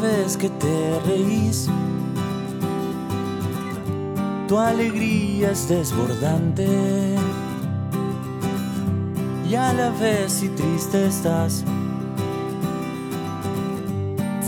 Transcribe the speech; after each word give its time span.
vez 0.00 0.36
que 0.36 0.48
te 0.48 1.00
reís, 1.06 1.68
tu 4.46 4.58
alegría 4.58 5.50
es 5.50 5.68
desbordante 5.68 6.66
y 9.48 9.54
a 9.54 9.72
la 9.72 9.90
vez 9.90 10.32
si 10.32 10.48
triste 10.50 11.06
estás, 11.06 11.64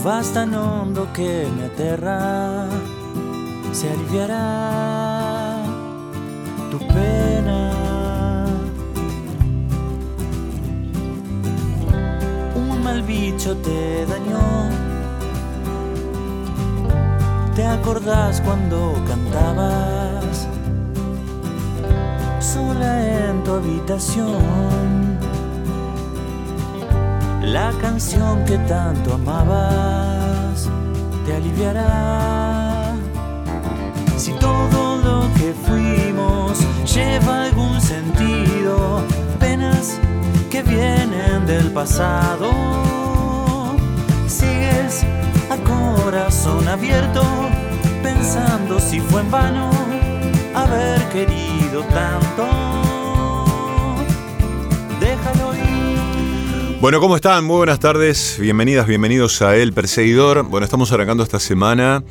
vas 0.03 0.31
tan 0.31 0.53
hondo 0.55 1.07
que 1.13 1.47
me 1.57 1.65
aterra, 1.65 2.67
se 3.73 3.89
aliviará 3.89 5.63
tu 6.69 6.79
pena. 6.79 7.71
Un 12.55 12.83
mal 12.83 13.01
bicho 13.01 13.57
te 13.57 14.05
dañó. 14.05 14.80
¿Te 17.61 17.67
acordás 17.67 18.41
cuando 18.41 18.95
cantabas 19.07 20.47
sola 22.39 23.29
en 23.29 23.43
tu 23.43 23.51
habitación? 23.53 25.19
La 27.43 27.71
canción 27.79 28.43
que 28.45 28.57
tanto 28.67 29.13
amabas 29.13 30.67
te 31.27 31.35
aliviará. 31.35 32.95
Si 34.17 34.31
todo 34.33 34.97
lo 34.97 35.31
que 35.35 35.53
fuimos 35.53 36.57
lleva 36.91 37.43
algún 37.43 37.79
sentido, 37.79 39.03
penas 39.39 39.99
que 40.49 40.63
vienen 40.63 41.45
del 41.45 41.69
pasado, 41.69 42.49
sigues 44.27 45.05
a 45.51 45.57
corazón 45.57 46.67
abierto, 46.67 47.50
pensando 48.01 48.79
si 48.79 48.99
fue 48.99 49.21
en 49.21 49.31
vano 49.31 49.69
haber 50.53 51.01
querido 51.09 51.83
tanto. 51.83 52.47
Déjalo 54.99 55.55
ir. 55.55 56.77
Bueno, 56.81 56.99
¿cómo 56.99 57.15
están? 57.15 57.45
Muy 57.45 57.57
buenas 57.57 57.79
tardes, 57.79 58.37
bienvenidas, 58.39 58.87
bienvenidos 58.87 59.41
a 59.41 59.55
El 59.55 59.73
Perseguidor. 59.73 60.43
Bueno, 60.43 60.65
estamos 60.65 60.91
arrancando 60.91 61.23
esta 61.23 61.39
semana 61.39 62.03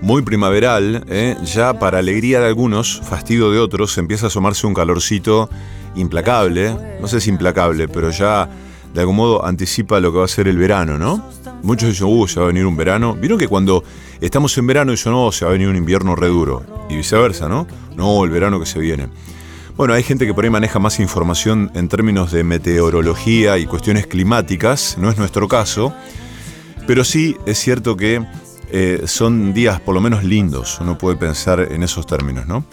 muy 0.00 0.22
primaveral, 0.22 1.04
¿eh? 1.08 1.36
ya 1.44 1.78
para 1.78 1.98
alegría 1.98 2.40
de 2.40 2.46
algunos, 2.46 3.00
fastidio 3.02 3.50
de 3.50 3.58
otros, 3.58 3.98
empieza 3.98 4.26
a 4.26 4.28
asomarse 4.28 4.66
un 4.66 4.74
calorcito 4.74 5.50
implacable, 5.96 6.76
no 7.00 7.08
sé 7.08 7.20
si 7.20 7.30
implacable, 7.30 7.88
pero 7.88 8.10
ya 8.10 8.48
de 8.94 9.00
algún 9.00 9.16
modo 9.16 9.44
anticipa 9.44 10.00
lo 10.00 10.12
que 10.12 10.18
va 10.18 10.24
a 10.24 10.28
ser 10.28 10.48
el 10.48 10.56
verano, 10.56 10.98
¿no? 10.98 11.24
Muchos 11.62 11.90
dicen, 11.90 12.06
uh, 12.08 12.26
se 12.26 12.40
va 12.40 12.46
a 12.46 12.48
venir 12.48 12.66
un 12.66 12.76
verano. 12.76 13.14
¿Vieron 13.14 13.38
que 13.38 13.48
cuando 13.48 13.84
estamos 14.20 14.56
en 14.58 14.66
verano 14.66 14.92
dicen, 14.92 15.12
no, 15.12 15.30
se 15.32 15.44
va 15.44 15.50
a 15.50 15.52
venir 15.52 15.68
un 15.68 15.76
invierno 15.76 16.14
re 16.14 16.28
duro? 16.28 16.64
Y 16.88 16.96
viceversa, 16.96 17.48
¿no? 17.48 17.66
No, 17.96 18.24
el 18.24 18.30
verano 18.30 18.58
que 18.60 18.66
se 18.66 18.78
viene. 18.78 19.08
Bueno, 19.76 19.94
hay 19.94 20.02
gente 20.02 20.26
que 20.26 20.34
por 20.34 20.42
ahí 20.42 20.50
maneja 20.50 20.80
más 20.80 20.98
información 20.98 21.70
en 21.74 21.88
términos 21.88 22.32
de 22.32 22.42
meteorología 22.42 23.58
y 23.58 23.66
cuestiones 23.66 24.08
climáticas, 24.08 24.96
no 24.98 25.08
es 25.08 25.18
nuestro 25.18 25.46
caso, 25.46 25.94
pero 26.86 27.04
sí 27.04 27.36
es 27.46 27.58
cierto 27.58 27.96
que 27.96 28.26
eh, 28.72 29.02
son 29.06 29.54
días 29.54 29.80
por 29.80 29.94
lo 29.94 30.00
menos 30.00 30.24
lindos, 30.24 30.78
uno 30.80 30.98
puede 30.98 31.16
pensar 31.16 31.60
en 31.60 31.84
esos 31.84 32.06
términos, 32.06 32.48
¿no? 32.48 32.64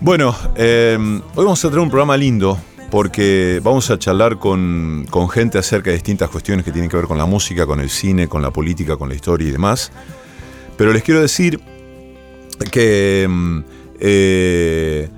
Bueno, 0.00 0.34
eh, 0.54 0.96
hoy 1.34 1.44
vamos 1.44 1.64
a 1.64 1.68
tener 1.68 1.80
un 1.80 1.90
programa 1.90 2.16
lindo 2.16 2.56
porque 2.90 3.60
vamos 3.62 3.90
a 3.90 3.98
charlar 3.98 4.38
con, 4.38 5.06
con, 5.10 5.28
gente 5.28 5.58
acerca 5.58 5.90
de 5.90 5.96
distintas 5.96 6.28
cuestiones 6.28 6.64
que 6.64 6.72
tienen 6.72 6.90
que 6.90 6.96
ver 6.96 7.06
con 7.06 7.18
la 7.18 7.26
música, 7.26 7.66
con 7.66 7.80
el 7.80 7.88
cine, 7.88 8.28
con 8.28 8.42
la 8.42 8.50
política, 8.50 8.96
con 8.96 9.08
la 9.08 9.14
historia 9.14 9.48
y 9.48 9.52
demás. 9.52 9.92
Pero 10.76 10.92
les 10.92 11.02
quiero 11.02 11.20
decir 11.20 11.60
que 12.70 13.28
eh, 14.00 15.08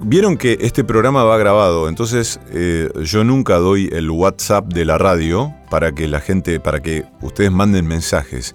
vieron 0.00 0.36
que 0.36 0.58
este 0.60 0.84
programa 0.84 1.22
va 1.24 1.36
grabado, 1.38 1.88
entonces 1.88 2.40
eh, 2.50 2.90
yo 3.02 3.24
nunca 3.24 3.56
doy 3.56 3.88
el 3.92 4.10
WhatsApp 4.10 4.72
de 4.72 4.84
la 4.84 4.98
radio 4.98 5.54
para 5.70 5.92
que 5.92 6.08
la 6.08 6.20
gente, 6.20 6.60
para 6.60 6.80
que 6.80 7.04
ustedes 7.20 7.52
manden 7.52 7.86
mensajes. 7.86 8.54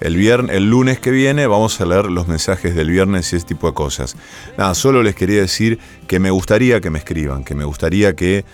El, 0.00 0.16
viernes, 0.16 0.56
el 0.56 0.68
lunes 0.68 0.98
que 0.98 1.12
viene 1.12 1.46
vamos 1.46 1.80
a 1.80 1.86
leer 1.86 2.06
los 2.06 2.26
mensajes 2.26 2.74
del 2.74 2.90
viernes 2.90 3.32
y 3.32 3.36
ese 3.36 3.46
tipo 3.46 3.68
de 3.68 3.74
cosas. 3.74 4.16
Nada, 4.58 4.74
solo 4.74 5.02
les 5.02 5.14
quería 5.14 5.40
decir 5.40 5.78
que 6.08 6.18
me 6.18 6.30
gustaría 6.30 6.80
que 6.80 6.90
me 6.90 6.98
escriban, 6.98 7.44
que 7.44 7.54
me 7.54 7.64
gustaría 7.64 8.14
que 8.16 8.44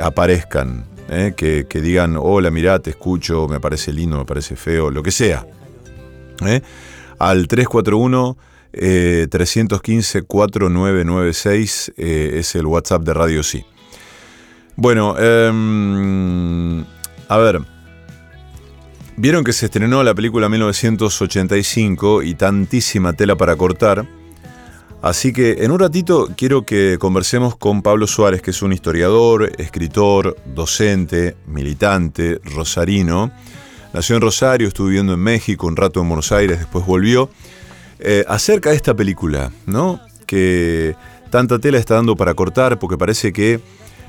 aparezcan, 0.00 0.86
¿eh? 1.08 1.34
que, 1.36 1.80
digan, 1.80 2.16
hola, 2.18 2.50
mirá, 2.50 2.78
te 2.78 2.90
escucho, 2.90 3.48
me 3.48 3.60
parece 3.60 3.92
lindo, 3.92 4.18
me 4.18 4.24
parece 4.24 4.56
feo, 4.56 4.90
lo 4.90 5.02
que 5.02 5.10
sea. 5.10 5.46
¿eh? 6.46 6.60
Al 7.18 7.48
341 7.48 8.36
eh, 8.74 9.26
315 9.30 10.22
4996 10.22 11.92
es 11.96 12.54
el 12.54 12.66
WhatsApp 12.66 13.02
de 13.02 13.14
Radio 13.14 13.42
Sí. 13.42 13.64
Bueno, 14.76 15.14
eh, 15.18 16.84
a 17.28 17.36
ver. 17.38 17.60
Vieron 19.16 19.44
que 19.44 19.52
se 19.52 19.66
estrenó 19.66 20.02
la 20.02 20.14
película 20.14 20.48
1985 20.48 22.22
y 22.22 22.34
tantísima 22.34 23.12
tela 23.12 23.36
para 23.36 23.56
cortar. 23.56 24.06
Así 25.02 25.32
que 25.32 25.64
en 25.64 25.72
un 25.72 25.80
ratito 25.80 26.28
quiero 26.36 26.64
que 26.64 26.96
conversemos 27.00 27.56
con 27.56 27.82
Pablo 27.82 28.06
Suárez, 28.06 28.40
que 28.40 28.52
es 28.52 28.62
un 28.62 28.72
historiador, 28.72 29.50
escritor, 29.58 30.36
docente, 30.46 31.36
militante, 31.48 32.40
rosarino. 32.44 33.32
Nació 33.92 34.14
en 34.14 34.22
Rosario, 34.22 34.68
estuvo 34.68 34.86
viviendo 34.86 35.14
en 35.14 35.20
México, 35.20 35.66
un 35.66 35.74
rato 35.74 36.00
en 36.00 36.08
Buenos 36.08 36.30
Aires, 36.30 36.60
después 36.60 36.86
volvió. 36.86 37.30
Eh, 37.98 38.24
acerca 38.28 38.70
de 38.70 38.76
esta 38.76 38.94
película, 38.94 39.50
¿no? 39.66 40.00
Que 40.24 40.94
tanta 41.30 41.58
tela 41.58 41.78
está 41.78 41.96
dando 41.96 42.16
para 42.16 42.34
cortar 42.34 42.78
porque 42.78 42.96
parece 42.96 43.32
que 43.32 43.60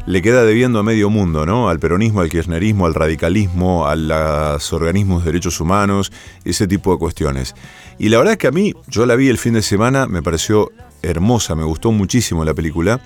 le 0.05 0.21
queda 0.21 0.43
debiendo 0.43 0.79
a 0.79 0.83
medio 0.83 1.09
mundo, 1.09 1.45
¿no? 1.45 1.69
Al 1.69 1.79
peronismo, 1.79 2.21
al 2.21 2.29
kirchnerismo, 2.29 2.85
al 2.85 2.93
radicalismo, 2.93 3.87
a 3.87 3.95
los 3.95 4.73
organismos 4.73 5.23
de 5.23 5.31
derechos 5.31 5.59
humanos, 5.59 6.11
ese 6.43 6.67
tipo 6.67 6.91
de 6.91 6.99
cuestiones. 6.99 7.55
Y 7.97 8.09
la 8.09 8.17
verdad 8.17 8.33
es 8.33 8.37
que 8.37 8.47
a 8.47 8.51
mí, 8.51 8.73
yo 8.87 9.05
la 9.05 9.15
vi 9.15 9.29
el 9.29 9.37
fin 9.37 9.53
de 9.53 9.61
semana, 9.61 10.07
me 10.07 10.21
pareció 10.21 10.71
hermosa, 11.03 11.55
me 11.55 11.63
gustó 11.63 11.91
muchísimo 11.91 12.43
la 12.43 12.53
película 12.53 12.99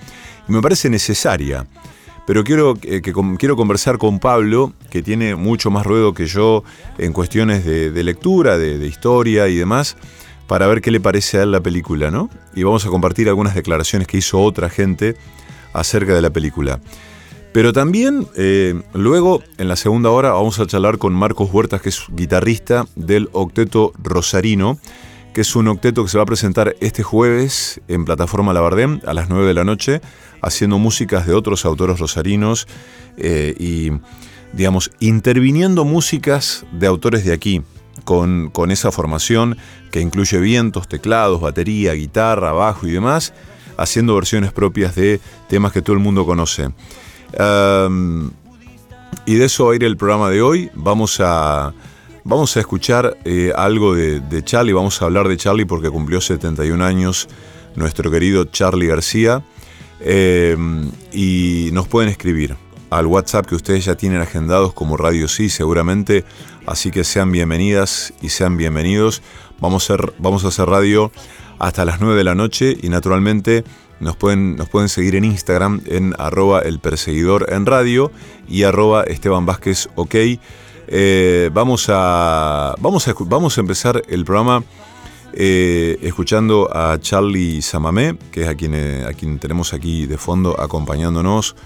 y 0.48 0.52
me 0.52 0.62
parece 0.62 0.88
necesaria. 0.88 1.66
Pero 2.26 2.44
quiero, 2.44 2.74
quiero 3.38 3.56
conversar 3.56 3.96
con 3.96 4.18
Pablo, 4.18 4.74
que 4.90 5.02
tiene 5.02 5.34
mucho 5.34 5.70
más 5.70 5.86
ruedo 5.86 6.12
que 6.12 6.26
yo 6.26 6.62
en 6.98 7.12
cuestiones 7.12 7.64
de, 7.64 8.04
lectura, 8.04 8.58
de, 8.58 8.78
de 8.78 8.86
historia 8.86 9.48
y 9.48 9.56
demás, 9.56 9.96
para 10.46 10.66
ver 10.66 10.82
qué 10.82 10.90
le 10.90 11.00
parece 11.00 11.38
a 11.38 11.42
él 11.44 11.52
la 11.52 11.60
película, 11.60 12.10
¿no? 12.10 12.28
Y 12.54 12.64
vamos 12.64 12.84
a 12.84 12.90
compartir 12.90 13.28
algunas 13.28 13.54
declaraciones 13.54 14.06
que 14.06 14.18
hizo 14.18 14.40
otra 14.40 14.68
gente 14.68 15.16
acerca 15.72 16.14
de 16.14 16.20
la 16.20 16.30
película. 16.30 16.80
Pero 17.52 17.72
también, 17.72 18.26
eh, 18.36 18.80
luego, 18.92 19.42
en 19.56 19.68
la 19.68 19.76
segunda 19.76 20.10
hora, 20.10 20.32
vamos 20.32 20.58
a 20.58 20.66
charlar 20.66 20.98
con 20.98 21.14
Marcos 21.14 21.48
Huertas, 21.52 21.80
que 21.80 21.88
es 21.88 22.04
guitarrista 22.10 22.86
del 22.94 23.28
Octeto 23.32 23.92
Rosarino, 24.02 24.78
que 25.32 25.42
es 25.42 25.56
un 25.56 25.68
octeto 25.68 26.02
que 26.02 26.10
se 26.10 26.18
va 26.18 26.24
a 26.24 26.26
presentar 26.26 26.74
este 26.80 27.02
jueves 27.02 27.80
en 27.88 28.04
plataforma 28.04 28.52
Labardem 28.52 29.00
a 29.06 29.14
las 29.14 29.28
9 29.28 29.46
de 29.46 29.54
la 29.54 29.64
noche, 29.64 30.00
haciendo 30.42 30.78
músicas 30.78 31.26
de 31.26 31.34
otros 31.34 31.64
autores 31.64 31.98
rosarinos 31.98 32.66
eh, 33.16 33.54
y, 33.58 33.90
digamos, 34.52 34.90
interviniendo 35.00 35.84
músicas 35.84 36.64
de 36.72 36.86
autores 36.86 37.24
de 37.24 37.32
aquí, 37.32 37.62
con, 38.04 38.50
con 38.50 38.70
esa 38.70 38.92
formación 38.92 39.58
que 39.90 40.00
incluye 40.00 40.38
vientos, 40.38 40.88
teclados, 40.88 41.40
batería, 41.40 41.92
guitarra, 41.92 42.52
bajo 42.52 42.86
y 42.86 42.92
demás 42.92 43.32
haciendo 43.78 44.14
versiones 44.16 44.52
propias 44.52 44.94
de 44.94 45.20
temas 45.48 45.72
que 45.72 45.80
todo 45.80 45.94
el 45.94 46.02
mundo 46.02 46.26
conoce. 46.26 46.68
y 49.24 49.34
de 49.34 49.44
eso 49.44 49.66
va 49.66 49.72
a 49.72 49.76
ir 49.76 49.84
el 49.84 49.96
programa 49.96 50.28
de 50.28 50.42
hoy. 50.42 50.70
Vamos 50.74 51.20
a, 51.20 51.72
vamos 52.28 52.56
a 52.56 52.60
escuchar 52.60 53.16
eh, 53.24 53.52
algo 53.56 53.94
de, 53.94 54.44
Charlie, 54.44 54.72
vamos 54.72 55.00
a 55.00 55.06
hablar 55.06 55.28
de 55.28 55.36
Charlie 55.36 55.64
porque 55.64 55.88
cumplió 55.90 56.20
71 56.20 56.84
años 56.84 57.26
nuestro 57.74 58.10
querido 58.10 58.44
Charlie 58.44 58.86
García. 58.86 59.42
y 61.12 61.70
nos 61.72 61.88
pueden 61.88 62.10
escribir 62.10 62.56
al 62.90 63.06
WhatsApp 63.06 63.46
que 63.46 63.54
ustedes 63.54 63.84
ya 63.86 63.96
tienen 63.96 64.20
agendados 64.20 64.72
como 64.74 64.96
Radio 64.96 65.26
Sí, 65.26 65.48
seguramente. 65.48 66.24
Así 66.66 66.90
que 66.90 67.02
sean 67.02 67.32
bienvenidas 67.32 68.12
y 68.20 68.28
sean 68.28 68.56
bienvenidos. 68.56 69.22
Vamos 69.58 69.90
a 69.90 70.48
hacer, 70.48 70.68
radio 70.68 71.10
hasta 71.58 71.84
las 71.84 72.00
9 72.00 72.14
de 72.14 72.24
la 72.24 72.34
noche 72.34 72.76
y 72.80 72.90
naturalmente 72.90 73.64
nos 74.00 74.16
pueden, 74.16 74.56
nos 74.56 74.68
pueden 74.68 74.88
seguir 74.88 75.16
en 75.16 75.24
Instagram 75.24 75.80
en 75.86 76.14
arroba 76.18 76.60
el 76.60 76.78
perseguidor 76.78 77.46
en 77.52 77.66
radio 77.66 78.12
y 78.48 78.62
arroba 78.62 79.02
Esteban. 79.02 79.46
Eh, 80.90 81.50
vamos, 81.52 81.86
a, 81.90 82.74
vamos, 82.80 83.06
a, 83.08 83.14
vamos 83.20 83.58
a 83.58 83.60
empezar 83.60 84.02
el 84.08 84.24
programa 84.24 84.64
eh, 85.34 85.98
escuchando 86.00 86.70
a 86.74 86.98
Charlie 86.98 87.60
Samamé, 87.60 88.16
que 88.32 88.44
es 88.44 88.48
a 88.48 88.54
quien, 88.54 88.74
eh, 88.74 89.04
a 89.06 89.12
quien 89.12 89.38
tenemos 89.38 89.74
aquí 89.74 90.06
de 90.06 90.16
fondo 90.16 90.58
acompañándonos 90.58 91.56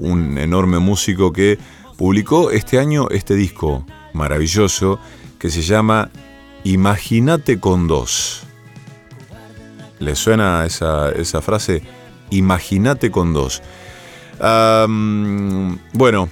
un 0.00 0.36
enorme 0.36 0.80
músico 0.80 1.32
que 1.32 1.60
publicó 1.96 2.50
este 2.50 2.80
año 2.80 3.06
este 3.10 3.36
disco 3.36 3.86
maravilloso 4.14 4.98
que 5.38 5.48
se 5.48 5.62
llama 5.62 6.10
Imagínate 6.64 7.60
con 7.60 7.86
dos. 7.86 8.42
¿Le 10.00 10.16
suena 10.16 10.66
esa, 10.66 11.12
esa 11.12 11.40
frase? 11.40 11.82
Imagínate 12.30 13.12
con 13.12 13.32
dos. 13.32 13.62
bueno, 15.92 16.28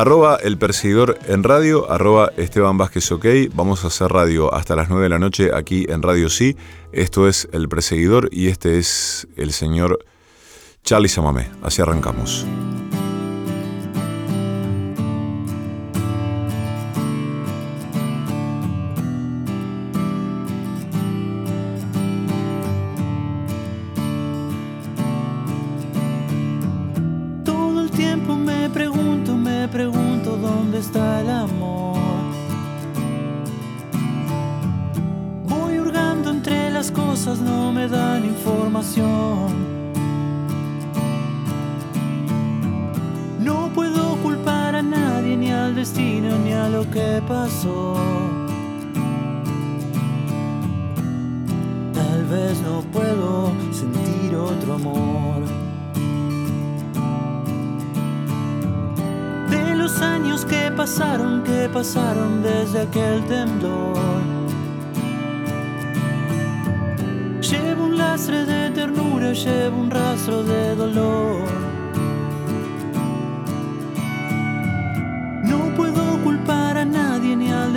arroba 0.00 0.38
el 0.42 0.58
perseguidor 0.58 1.18
en 1.26 1.42
radio, 1.42 1.90
arroba 1.90 2.30
Esteban 2.36 2.76
Vázquez 2.76 3.10
OK. 3.12 3.24
Vamos 3.54 3.84
a 3.84 3.86
hacer 3.86 4.08
radio 4.08 4.52
hasta 4.52 4.76
las 4.76 4.90
9 4.90 5.04
de 5.04 5.08
la 5.08 5.18
noche 5.18 5.50
aquí 5.54 5.86
en 5.88 6.02
Radio 6.02 6.28
Sí. 6.28 6.54
Esto 6.92 7.26
es 7.26 7.48
El 7.52 7.68
Perseguidor 7.68 8.28
y 8.30 8.48
este 8.48 8.78
es 8.78 9.26
el 9.36 9.52
señor 9.52 10.04
Charlie 10.84 11.08
Samamé. 11.08 11.50
Así 11.62 11.80
arrancamos. 11.80 12.46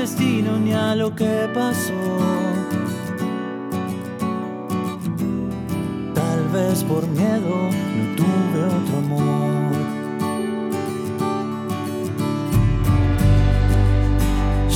Destino 0.09 0.57
ni 0.57 0.73
a 0.73 0.95
lo 0.95 1.13
que 1.15 1.47
pasó. 1.53 1.93
Tal 6.13 6.41
vez 6.53 6.83
por 6.83 7.07
miedo 7.07 7.55
no 7.95 8.15
tuve 8.15 8.59
otro 8.77 8.97
amor. 9.05 9.71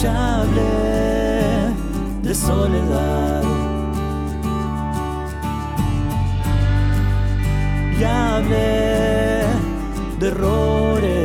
Ya 0.02 0.42
hablé 0.42 1.74
de 2.22 2.36
soledad. 2.36 3.44
Ya 8.00 8.36
hablé 8.38 9.46
de 10.20 10.28
errores. 10.28 11.23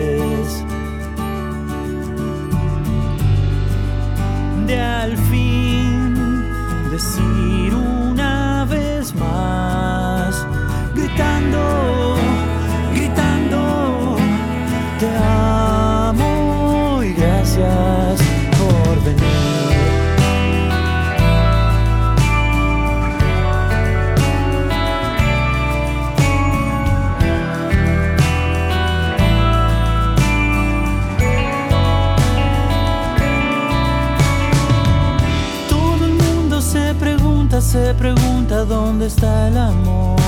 De 4.68 5.07
se 37.78 37.94
pregunta 37.94 38.64
dónde 38.64 39.06
está 39.06 39.48
el 39.48 39.56
amor. 39.56 40.18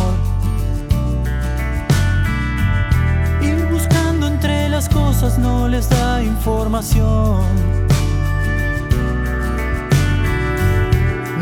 Ir 3.43 3.67
buscando 3.73 4.27
entre 4.29 4.69
las 4.69 4.89
cosas 4.89 5.39
no 5.39 5.69
les 5.69 5.89
da 5.89 6.23
información. 6.23 7.43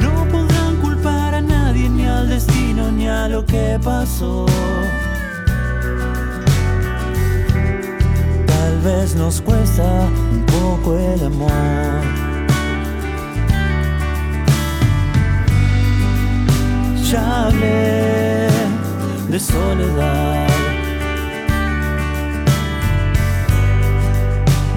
No 0.04 0.14
podrán 0.32 0.76
culpar 0.76 1.34
a 1.34 1.42
nadie, 1.42 1.88
ni 1.90 2.06
al 2.06 2.28
destino, 2.28 2.90
ni 2.90 3.06
a 3.06 3.28
lo 3.28 3.44
que 3.44 3.78
pasó. 3.82 4.46
Tal 8.46 8.74
vez 8.86 9.14
nos 9.14 9.40
cuesta 9.42 9.88
un 10.32 10.40
poco 10.46 10.96
el 10.96 11.24
amor. 11.24 12.27
Ya 17.10 17.46
hablé 17.46 18.48
de 19.28 19.40
soledad. 19.40 20.48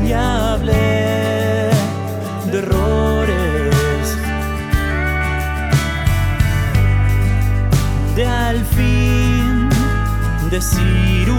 Ya 0.07 0.53
hablé 0.53 1.71
de 2.51 2.57
errores. 2.57 4.05
De 8.15 8.25
al 8.27 8.59
fin 8.65 9.69
decir 10.49 11.29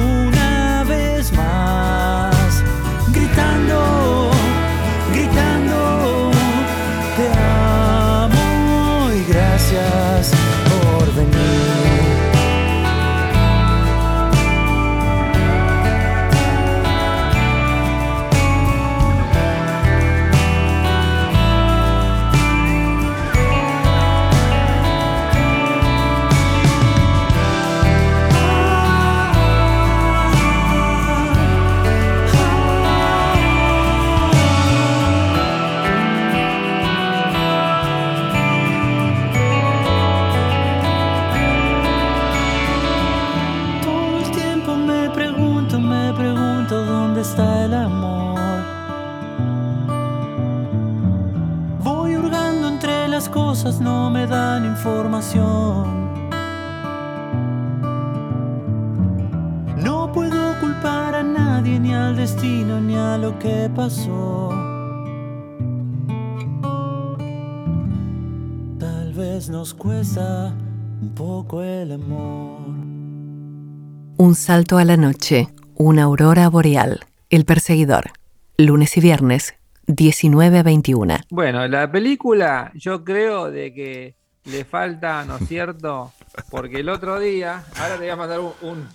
salto 74.42 74.78
a 74.78 74.84
la 74.84 74.96
noche, 74.96 75.46
una 75.76 76.02
aurora 76.02 76.49
boreal, 76.49 77.06
el 77.30 77.44
perseguidor, 77.44 78.11
lunes 78.56 78.96
y 78.96 79.00
viernes, 79.00 79.54
19 79.87 80.58
a 80.58 80.62
21. 80.64 81.18
Bueno, 81.30 81.68
la 81.68 81.92
película 81.92 82.72
yo 82.75 83.04
creo 83.04 83.52
de 83.52 83.72
que 83.72 84.16
le 84.46 84.64
falta, 84.64 85.25
¿no 85.25 85.37
es 85.37 85.46
cierto? 85.46 86.11
Porque 86.50 86.80
el 86.80 86.88
otro 86.88 87.20
día, 87.20 87.64
ahora 87.76 87.94
te 87.94 88.00
voy 88.00 88.08
a 88.08 88.16
mandar 88.16 88.40
un, 88.40 88.52
un, 88.62 88.88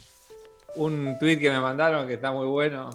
un 0.76 1.18
tweet 1.18 1.40
que 1.40 1.50
me 1.50 1.62
mandaron 1.62 2.08
que 2.08 2.16
está 2.16 2.34
muy 2.34 2.48
bueno. 2.48 2.90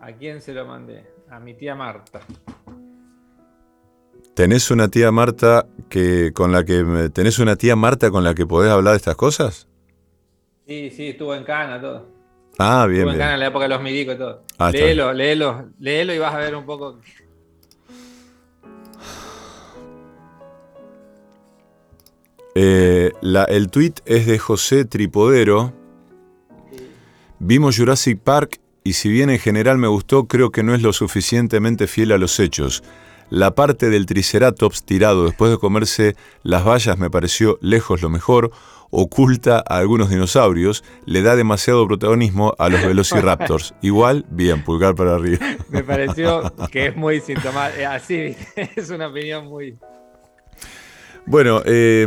¿A 0.00 0.12
quién 0.12 0.40
se 0.40 0.54
lo 0.54 0.64
mandé? 0.64 1.04
A 1.28 1.40
mi 1.40 1.52
tía 1.52 1.74
Marta. 1.74 2.20
¿Tenés 4.34 4.70
una 4.70 4.88
tía 4.88 5.12
Marta 5.12 5.66
que 5.90 6.32
con 6.32 6.52
la 6.52 6.64
que 6.64 7.10
tenés 7.12 7.38
una 7.38 7.56
tía 7.56 7.76
Marta 7.76 8.10
con 8.10 8.24
la 8.24 8.34
que 8.34 8.46
podés 8.46 8.72
hablar 8.72 8.92
de 8.92 8.96
estas 8.96 9.16
cosas? 9.16 9.66
Sí, 10.70 10.88
sí, 10.90 11.08
estuvo 11.08 11.34
en 11.34 11.42
Cana 11.42 11.80
todo. 11.80 12.06
Ah, 12.56 12.86
bien, 12.86 13.00
estuvo 13.00 13.12
en 13.12 13.18
Cana 13.18 13.30
bien. 13.30 13.34
en 13.34 13.40
la 13.40 13.46
época 13.48 13.64
de 13.64 13.68
los 13.70 13.82
milicos 13.82 14.14
y 14.14 14.18
todo. 14.18 14.44
Ah, 14.56 14.70
léelo, 14.70 15.12
léelo, 15.12 15.64
léelo 15.80 16.14
y 16.14 16.18
vas 16.18 16.32
a 16.32 16.38
ver 16.38 16.54
un 16.54 16.64
poco. 16.64 17.00
Eh, 22.54 23.12
la- 23.20 23.44
el 23.44 23.70
tweet 23.70 23.94
es 24.06 24.26
de 24.26 24.38
José 24.38 24.84
Tripodero. 24.84 25.72
Vimos 27.38 27.76
Jurassic 27.76 28.20
Park 28.20 28.60
y 28.84 28.94
si 28.94 29.08
bien 29.08 29.30
en 29.30 29.38
general 29.38 29.78
me 29.78 29.88
gustó, 29.88 30.26
creo 30.26 30.50
que 30.50 30.62
no 30.62 30.74
es 30.74 30.82
lo 30.82 30.92
suficientemente 30.92 31.86
fiel 31.86 32.12
a 32.12 32.18
los 32.18 32.38
hechos. 32.40 32.82
La 33.30 33.54
parte 33.54 33.90
del 33.90 34.06
Triceratops 34.06 34.82
tirado 34.84 35.24
después 35.26 35.52
de 35.52 35.58
comerse 35.58 36.16
las 36.42 36.64
bayas 36.64 36.98
me 36.98 37.10
pareció 37.10 37.58
lejos 37.60 38.02
lo 38.02 38.10
mejor, 38.10 38.50
oculta 38.90 39.62
a 39.66 39.78
algunos 39.78 40.10
dinosaurios, 40.10 40.84
le 41.06 41.22
da 41.22 41.36
demasiado 41.36 41.86
protagonismo 41.86 42.54
a 42.58 42.68
los 42.68 42.82
Velociraptors. 42.86 43.74
Igual, 43.80 44.26
bien, 44.30 44.62
pulgar 44.64 44.94
para 44.94 45.14
arriba. 45.14 45.46
Me 45.70 45.82
pareció 45.82 46.52
que 46.70 46.88
es 46.88 46.96
muy 46.96 47.20
sintomático. 47.20 47.88
Así, 47.88 48.16
¿viste? 48.16 48.70
es 48.76 48.90
una 48.90 49.08
opinión 49.08 49.46
muy. 49.46 49.78
Bueno, 51.26 51.62
eh, 51.64 52.06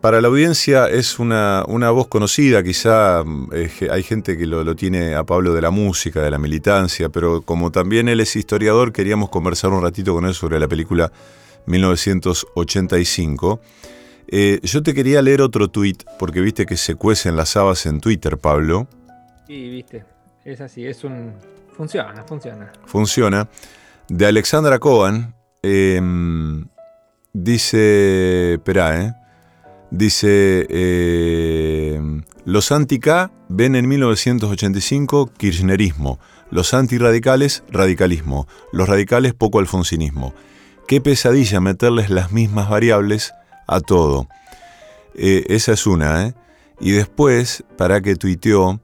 para 0.00 0.20
la 0.20 0.28
audiencia 0.28 0.88
es 0.88 1.18
una, 1.18 1.64
una 1.66 1.90
voz 1.90 2.06
conocida, 2.06 2.62
quizá 2.62 3.24
mm, 3.24 3.48
eh, 3.52 3.70
hay 3.90 4.02
gente 4.02 4.36
que 4.36 4.46
lo, 4.46 4.62
lo 4.62 4.76
tiene 4.76 5.14
a 5.14 5.24
Pablo 5.24 5.54
de 5.54 5.62
la 5.62 5.70
música, 5.70 6.22
de 6.22 6.30
la 6.30 6.38
militancia, 6.38 7.08
pero 7.08 7.40
como 7.42 7.72
también 7.72 8.08
él 8.08 8.20
es 8.20 8.36
historiador, 8.36 8.92
queríamos 8.92 9.30
conversar 9.30 9.70
un 9.72 9.82
ratito 9.82 10.14
con 10.14 10.26
él 10.26 10.34
sobre 10.34 10.60
la 10.60 10.68
película 10.68 11.10
1985. 11.66 13.60
Eh, 14.28 14.60
yo 14.62 14.82
te 14.82 14.94
quería 14.94 15.22
leer 15.22 15.40
otro 15.40 15.68
tuit, 15.68 16.02
porque 16.18 16.40
viste 16.40 16.66
que 16.66 16.76
se 16.76 16.94
cuecen 16.94 17.36
las 17.36 17.56
habas 17.56 17.86
en 17.86 18.00
Twitter, 18.00 18.38
Pablo. 18.38 18.88
Sí, 19.46 19.68
viste. 19.70 20.04
Es 20.44 20.60
así, 20.60 20.86
es 20.86 21.04
un. 21.04 21.32
Funciona, 21.76 22.24
funciona. 22.24 22.72
funciona, 22.86 23.48
de 24.08 24.26
Alexandra 24.26 24.78
Cohen. 24.78 25.34
eh, 25.62 26.00
dice, 27.32 28.54
espera, 28.54 29.04
¿eh? 29.04 29.14
Dice, 29.90 30.66
eh, 30.68 32.00
los 32.44 32.72
anti-K 32.72 33.30
ven 33.48 33.76
en 33.76 33.88
1985 33.88 35.32
kirchnerismo, 35.36 36.18
los 36.50 36.74
antirradicales 36.74 37.62
radicalismo, 37.70 38.48
los 38.72 38.88
radicales 38.88 39.34
poco 39.34 39.58
alfonsinismo. 39.60 40.34
Qué 40.88 41.00
pesadilla 41.00 41.60
meterles 41.60 42.10
las 42.10 42.32
mismas 42.32 42.68
variables 42.68 43.32
a 43.66 43.80
todo. 43.80 44.28
Eh, 45.14 45.44
esa 45.48 45.72
es 45.72 45.86
una, 45.86 46.26
¿eh? 46.26 46.34
Y 46.78 46.92
después, 46.92 47.64
para 47.76 48.00
que 48.00 48.16
tuiteó, 48.16 48.80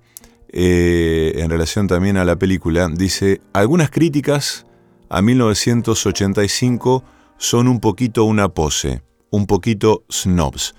eh, 0.48 1.32
en 1.36 1.50
relación 1.50 1.86
también 1.86 2.16
a 2.16 2.24
la 2.24 2.36
película, 2.36 2.88
dice, 2.88 3.40
algunas 3.52 3.90
críticas 3.90 4.66
a 5.08 5.20
1985 5.20 7.04
son 7.36 7.68
un 7.68 7.80
poquito 7.80 8.24
una 8.24 8.48
pose, 8.48 9.02
un 9.30 9.46
poquito 9.46 10.04
snobs. 10.10 10.74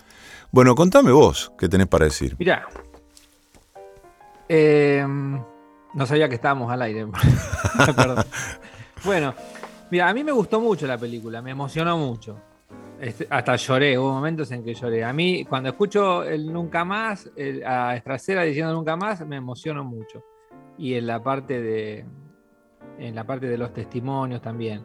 Bueno, 0.52 0.76
contame 0.76 1.12
vos, 1.12 1.52
¿qué 1.58 1.68
tenés 1.70 1.88
para 1.88 2.06
decir? 2.06 2.36
Mirá. 2.40 2.68
Eh, 4.50 5.06
no 5.08 6.06
sabía 6.06 6.30
que 6.30 6.36
estábamos 6.36 6.72
al 6.72 6.82
aire. 6.82 7.08
Bueno, 9.04 9.34
mira, 9.92 10.08
a 10.08 10.14
mí 10.14 10.24
me 10.24 10.32
gustó 10.32 10.62
mucho 10.62 10.88
la 10.88 10.98
película, 10.98 11.42
me 11.42 11.52
emocionó 11.52 11.98
mucho. 11.98 12.40
Este, 13.00 13.28
hasta 13.30 13.56
lloré, 13.58 13.98
hubo 13.98 14.14
momentos 14.14 14.50
en 14.52 14.64
que 14.64 14.74
lloré. 14.74 15.04
A 15.04 15.12
mí, 15.14 15.44
cuando 15.46 15.70
escucho 15.70 16.24
el 16.24 16.52
Nunca 16.52 16.86
Más, 16.86 17.30
el- 17.36 17.66
a 17.66 17.96
Estracera 17.96 18.44
diciendo 18.44 18.74
Nunca 18.74 18.96
Más, 18.96 19.26
me 19.28 19.36
emociono 19.38 19.84
mucho. 19.84 20.24
Y 20.78 20.94
en 20.96 21.08
la 21.08 21.22
parte 21.22 21.62
de, 21.62 22.06
en 23.00 23.16
la 23.16 23.26
parte 23.26 23.48
de 23.48 23.58
los 23.58 23.74
testimonios 23.74 24.42
también. 24.42 24.82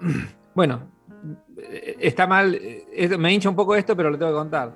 Bueno, 0.52 0.90
está 2.00 2.26
mal, 2.26 2.60
me 3.18 3.32
hincha 3.32 3.48
un 3.48 3.54
poco 3.54 3.76
esto, 3.76 3.96
pero 3.96 4.10
lo 4.10 4.18
tengo 4.18 4.32
que 4.32 4.36
contar. 4.38 4.72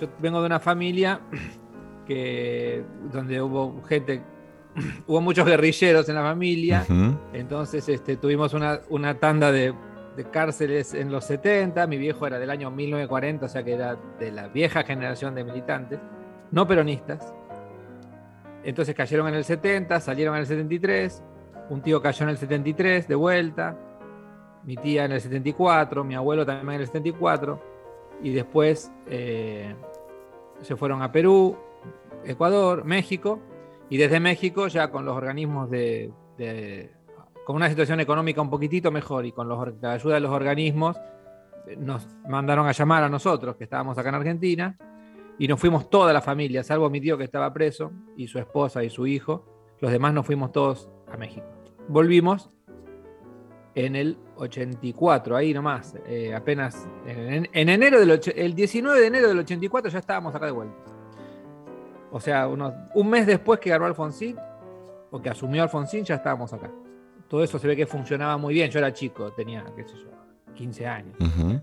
Yo 0.00 0.06
vengo 0.20 0.38
de 0.40 0.46
una 0.46 0.60
familia 0.60 1.20
que 2.06 2.84
donde 3.12 3.42
hubo 3.42 3.82
gente, 3.82 4.22
hubo 5.08 5.20
muchos 5.20 5.44
guerrilleros 5.44 6.08
en 6.08 6.14
la 6.14 6.22
familia, 6.22 6.86
entonces 7.32 7.88
este, 7.88 8.16
tuvimos 8.16 8.54
una, 8.54 8.80
una 8.90 9.18
tanda 9.18 9.50
de, 9.50 9.74
de 10.18 10.24
cárceles 10.24 10.94
en 10.94 11.12
los 11.12 11.24
70, 11.26 11.86
mi 11.86 11.96
viejo 11.96 12.26
era 12.26 12.40
del 12.40 12.50
año 12.50 12.72
1940, 12.72 13.46
o 13.46 13.48
sea 13.48 13.62
que 13.62 13.74
era 13.74 13.96
de 14.18 14.32
la 14.32 14.48
vieja 14.48 14.82
generación 14.82 15.32
de 15.36 15.44
militantes, 15.44 16.00
no 16.50 16.66
peronistas. 16.66 17.32
Entonces 18.64 18.96
cayeron 18.96 19.28
en 19.28 19.34
el 19.34 19.44
70, 19.44 20.00
salieron 20.00 20.34
en 20.34 20.40
el 20.40 20.46
73, 20.46 21.22
un 21.70 21.82
tío 21.82 22.02
cayó 22.02 22.24
en 22.24 22.30
el 22.30 22.36
73 22.36 23.06
de 23.06 23.14
vuelta, 23.14 23.76
mi 24.64 24.74
tía 24.76 25.04
en 25.04 25.12
el 25.12 25.20
74, 25.20 26.02
mi 26.02 26.16
abuelo 26.16 26.44
también 26.44 26.74
en 26.74 26.80
el 26.80 26.86
74, 26.88 27.62
y 28.20 28.32
después 28.34 28.90
eh, 29.06 29.72
se 30.62 30.74
fueron 30.74 31.00
a 31.02 31.12
Perú, 31.12 31.56
Ecuador, 32.24 32.84
México, 32.84 33.38
y 33.88 33.98
desde 33.98 34.18
México 34.18 34.66
ya 34.66 34.90
con 34.90 35.04
los 35.04 35.16
organismos 35.16 35.70
de, 35.70 36.10
de- 36.36 36.90
con 37.48 37.56
una 37.56 37.70
situación 37.70 37.98
económica 37.98 38.42
un 38.42 38.50
poquitito 38.50 38.90
mejor 38.90 39.24
y 39.24 39.32
con 39.32 39.48
la 39.48 39.92
ayuda 39.92 40.16
de 40.16 40.20
los 40.20 40.30
organismos, 40.30 41.00
eh, 41.66 41.76
nos 41.78 42.06
mandaron 42.28 42.66
a 42.66 42.72
llamar 42.72 43.04
a 43.04 43.08
nosotros, 43.08 43.56
que 43.56 43.64
estábamos 43.64 43.96
acá 43.96 44.10
en 44.10 44.16
Argentina, 44.16 44.76
y 45.38 45.48
nos 45.48 45.58
fuimos 45.58 45.88
toda 45.88 46.12
la 46.12 46.20
familia, 46.20 46.62
salvo 46.62 46.90
mi 46.90 47.00
tío 47.00 47.16
que 47.16 47.24
estaba 47.24 47.50
preso, 47.54 47.90
y 48.18 48.28
su 48.28 48.38
esposa 48.38 48.84
y 48.84 48.90
su 48.90 49.06
hijo, 49.06 49.46
los 49.80 49.90
demás 49.90 50.12
nos 50.12 50.26
fuimos 50.26 50.52
todos 50.52 50.90
a 51.10 51.16
México. 51.16 51.46
Volvimos 51.88 52.50
en 53.74 53.96
el 53.96 54.18
84, 54.36 55.34
ahí 55.34 55.54
nomás, 55.54 55.96
eh, 56.06 56.34
apenas 56.34 56.86
en, 57.06 57.48
en 57.50 57.68
enero 57.70 57.98
del 57.98 58.20
el 58.36 58.54
19 58.54 59.00
de 59.00 59.06
enero 59.06 59.28
del 59.28 59.38
84 59.38 59.90
ya 59.90 60.00
estábamos 60.00 60.34
acá 60.34 60.44
de 60.44 60.52
vuelta. 60.52 60.76
O 62.12 62.20
sea, 62.20 62.46
unos, 62.46 62.74
un 62.94 63.08
mes 63.08 63.26
después 63.26 63.58
que 63.58 63.70
ganó 63.70 63.86
Alfonsín, 63.86 64.36
o 65.10 65.22
que 65.22 65.30
asumió 65.30 65.62
Alfonsín, 65.62 66.04
ya 66.04 66.16
estábamos 66.16 66.52
acá. 66.52 66.70
Todo 67.28 67.44
eso 67.44 67.58
se 67.58 67.66
ve 67.68 67.76
que 67.76 67.86
funcionaba 67.86 68.36
muy 68.38 68.54
bien. 68.54 68.70
Yo 68.70 68.78
era 68.78 68.92
chico, 68.92 69.32
tenía, 69.32 69.64
qué 69.76 69.84
sé 69.84 69.94
yo, 69.96 70.08
15 70.54 70.86
años. 70.86 71.16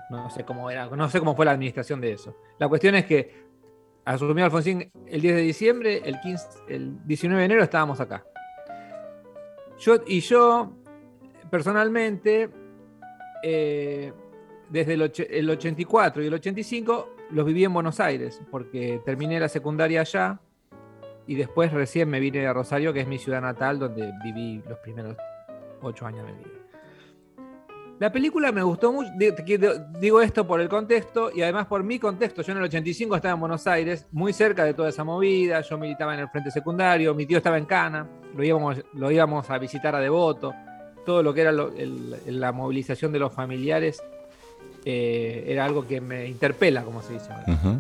No 0.10 0.30
sé 0.30 0.44
cómo 0.44 0.70
era, 0.70 0.88
no 0.88 1.10
sé 1.10 1.20
cómo 1.20 1.36
fue 1.36 1.46
la 1.46 1.52
administración 1.52 2.00
de 2.02 2.14
eso. 2.14 2.36
La 2.60 2.68
cuestión 2.70 2.96
es 2.96 3.06
que 3.06 3.46
asumió 4.06 4.46
Alfonsín 4.46 4.92
el 5.08 5.22
10 5.22 5.36
de 5.36 5.42
diciembre, 5.42 6.02
el, 6.06 6.20
15, 6.20 6.48
el 6.70 7.06
19 7.08 7.40
de 7.42 7.46
enero 7.46 7.64
estábamos 7.64 8.00
acá. 8.00 8.24
Yo, 9.80 9.96
y 10.08 10.20
yo, 10.22 10.72
personalmente, 11.50 12.50
eh, 13.44 14.14
desde 14.70 14.94
el, 14.94 15.02
och- 15.02 15.28
el 15.30 15.50
84 15.50 16.24
y 16.24 16.28
el 16.28 16.34
85 16.36 17.10
los 17.32 17.46
viví 17.46 17.64
en 17.66 17.74
Buenos 17.74 18.00
Aires, 18.00 18.42
porque 18.52 19.02
terminé 19.04 19.40
la 19.40 19.50
secundaria 19.50 20.02
allá 20.02 20.40
y 21.28 21.36
después 21.36 21.74
recién 21.74 22.08
me 22.10 22.20
vine 22.20 22.46
a 22.46 22.54
Rosario, 22.54 22.94
que 22.94 23.02
es 23.02 23.08
mi 23.08 23.18
ciudad 23.18 23.42
natal, 23.42 23.80
donde 23.80 24.14
viví 24.24 24.62
los 24.70 24.78
primeros 24.80 25.18
ocho 25.86 26.06
años 26.06 26.26
de 26.26 26.34
mi 26.34 26.40
vida. 26.44 26.52
La 27.98 28.12
película 28.12 28.52
me 28.52 28.62
gustó 28.62 28.92
mucho, 28.92 29.10
di- 29.18 29.32
di- 29.32 29.68
digo 30.02 30.20
esto 30.22 30.46
por 30.46 30.60
el 30.60 30.68
contexto 30.68 31.32
y 31.34 31.42
además 31.44 31.66
por 31.68 31.82
mi 31.82 31.98
contexto. 31.98 32.42
Yo 32.42 32.52
en 32.52 32.58
el 32.58 32.66
85 32.66 33.16
estaba 33.16 33.34
en 33.36 33.40
Buenos 33.40 33.66
Aires, 33.68 34.06
muy 34.12 34.34
cerca 34.34 34.66
de 34.66 34.74
toda 34.74 34.90
esa 34.90 35.06
movida, 35.06 35.62
yo 35.62 35.78
militaba 35.78 36.14
en 36.14 36.20
el 36.20 36.28
Frente 36.30 36.52
Secundario, 36.52 37.14
mi 37.16 37.26
tío 37.26 37.38
estaba 37.38 37.58
en 37.58 37.66
Cana, 37.66 38.06
lo 38.36 38.44
íbamos, 38.44 38.84
lo 38.94 39.12
íbamos 39.12 39.50
a 39.50 39.58
visitar 39.60 39.96
a 39.96 40.00
Devoto, 40.02 40.54
todo 41.06 41.24
lo 41.24 41.34
que 41.34 41.40
era 41.42 41.54
lo- 41.54 41.72
el- 41.72 42.18
la 42.40 42.52
movilización 42.52 43.14
de 43.14 43.20
los 43.20 43.32
familiares 43.32 44.04
eh, 44.84 45.46
era 45.48 45.64
algo 45.64 45.88
que 45.88 46.02
me 46.02 46.28
interpela, 46.28 46.84
como 46.84 47.02
se 47.02 47.14
dice. 47.14 47.30
Ujú. 47.48 47.80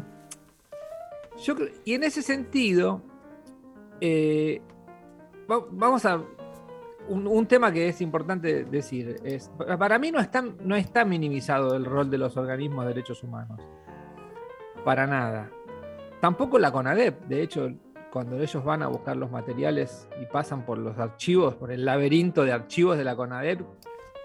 Yo 1.44 1.56
y 1.84 1.94
en 1.94 2.04
ese 2.04 2.22
sentido, 2.22 3.02
eh, 4.00 4.62
va- 5.52 5.66
vamos 5.72 6.06
a. 6.06 6.22
Un, 7.08 7.46
tema 7.46 7.72
que 7.72 7.88
es 7.88 8.02
importante 8.02 8.66
decir 8.66 9.18
es: 9.24 9.50
pa- 9.50 9.78
para 9.78 10.00
mí 10.00 10.12
no 10.12 10.20
está, 10.20 10.42
no 10.42 10.76
está 10.76 11.06
minimizado 11.06 11.76
el 11.76 11.86
rol 11.86 12.10
de 12.10 12.18
los 12.18 12.36
organismos 12.38 12.86
de 12.86 12.94
derechos 12.94 13.24
humanos. 13.24 13.62
Para 14.84 15.06
nada. 15.06 15.50
Tampoco 16.20 16.58
la 16.58 16.72
CONADEP. 16.72 17.26
De 17.26 17.42
hecho, 17.42 17.72
cuando 18.12 18.40
ellos 18.40 18.64
van 18.64 18.82
a 18.82 18.88
buscar 18.88 19.18
los 19.18 19.30
materiales 19.30 20.08
y 20.22 20.26
pasan 20.26 20.66
por 20.66 20.78
los 20.78 20.98
archivos, 20.98 21.56
por 21.56 21.72
el 21.72 21.86
laberinto 21.86 22.44
de 22.44 22.54
archivos 22.54 22.98
de 22.98 23.04
la 23.04 23.16
CONADEP, 23.16 23.62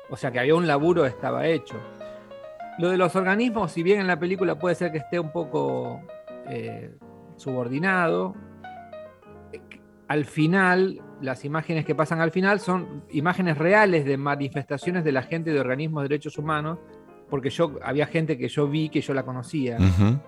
o 0.08 0.16
sea 0.16 0.30
que 0.30 0.40
había 0.40 0.54
un 0.54 0.66
laburo, 0.66 1.04
estaba 1.04 1.46
hecho. 1.46 1.76
Lo 2.78 2.88
de 2.88 2.96
los 2.96 3.14
organismos, 3.16 3.72
si 3.72 3.82
bien 3.82 4.00
en 4.00 4.06
la 4.06 4.18
película 4.18 4.58
puede 4.58 4.74
ser 4.74 4.90
que 4.92 4.98
esté 4.98 5.20
un 5.20 5.32
poco 5.32 6.00
eh, 6.46 6.94
subordinado, 7.36 8.34
eh, 9.52 9.60
al 10.08 10.24
final, 10.24 11.00
las 11.20 11.44
imágenes 11.44 11.84
que 11.84 11.94
pasan 11.94 12.20
al 12.20 12.30
final 12.30 12.60
son 12.60 13.04
imágenes 13.10 13.58
reales 13.58 14.04
de 14.04 14.16
manifestaciones 14.16 15.04
de 15.04 15.12
la 15.12 15.22
gente 15.22 15.52
de 15.52 15.60
organismos 15.60 16.02
de 16.02 16.08
derechos 16.08 16.38
humanos, 16.38 16.78
porque 17.28 17.50
yo 17.50 17.78
había 17.82 18.06
gente 18.06 18.36
que 18.38 18.48
yo 18.48 18.66
vi 18.68 18.88
que 18.88 19.00
yo 19.00 19.14
la 19.14 19.22
conocía. 19.24 19.76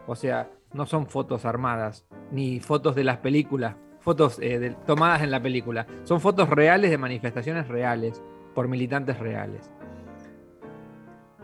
O 0.07 0.15
sea, 0.15 0.51
no 0.73 0.87
son 0.87 1.07
fotos 1.07 1.45
armadas, 1.45 2.07
ni 2.31 2.61
fotos 2.61 2.95
de 2.95 3.05
las 3.05 3.19
películas, 3.19 3.77
fotos 4.01 4.39
eh, 4.41 4.59
de- 4.59 4.71
tomadas 4.87 5.23
en 5.23 5.31
la 5.31 5.43
película. 5.43 5.87
Son 6.05 6.21
fotos 6.21 6.49
reales 6.49 6.91
de 6.91 6.99
manifestaciones 6.99 7.69
reales, 7.69 8.23
por 8.55 8.69
militantes 8.69 9.19
reales. 9.19 9.73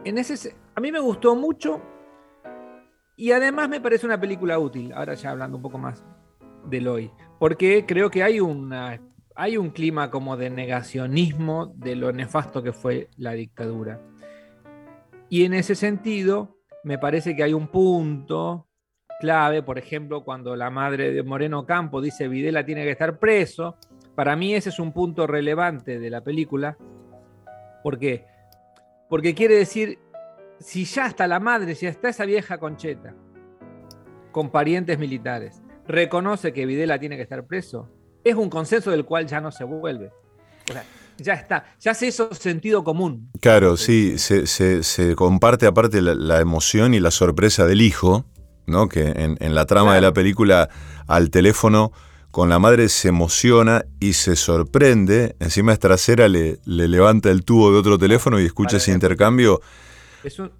En 0.04 0.18
ese, 0.18 0.36
se- 0.36 0.54
a 0.74 0.80
mí 0.80 0.92
me 0.92 1.00
gustó 1.00 1.34
mucho 1.34 1.80
y 3.16 3.32
además 3.32 3.68
me 3.68 3.80
parece 3.80 4.06
una 4.06 4.20
película 4.20 4.58
útil, 4.58 4.92
ahora 4.92 5.14
ya 5.14 5.30
hablando 5.30 5.56
un 5.56 5.62
poco 5.62 5.78
más 5.78 6.04
del 6.66 6.86
hoy, 6.86 7.10
porque 7.38 7.84
creo 7.86 8.10
que 8.10 8.22
hay, 8.22 8.40
una, 8.40 9.00
hay 9.38 9.56
un 9.56 9.70
clima 9.70 10.10
como 10.10 10.36
de 10.36 10.50
negacionismo 10.50 11.66
de 11.76 11.94
lo 11.94 12.10
nefasto 12.10 12.60
que 12.60 12.72
fue 12.72 13.08
la 13.16 13.34
dictadura. 13.34 14.02
Y 15.28 15.44
en 15.44 15.54
ese 15.54 15.76
sentido, 15.76 16.58
me 16.82 16.98
parece 16.98 17.36
que 17.36 17.44
hay 17.44 17.54
un 17.54 17.68
punto 17.68 18.66
clave, 19.20 19.62
por 19.62 19.78
ejemplo, 19.78 20.24
cuando 20.24 20.56
la 20.56 20.70
madre 20.70 21.12
de 21.12 21.22
Moreno 21.22 21.64
Campo 21.66 22.00
dice 22.00 22.26
Videla 22.26 22.66
tiene 22.66 22.82
que 22.82 22.90
estar 22.90 23.20
preso, 23.20 23.76
para 24.16 24.34
mí 24.34 24.56
ese 24.56 24.70
es 24.70 24.80
un 24.80 24.92
punto 24.92 25.28
relevante 25.28 26.00
de 26.00 26.10
la 26.10 26.24
película. 26.24 26.76
¿Por 27.84 27.96
qué? 27.96 28.26
Porque 29.08 29.36
quiere 29.36 29.54
decir, 29.54 30.00
si 30.58 30.84
ya 30.84 31.06
está 31.06 31.28
la 31.28 31.38
madre, 31.38 31.76
si 31.76 31.86
ya 31.86 31.90
está 31.90 32.08
esa 32.08 32.24
vieja 32.24 32.58
concheta, 32.58 33.14
con 34.32 34.50
parientes 34.50 34.98
militares, 34.98 35.62
reconoce 35.86 36.52
que 36.52 36.66
Videla 36.66 36.98
tiene 36.98 37.14
que 37.14 37.22
estar 37.22 37.46
preso, 37.46 37.88
es 38.30 38.36
un 38.36 38.50
consenso 38.50 38.90
del 38.90 39.04
cual 39.04 39.26
ya 39.26 39.40
no 39.40 39.50
se 39.50 39.64
vuelve. 39.64 40.10
O 40.68 40.72
sea, 40.72 40.84
ya 41.18 41.34
está, 41.34 41.64
ya 41.80 41.94
se 41.94 42.06
hizo 42.06 42.32
sentido 42.34 42.84
común. 42.84 43.30
Claro, 43.40 43.76
sí, 43.76 44.18
se, 44.18 44.46
se- 44.46 44.82
se 44.82 45.14
comparte 45.16 45.66
aparte 45.66 46.00
la, 46.02 46.14
la 46.14 46.40
emoción 46.40 46.94
y 46.94 47.00
la 47.00 47.10
sorpresa 47.10 47.66
del 47.66 47.80
hijo, 47.80 48.24
¿no? 48.66 48.88
Que 48.88 49.08
en, 49.08 49.36
en 49.40 49.54
la 49.54 49.66
trama 49.66 49.94
de 49.94 50.00
la 50.00 50.12
película 50.12 50.68
al 51.06 51.30
teléfono 51.30 51.90
con 52.30 52.50
la 52.50 52.58
madre 52.58 52.88
se 52.90 53.08
emociona 53.08 53.86
y 53.98 54.12
se 54.12 54.36
sorprende, 54.36 55.34
encima 55.40 55.72
es 55.72 55.78
trasera, 55.78 56.28
le, 56.28 56.58
le 56.66 56.86
levanta 56.86 57.30
el 57.30 57.42
tubo 57.44 57.72
de 57.72 57.78
otro 57.78 57.98
teléfono 57.98 58.38
y 58.38 58.44
escucha 58.44 58.76
ese 58.76 58.92
intercambio, 58.92 59.60
Es 60.22 60.38
un, 60.38 60.52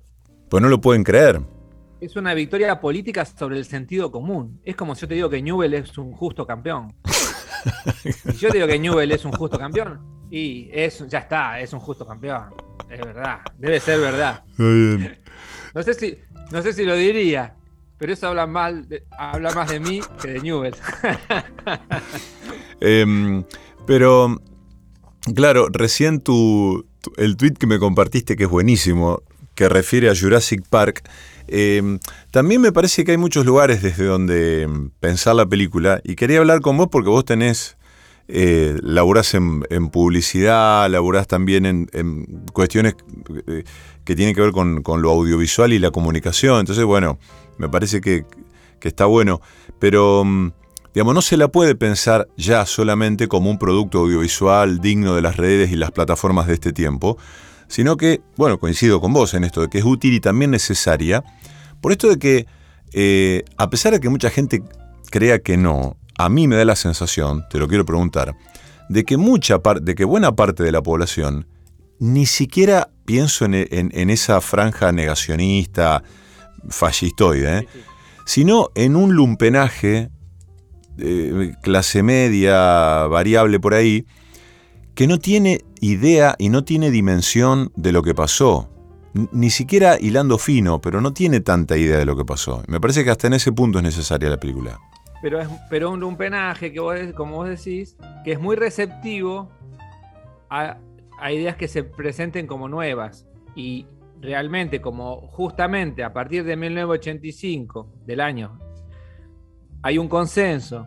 pues 0.48 0.62
no 0.62 0.70
lo 0.70 0.80
pueden 0.80 1.04
creer. 1.04 1.40
Es 2.00 2.16
una 2.16 2.32
victoria 2.32 2.80
política 2.80 3.24
sobre 3.26 3.58
el 3.58 3.64
sentido 3.66 4.10
común. 4.10 4.60
Es 4.64 4.76
como 4.76 4.94
si 4.94 5.02
yo 5.02 5.08
te 5.08 5.14
digo 5.16 5.28
que 5.28 5.42
Newell 5.42 5.74
es 5.74 5.98
un 5.98 6.12
justo 6.12 6.46
campeón. 6.46 6.94
Yo 8.38 8.50
digo 8.50 8.66
que 8.66 8.78
Newell 8.78 9.12
es 9.12 9.24
un 9.24 9.32
justo 9.32 9.58
campeón, 9.58 10.00
y 10.30 10.68
es, 10.72 11.04
ya 11.08 11.18
está, 11.20 11.60
es 11.60 11.72
un 11.72 11.80
justo 11.80 12.06
campeón. 12.06 12.44
Es 12.90 13.00
verdad, 13.00 13.40
debe 13.58 13.80
ser 13.80 14.00
verdad. 14.00 14.44
Bien. 14.56 15.18
No 15.74 15.82
sé 15.82 15.94
si, 15.94 16.18
no 16.50 16.62
sé 16.62 16.72
si 16.72 16.84
lo 16.84 16.94
diría, 16.94 17.54
pero 17.98 18.12
eso 18.12 18.28
habla, 18.28 18.46
mal 18.46 18.88
de- 18.88 19.04
habla 19.18 19.52
más 19.52 19.68
de 19.70 19.80
mí 19.80 20.00
que 20.22 20.28
de 20.28 20.40
Newell. 20.40 20.74
Em, 22.80 23.44
pero, 23.86 24.40
claro, 25.34 25.68
recién 25.70 26.20
tu, 26.20 26.86
tu- 27.00 27.12
el 27.16 27.36
tweet 27.36 27.54
que 27.54 27.66
me 27.66 27.78
compartiste, 27.78 28.36
que 28.36 28.44
es 28.44 28.50
buenísimo, 28.50 29.22
que 29.54 29.68
refiere 29.68 30.08
a 30.10 30.14
Jurassic 30.14 30.62
Park, 30.68 31.02
em, 31.48 31.98
también 32.30 32.60
me 32.60 32.72
parece 32.72 33.04
que 33.04 33.12
hay 33.12 33.16
muchos 33.16 33.44
lugares 33.44 33.82
desde 33.82 34.04
donde 34.04 34.62
em, 34.62 34.90
pensar 35.00 35.34
la 35.34 35.46
película. 35.46 36.00
Y 36.04 36.16
quería 36.16 36.38
hablar 36.38 36.60
con 36.60 36.76
vos 36.76 36.88
porque 36.90 37.10
vos 37.10 37.24
tenés, 37.24 37.76
eh, 38.28 38.78
laburás 38.82 39.34
en, 39.34 39.62
publicidad, 39.90 40.88
laburás 40.90 41.26
también 41.26 41.66
en, 41.66 42.44
cuestiones 42.52 42.94
eh, 43.46 43.64
que 44.04 44.14
tienen 44.16 44.34
que 44.34 44.40
ver 44.42 44.52
con, 44.52 44.82
lo 45.02 45.10
audiovisual 45.10 45.72
y 45.72 45.78
la 45.78 45.90
comunicación. 45.90 46.60
Entonces, 46.60 46.84
bueno, 46.84 47.18
me 47.56 47.68
parece 47.68 48.00
que, 48.00 48.24
que 48.80 48.88
está 48.88 49.06
bueno. 49.06 49.40
Pero... 49.78 50.24
mm, 50.24 50.52
Digamos, 50.94 51.14
no 51.14 51.22
se 51.22 51.36
la 51.36 51.46
puede 51.46 51.76
pensar 51.76 52.28
ya 52.36 52.66
solamente 52.66 53.28
como 53.28 53.50
un 53.50 53.58
producto 53.58 53.98
audiovisual 53.98 54.80
digno 54.80 55.14
de 55.14 55.22
las 55.22 55.36
redes 55.36 55.70
y 55.70 55.76
las 55.76 55.92
plataformas 55.92 56.48
de 56.48 56.54
este 56.54 56.72
tiempo, 56.72 57.18
sino 57.68 57.96
que, 57.96 58.20
bueno, 58.36 58.58
coincido 58.58 59.00
con 59.00 59.12
vos 59.12 59.34
en 59.34 59.44
esto, 59.44 59.60
de 59.62 59.68
que 59.68 59.78
es 59.78 59.84
útil 59.84 60.14
y 60.14 60.20
también 60.20 60.50
necesaria, 60.50 61.22
por 61.80 61.92
esto 61.92 62.08
de 62.08 62.18
que, 62.18 62.46
eh, 62.92 63.44
a 63.56 63.70
pesar 63.70 63.92
de 63.92 64.00
que 64.00 64.08
mucha 64.08 64.30
gente 64.30 64.62
crea 65.10 65.38
que 65.38 65.56
no, 65.56 65.96
a 66.18 66.28
mí 66.28 66.48
me 66.48 66.56
da 66.56 66.64
la 66.64 66.76
sensación, 66.76 67.44
te 67.50 67.58
lo 67.58 67.68
quiero 67.68 67.84
preguntar, 67.84 68.34
de 68.88 69.04
que 69.04 69.16
mucha 69.16 69.58
parte, 69.60 69.84
de 69.84 69.94
que 69.94 70.04
buena 70.04 70.34
parte 70.34 70.62
de 70.64 70.72
la 70.72 70.82
población 70.82 71.46
ni 72.00 72.26
siquiera 72.26 72.90
pienso 73.04 73.44
en, 73.44 73.54
en- 73.54 73.90
en 73.92 74.10
esa 74.10 74.40
franja 74.40 74.92
negacionista, 74.92 76.02
fascistoide, 76.68 77.58
¿eh? 77.58 77.68
sino 78.24 78.68
en 78.74 78.96
un 78.96 79.14
lumpenaje 79.14 80.10
eh, 80.98 81.52
clase 81.62 82.02
media, 82.02 83.06
variable 83.06 83.60
por 83.60 83.74
ahí, 83.74 84.06
que 84.94 85.06
no 85.06 85.18
tiene 85.18 85.64
idea 85.80 86.34
y 86.38 86.48
no 86.48 86.64
tiene 86.64 86.90
dimensión 86.90 87.70
de 87.76 87.92
lo 87.92 88.02
que 88.02 88.14
pasó. 88.14 88.68
Ni 89.32 89.50
siquiera 89.50 89.96
hilando 89.98 90.38
fino, 90.38 90.80
pero 90.80 91.00
no 91.00 91.12
tiene 91.12 91.40
tanta 91.40 91.76
idea 91.76 91.98
de 91.98 92.04
lo 92.04 92.16
que 92.16 92.24
pasó. 92.24 92.62
Me 92.68 92.80
parece 92.80 93.04
que 93.04 93.10
hasta 93.10 93.26
en 93.26 93.32
ese 93.34 93.52
punto 93.52 93.78
es 93.78 93.84
necesaria 93.84 94.28
la 94.28 94.38
película. 94.38 94.78
Pero 95.22 95.40
es 95.40 95.48
pero 95.70 95.90
un 95.90 95.98
lumpenaje 96.00 96.72
que 96.72 96.78
vos, 96.78 96.94
de- 96.94 97.12
como 97.12 97.36
vos 97.36 97.48
decís, 97.48 97.96
que 98.24 98.32
es 98.32 98.40
muy 98.40 98.54
receptivo 98.54 99.50
a, 100.50 100.76
a 101.18 101.32
ideas 101.32 101.56
que 101.56 101.66
se 101.68 101.82
presenten 101.82 102.46
como 102.46 102.68
nuevas. 102.68 103.26
Y 103.56 103.86
realmente, 104.20 104.80
como 104.80 105.22
justamente 105.28 106.04
a 106.04 106.12
partir 106.12 106.44
de 106.44 106.56
1985, 106.56 107.88
del 108.06 108.20
año, 108.20 108.58
hay 109.82 109.98
un 109.98 110.08
consenso 110.08 110.86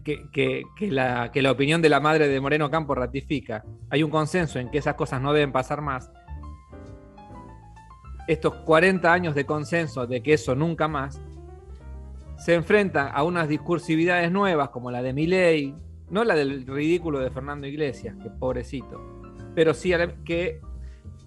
que, 0.00 0.64
la, 0.80 1.30
opinión 1.50 1.82
de 1.82 1.88
la 1.88 2.00
madre 2.00 2.28
de 2.28 2.40
Moreno 2.40 2.70
Campo 2.70 2.94
ratifica. 2.94 3.64
Hay 3.90 4.02
un 4.02 4.10
consenso 4.10 4.58
en 4.58 4.70
que 4.70 4.78
esas 4.78 4.94
cosas 4.94 5.20
no 5.20 5.32
deben 5.32 5.52
pasar 5.52 5.80
más. 5.80 6.10
Estos 8.26 8.54
40 8.54 9.12
años 9.12 9.34
de 9.34 9.44
consenso 9.44 10.06
de 10.06 10.22
que 10.22 10.34
eso 10.34 10.54
nunca 10.54 10.88
más 10.88 11.20
se 12.38 12.54
enfrenta 12.54 13.08
a 13.08 13.22
unas 13.24 13.48
discursividades 13.48 14.30
nuevas 14.32 14.70
como 14.70 14.90
la 14.90 15.02
de 15.02 15.12
Milei, 15.12 15.74
no 16.10 16.24
la 16.24 16.34
del 16.34 16.66
ridículo 16.66 17.20
de 17.20 17.30
Fernando 17.30 17.66
Iglesias, 17.66 18.16
que 18.22 18.30
pobrecito, 18.30 19.00
pero 19.54 19.74
sí 19.74 19.92
que, 20.24 20.60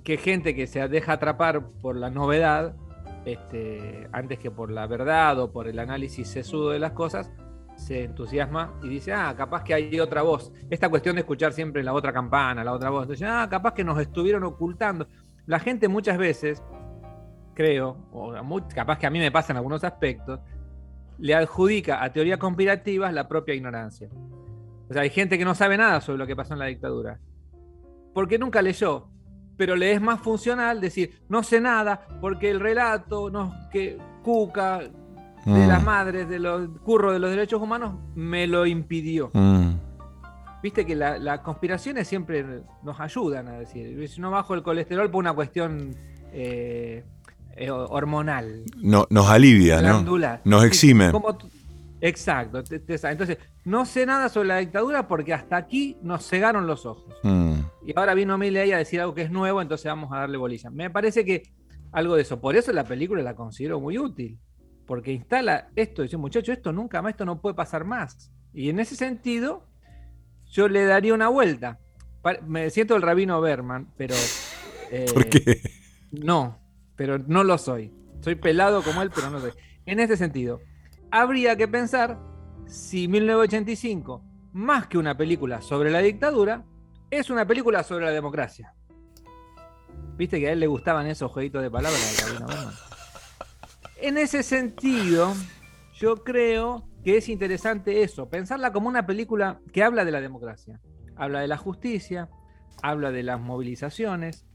que 0.04 0.18
gente 0.18 0.56
que 0.56 0.68
se 0.68 0.88
deja 0.88 1.14
atrapar 1.14 1.68
por 1.82 1.96
la 1.96 2.10
novedad, 2.10 2.76
este, 3.26 4.08
antes 4.12 4.40
que 4.40 4.52
por 4.52 4.72
la 4.72 4.88
verdad 4.88 5.40
o 5.40 5.52
por 5.52 5.68
el 5.68 5.80
análisis 5.80 6.28
sesudo 6.28 6.72
de 6.72 6.80
las 6.80 6.92
cosas, 6.92 7.32
se 7.76 8.04
entusiasma 8.04 8.80
y 8.84 8.90
dice, 8.90 9.14
ah, 9.14 9.34
capaz 9.36 9.64
que 9.64 9.74
hay 9.74 10.00
otra 10.00 10.22
voz. 10.22 10.52
Esta 10.70 10.90
cuestión 10.90 11.16
de 11.16 11.22
escuchar 11.22 11.54
siempre 11.54 11.84
la 11.84 11.94
otra 11.94 12.14
campana, 12.14 12.64
la 12.64 12.74
otra 12.74 12.90
voz. 12.90 13.04
Entonces, 13.04 13.28
ah, 13.30 13.48
capaz 13.50 13.74
que 13.74 13.84
nos 13.84 14.00
estuvieron 14.00 14.44
ocultando. 14.44 15.08
La 15.46 15.60
gente 15.60 15.88
muchas 15.88 16.18
veces, 16.18 16.64
creo, 17.54 18.08
o 18.12 18.34
capaz 18.74 18.98
que 18.98 19.06
a 19.06 19.10
mí 19.10 19.20
me 19.20 19.32
pasa 19.32 19.54
en 19.54 19.58
algunos 19.58 19.84
aspectos, 19.84 20.40
le 21.18 21.36
adjudica 21.36 22.04
a 22.04 22.12
teorías 22.12 22.40
conspirativas 22.40 23.14
la 23.14 23.28
propia 23.28 23.54
ignorancia. 23.54 24.10
O 24.90 24.94
sea, 24.94 25.02
hay 25.04 25.10
gente 25.10 25.38
que 25.38 25.46
no 25.46 25.56
sabe 25.56 25.78
nada 25.78 26.02
sobre 26.02 26.18
lo 26.18 26.28
que 26.28 26.36
pasó 26.36 26.54
en 26.54 26.60
la 26.60 26.66
dictadura. 26.66 27.20
Porque 28.14 28.38
nunca 28.38 28.62
leyó. 28.62 29.10
Pero 29.58 29.76
le 29.76 29.94
es 29.94 30.02
más 30.02 30.20
funcional 30.20 30.82
decir, 30.82 31.22
no 31.30 31.42
sé 31.42 31.62
nada, 31.62 32.08
porque 32.20 32.50
el 32.50 32.60
relato 32.60 33.30
no, 33.30 33.54
que 33.72 33.98
Cuca, 34.22 34.82
de 35.46 35.52
Mm. 35.66 35.68
las 35.68 35.84
madres, 35.84 36.28
de 36.28 36.40
los 36.40 36.68
curros 36.84 37.14
de 37.14 37.20
los 37.20 37.30
derechos 37.30 37.62
humanos, 37.62 37.96
me 38.16 38.48
lo 38.48 38.66
impidió. 38.66 39.30
Mm. 39.34 39.70
Viste 40.64 40.86
que 40.86 40.96
la- 40.96 41.20
las 41.20 41.42
conspiraciones 41.42 42.08
siempre 42.08 42.44
nos 42.84 43.00
ayudan 43.00 43.48
a 43.48 43.60
decir, 43.60 44.08
si 44.10 44.20
no 44.20 44.32
bajo 44.32 44.56
el 44.56 44.64
colesterol 44.64 45.10
por 45.12 45.20
una 45.20 45.34
cuestión 45.34 45.96
eh, 46.38 47.04
eh, 47.56 47.72
hormonal. 47.72 48.64
No, 48.78 49.06
nos 49.10 49.30
alivia, 49.30 49.82
¿no? 49.82 50.02
Nos 50.44 50.62
Sí, 50.62 50.68
exime. 50.68 51.12
como 51.12 51.38
Exacto. 52.02 52.62
Entonces, 52.70 53.38
no 53.64 53.86
sé 53.86 54.06
nada 54.06 54.28
sobre 54.30 54.50
la 54.50 54.58
dictadura 54.58 55.08
porque 55.08 55.34
hasta 55.34 55.56
aquí 55.56 55.98
nos 56.04 56.28
cegaron 56.28 56.68
los 56.68 56.86
ojos. 56.86 57.16
Mm. 57.24 57.54
Y 57.88 57.94
ahora 57.98 58.14
vino 58.14 58.38
Milei 58.38 58.74
a 58.74 58.78
decir 58.78 59.00
algo 59.00 59.16
que 59.16 59.22
es 59.24 59.32
nuevo, 59.32 59.62
entonces 59.62 59.86
vamos 59.86 60.12
a 60.12 60.18
darle 60.20 60.38
bolilla. 60.38 60.70
Me 60.70 60.90
parece 60.90 61.24
que 61.24 61.44
algo 61.94 62.16
de 62.16 62.24
eso. 62.24 62.40
Por 62.42 62.56
eso 62.58 62.74
la 62.74 62.84
película 62.84 63.24
la 63.24 63.34
considero 63.36 63.80
muy 63.80 63.98
útil. 63.98 64.38
Porque 64.86 65.12
instala 65.12 65.70
esto, 65.76 66.04
dice, 66.04 66.18
muchacho, 66.18 66.52
esto 66.52 66.72
nunca 66.72 67.02
más, 67.02 67.12
esto 67.12 67.26
no 67.26 67.42
puede 67.42 67.56
pasar 67.56 67.86
más. 67.86 68.32
Y 68.54 68.70
en 68.70 68.80
ese 68.80 68.96
sentido, 68.96 69.68
yo 70.48 70.68
le 70.68 70.86
daría 70.86 71.14
una 71.14 71.28
vuelta. 71.28 71.80
Me 72.48 72.70
siento 72.70 72.96
el 72.96 73.02
rabino 73.02 73.42
Berman, 73.42 73.92
pero. 73.98 74.16
eh, 74.92 75.06
¿Por 75.14 75.30
qué? 75.30 75.62
No, 76.12 76.60
pero 76.96 77.20
no 77.20 77.44
lo 77.44 77.58
soy. 77.58 77.94
Soy 78.22 78.36
pelado 78.36 78.82
como 78.82 79.02
él, 79.02 79.12
pero 79.14 79.30
no 79.30 79.40
soy. 79.40 79.52
En 79.86 80.00
este 80.00 80.18
sentido, 80.18 80.62
habría 81.12 81.56
que 81.56 81.68
pensar 81.68 82.20
si 82.68 83.08
1985, 83.08 84.24
más 84.54 84.88
que 84.88 84.98
una 84.98 85.16
película 85.16 85.62
sobre 85.62 85.92
la 85.92 86.00
dictadura, 86.00 86.64
es 87.12 87.30
una 87.30 87.46
película 87.46 87.84
sobre 87.84 88.06
la 88.06 88.12
democracia. 88.12 88.74
Viste 90.18 90.40
que 90.40 90.48
a 90.48 90.54
él 90.54 90.60
le 90.60 90.68
gustaban 90.68 91.08
esos 91.08 91.32
jueguitos 91.32 91.62
de 91.62 91.70
palabras 91.70 92.18
de 92.18 92.24
Rabino 92.24 92.48
Berman. 92.48 92.95
En 93.98 94.18
ese 94.18 94.44
sentido, 94.44 95.34
yo 95.94 96.24
creo 96.24 96.88
que 97.04 97.18
es 97.18 97.30
interesante 97.30 98.02
eso, 98.04 98.28
pensarla 98.30 98.72
como 98.74 98.88
una 98.90 99.06
película 99.06 99.60
que 99.72 99.84
habla 99.84 100.04
de 100.06 100.12
la 100.12 100.22
democracia, 100.22 100.80
habla 101.16 101.40
de 101.42 101.48
la 101.48 101.58
justicia, 101.58 102.30
habla 102.82 103.12
de 103.12 103.24
las 103.24 103.40
movilizaciones, 103.40 104.46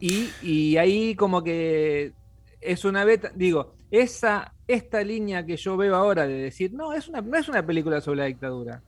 y, 0.00 0.28
y 0.42 0.76
ahí 0.76 1.14
como 1.14 1.42
que 1.42 2.12
es 2.60 2.84
una 2.84 3.04
beta, 3.04 3.30
digo, 3.34 3.74
esa, 3.90 4.52
esta 4.66 5.02
línea 5.02 5.46
que 5.46 5.56
yo 5.56 5.76
veo 5.76 5.94
ahora 5.94 6.26
de 6.26 6.34
decir, 6.34 6.72
no, 6.74 6.92
es 6.92 7.08
una, 7.08 7.20
no 7.22 7.36
es 7.36 7.48
una 7.48 7.64
película 7.64 8.00
sobre 8.00 8.18
la 8.18 8.24
dictadura. 8.26 8.82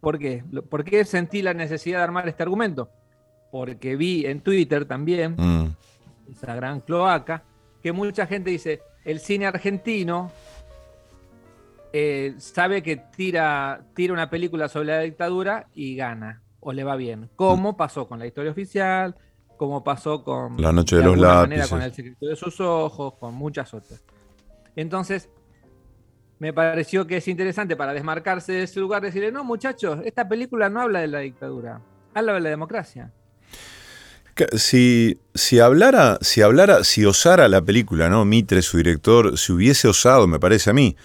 ¿Por 0.00 0.18
qué? 0.18 0.42
¿Por 0.68 0.82
qué 0.82 1.04
sentí 1.04 1.42
la 1.42 1.54
necesidad 1.54 1.98
de 1.98 2.04
armar 2.04 2.28
este 2.28 2.42
argumento? 2.42 2.88
Porque 3.52 3.94
vi 3.94 4.26
en 4.26 4.40
Twitter 4.40 4.84
también, 4.86 5.36
Mm. 5.36 5.66
esa 6.32 6.54
gran 6.56 6.80
cloaca, 6.80 7.44
que 7.82 7.92
mucha 7.92 8.26
gente 8.26 8.50
dice, 8.50 8.80
el 9.04 9.20
cine 9.20 9.46
argentino 9.46 10.30
eh, 11.92 12.34
sabe 12.38 12.82
que 12.82 12.96
tira, 12.96 13.84
tira 13.94 14.12
una 14.12 14.30
película 14.30 14.68
sobre 14.68 14.88
la 14.88 15.00
dictadura 15.00 15.66
y 15.74 15.96
gana, 15.96 16.42
o 16.60 16.72
le 16.72 16.84
va 16.84 16.96
bien. 16.96 17.28
Como 17.36 17.76
pasó 17.76 18.08
con 18.08 18.18
la 18.18 18.26
historia 18.26 18.52
oficial, 18.52 19.16
como 19.56 19.84
pasó 19.84 20.24
con... 20.24 20.60
La 20.60 20.72
noche 20.72 20.96
de 20.96 21.02
los 21.02 21.18
lápices. 21.18 21.68
con 21.68 21.82
el 21.82 21.92
secreto 21.92 22.26
de 22.26 22.36
sus 22.36 22.60
ojos, 22.60 23.14
con 23.14 23.34
muchas 23.34 23.74
otras. 23.74 24.02
Entonces, 24.74 25.28
me 26.38 26.52
pareció 26.52 27.06
que 27.06 27.18
es 27.18 27.28
interesante 27.28 27.76
para 27.76 27.92
desmarcarse 27.92 28.52
de 28.52 28.62
ese 28.64 28.80
lugar, 28.80 29.02
decirle, 29.02 29.30
no 29.30 29.44
muchachos, 29.44 30.00
esta 30.04 30.28
película 30.28 30.70
no 30.70 30.80
habla 30.80 31.00
de 31.00 31.08
la 31.08 31.18
dictadura, 31.20 31.80
habla 32.14 32.32
de 32.34 32.40
la 32.40 32.48
democracia. 32.48 33.12
Si, 34.56 35.18
si 35.34 35.60
hablara, 35.60 36.18
si 36.22 36.42
hablara, 36.42 36.84
si 36.84 37.04
osara 37.04 37.48
la 37.48 37.62
película, 37.62 38.08
¿no? 38.08 38.24
Mitre, 38.24 38.62
su 38.62 38.78
director, 38.78 39.36
si 39.38 39.52
hubiese 39.52 39.88
osado, 39.88 40.26
me 40.26 40.40
parece 40.40 40.70
a 40.70 40.72
mí, 40.72 40.96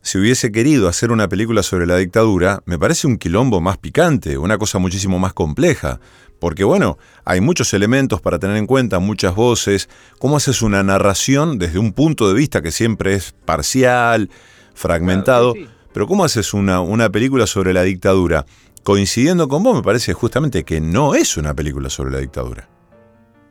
si 0.00 0.18
hubiese 0.18 0.50
querido 0.50 0.88
hacer 0.88 1.12
una 1.12 1.28
película 1.28 1.62
sobre 1.62 1.86
la 1.86 1.96
dictadura, 1.96 2.62
me 2.66 2.78
parece 2.78 3.06
un 3.06 3.18
quilombo 3.18 3.60
más 3.60 3.78
picante, 3.78 4.36
una 4.36 4.58
cosa 4.58 4.78
muchísimo 4.78 5.18
más 5.18 5.32
compleja. 5.32 6.00
Porque 6.40 6.64
bueno, 6.64 6.98
hay 7.24 7.40
muchos 7.40 7.72
elementos 7.72 8.20
para 8.20 8.40
tener 8.40 8.56
en 8.56 8.66
cuenta, 8.66 8.98
muchas 8.98 9.36
voces. 9.36 9.88
¿Cómo 10.18 10.36
haces 10.36 10.60
una 10.60 10.82
narración 10.82 11.56
desde 11.56 11.78
un 11.78 11.92
punto 11.92 12.26
de 12.26 12.34
vista 12.34 12.62
que 12.62 12.72
siempre 12.72 13.14
es 13.14 13.32
parcial, 13.44 14.28
fragmentado? 14.74 15.52
Claro, 15.52 15.68
sí, 15.68 15.72
sí. 15.72 15.88
Pero 15.92 16.08
¿cómo 16.08 16.24
haces 16.24 16.52
una, 16.52 16.80
una 16.80 17.10
película 17.10 17.46
sobre 17.46 17.72
la 17.72 17.84
dictadura? 17.84 18.44
Coincidiendo 18.82 19.46
con 19.48 19.62
vos, 19.62 19.76
me 19.76 19.82
parece 19.82 20.12
justamente 20.12 20.64
que 20.64 20.80
no 20.80 21.14
es 21.14 21.36
una 21.36 21.54
película 21.54 21.88
sobre 21.88 22.10
la 22.10 22.18
dictadura. 22.18 22.68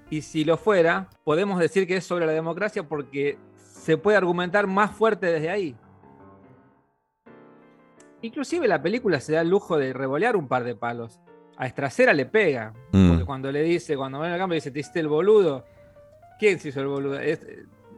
Y 0.09 0.21
si 0.23 0.43
lo 0.43 0.57
fuera, 0.57 1.09
podemos 1.23 1.57
decir 1.59 1.87
que 1.87 1.95
es 1.97 2.03
sobre 2.05 2.25
la 2.25 2.33
democracia 2.33 2.83
porque 2.83 3.37
se 3.55 3.97
puede 3.97 4.17
argumentar 4.17 4.67
más 4.67 4.91
fuerte 4.91 5.27
desde 5.27 5.49
ahí. 5.49 5.75
Inclusive 8.21 8.67
la 8.67 8.81
película 8.81 9.19
se 9.21 9.33
da 9.33 9.41
el 9.41 9.49
lujo 9.49 9.77
de 9.77 9.93
revolear 9.93 10.35
un 10.35 10.47
par 10.47 10.63
de 10.65 10.75
palos. 10.75 11.19
A 11.57 11.65
Estracera 11.65 12.13
le 12.13 12.25
pega. 12.25 12.73
Mm. 12.91 13.09
Porque 13.09 13.25
cuando 13.25 13.51
le 13.51 13.63
dice, 13.63 13.95
cuando 13.95 14.19
va 14.19 14.27
en 14.27 14.33
el 14.33 14.39
campo, 14.39 14.51
le 14.51 14.55
dice, 14.55 14.71
te 14.71 14.79
hiciste 14.81 14.99
el 14.99 15.07
boludo. 15.07 15.65
¿Quién 16.39 16.59
se 16.59 16.69
hizo 16.69 16.81
el 16.81 16.87
boludo? 16.87 17.19
Es- 17.19 17.39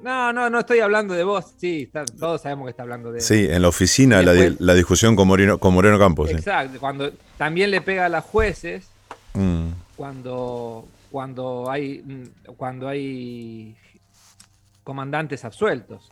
no, 0.04 0.34
no, 0.34 0.50
no 0.50 0.60
estoy 0.60 0.80
hablando 0.80 1.14
de 1.14 1.24
vos. 1.24 1.54
Sí, 1.58 1.84
está- 1.84 2.06
todos 2.06 2.42
sabemos 2.42 2.66
que 2.66 2.72
está 2.72 2.84
hablando 2.84 3.12
de 3.12 3.22
Sí, 3.22 3.48
en 3.50 3.62
la 3.62 3.70
oficina 3.70 4.22
la, 4.22 4.74
discusión 4.74 5.16
con 5.16 5.28
Moreno, 5.28 5.58
con 5.58 5.74
Moreno 5.74 5.98
Campos. 5.98 6.30
Exacto. 6.32 6.80
Cuando 6.80 7.12
también 7.38 7.72
le 7.72 7.82
pega 7.82 8.06
a 8.06 8.10
las 8.10 8.24
jueces 8.24 8.90
Mm. 9.36 9.70
cuando, 9.96 10.88
cuando 11.12 11.70
hay 11.72 12.04
mm, 12.06 12.54
cuando 12.56 12.88
hay 12.88 13.76
comandantes 14.84 15.44
absueltos. 15.46 16.12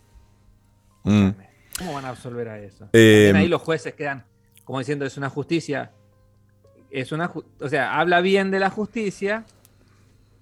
Mm. 1.03 1.29
¿Cómo 1.77 1.93
van 1.93 2.05
a 2.05 2.09
absolver 2.09 2.49
a 2.49 2.59
eso? 2.59 2.87
Eh, 2.93 3.31
ahí 3.35 3.47
los 3.47 3.61
jueces 3.61 3.93
quedan 3.93 4.23
como 4.63 4.79
diciendo 4.79 5.05
es 5.05 5.17
una 5.17 5.29
justicia, 5.29 5.91
es 6.91 7.11
una, 7.11 7.29
ju- 7.29 7.43
o 7.59 7.67
sea, 7.69 7.99
habla 7.99 8.21
bien 8.21 8.51
de 8.51 8.59
la 8.59 8.69
justicia, 8.69 9.43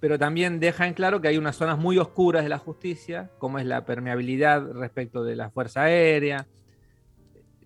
pero 0.00 0.18
también 0.18 0.58
deja 0.60 0.86
en 0.86 0.94
claro 0.94 1.20
que 1.20 1.28
hay 1.28 1.36
unas 1.38 1.56
zonas 1.56 1.78
muy 1.78 1.98
oscuras 1.98 2.42
de 2.42 2.48
la 2.48 2.58
justicia, 2.58 3.30
como 3.38 3.58
es 3.58 3.66
la 3.66 3.84
permeabilidad 3.84 4.66
respecto 4.72 5.22
de 5.22 5.36
la 5.36 5.50
fuerza 5.50 5.82
aérea, 5.82 6.46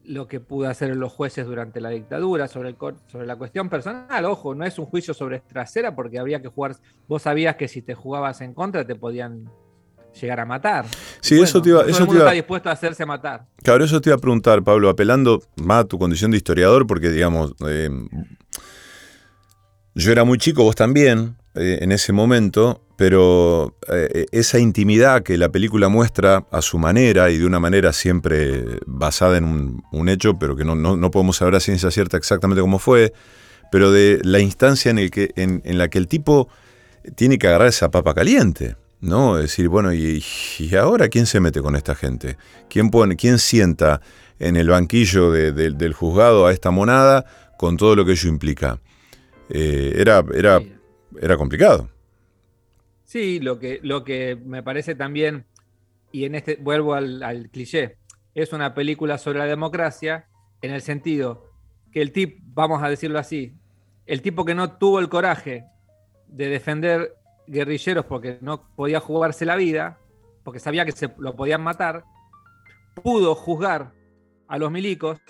lo 0.05 0.27
que 0.29 0.39
pudo 0.41 0.69
hacer 0.69 0.95
los 0.97 1.13
jueces 1.13 1.47
durante 1.47 1.81
la 1.81 1.89
dictadura 1.89 2.47
sobre, 2.49 2.69
el, 2.71 2.77
cor- 2.77 2.97
sobre 3.07 3.27
la 3.27 3.37
cuestión 3.37 3.71
personal. 3.71 4.25
Ojo, 4.27 4.55
no 4.55 4.65
es 4.67 4.79
un 4.79 4.85
juicio 4.85 5.15
sobre 5.15 5.41
trasera 5.41 5.95
porque 5.97 6.19
habría 6.19 6.43
que 6.43 6.49
jugar. 6.49 6.77
Vos 7.09 7.23
sabías 7.23 7.57
que 7.57 7.69
si 7.69 7.81
te 7.81 7.95
jugabas 7.95 8.41
en 8.43 8.53
contra 8.53 8.87
te 8.87 8.95
podían 8.97 9.49
llegar 10.21 10.41
a 10.41 10.45
matar. 10.45 10.85
Sí, 11.21 11.41
eso 11.41 11.63
te 11.63 11.71
iba- 11.71 11.81
todo 11.81 11.89
eso 11.89 11.99
el 12.01 12.05
te 12.05 12.07
mundo 12.07 12.21
iba- 12.21 12.25
está 12.31 12.35
dispuesto 12.35 12.69
a 12.69 12.73
hacerse 12.73 13.07
matar. 13.07 13.47
Claro, 13.63 13.83
eso 13.85 13.99
te 14.01 14.11
iba 14.11 14.17
a 14.17 14.21
preguntar, 14.21 14.63
Pablo, 14.63 14.91
apelando 14.91 15.41
más 15.57 15.85
a 15.85 15.89
tu 15.89 15.99
condición 15.99 16.31
de 16.33 16.37
historiador, 16.37 16.87
porque 16.87 17.09
digamos, 17.09 17.55
eh, 17.67 17.89
yo 19.95 20.13
era 20.13 20.25
muy 20.25 20.39
chico, 20.39 20.65
vos 20.65 20.75
también, 20.77 21.37
eh, 21.55 21.79
en 21.83 21.93
ese 21.93 22.13
momento, 22.13 22.81
pero 22.97 23.77
eh, 23.93 24.27
esa 24.33 24.59
intimidad 24.59 25.23
que 25.23 25.37
la 25.39 25.51
película 25.51 25.89
muestra 25.89 26.47
a 26.51 26.63
su 26.63 26.79
manera 26.79 27.31
y 27.31 27.39
de 27.39 27.47
una 27.47 27.61
manera 27.61 27.93
siempre 27.93 28.65
basada 28.87 29.37
en 29.39 29.83
un, 29.93 30.09
hecho, 30.09 30.39
pero 30.39 30.57
que 30.57 30.65
no, 30.65 30.75
no- 30.75 30.97
no 30.97 31.11
podemos 31.11 31.37
saber 31.37 31.55
a 31.57 31.61
ciencia 31.61 31.91
cierta 31.91 32.17
exactamente 32.17 32.61
cómo 32.61 32.79
fue, 32.79 33.13
pero 33.73 33.91
de 33.91 34.21
la 34.23 34.39
instancia 34.41 34.91
en, 34.91 34.99
el 34.99 35.11
que, 35.11 35.31
en, 35.37 35.61
en 35.65 35.79
la 35.79 35.89
que 35.89 35.99
el 35.99 36.07
tipo 36.09 36.49
tiene 37.17 37.39
que 37.39 37.49
agarrar 37.49 37.69
esa 37.69 37.91
papa 37.91 38.15
caliente. 38.15 38.77
¿no? 39.01 39.37
Decir, 39.37 39.69
bueno, 39.69 39.93
¿y, 39.93 40.25
ahora 40.81 41.09
quién 41.09 41.27
se 41.27 41.39
mete 41.39 41.61
con 41.61 41.77
esta 41.77 41.95
gente? 41.95 42.39
¿Quién, 42.71 42.91
pone, 42.91 43.17
quién 43.17 43.39
sienta 43.39 44.01
en 44.39 44.57
el 44.57 44.69
banquillo 44.71 45.31
de- 45.31 45.53
de- 45.53 45.73
del 45.73 45.93
juzgado 45.93 46.47
a 46.47 46.53
esta 46.53 46.71
monada 46.71 47.27
con 47.59 47.77
todo 47.77 47.97
lo 47.97 48.07
que 48.07 48.13
ello 48.13 48.29
implica? 48.31 48.81
Eh, 49.51 49.93
era, 49.99 50.25
era. 50.35 50.63
Era 51.21 51.37
complicado. 51.37 51.89
Sí, 53.05 53.39
lo 53.41 53.59
que, 53.59 53.81
lo 53.83 54.05
que 54.05 54.37
me 54.37 54.63
parece 54.63 54.95
también, 54.95 55.47
y 56.11 56.25
en 56.25 56.35
este 56.35 56.57
vuelvo 56.57 56.95
al, 56.95 57.51
cliché, 57.53 57.99
es 58.35 58.53
una 58.53 58.75
película 58.75 59.19
sobre 59.19 59.39
la 59.39 59.47
democracia 59.47 60.27
en 60.63 60.73
el 60.73 60.83
sentido 60.83 61.51
que 61.93 62.03
el 62.03 62.13
tipo, 62.13 62.43
vamos 62.47 62.83
a 62.83 62.89
decirlo 62.89 63.19
así, 63.19 63.55
el 64.07 64.23
tipo 64.23 64.45
que 64.45 64.55
no 64.55 64.79
tuvo 64.79 64.99
el 64.99 65.09
coraje 65.09 65.65
de 66.27 66.49
defender 66.49 67.15
guerrilleros 67.47 68.07
porque 68.07 68.39
no 68.41 68.69
podía 68.75 69.01
jugarse 69.01 69.45
la 69.45 69.57
vida, 69.57 69.99
porque 70.43 70.59
sabía 70.59 70.85
que 70.85 70.93
se 70.93 71.11
lo 71.19 71.37
podían 71.37 71.63
matar, 71.63 72.05
pudo 73.03 73.35
juzgar 73.35 73.93
a 74.49 74.59
los 74.59 74.71
milicos 74.71 75.21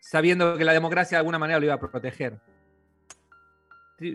sabiendo 0.00 0.56
que 0.56 0.64
la 0.64 0.72
democracia 0.72 1.16
de 1.16 1.20
alguna 1.20 1.38
manera 1.38 1.58
lo 1.58 1.66
iba 1.66 1.74
a 1.74 1.80
proteger. 1.80 2.40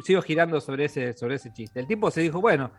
Sigo 0.04 0.22
girando 0.22 0.62
sobre 0.62 0.86
ese, 0.86 1.14
sobre 1.14 1.36
ese 1.36 1.52
chiste. 1.52 1.80
El 1.80 1.88
tipo 1.88 2.12
se 2.12 2.22
dijo, 2.22 2.40
bueno, 2.40 2.72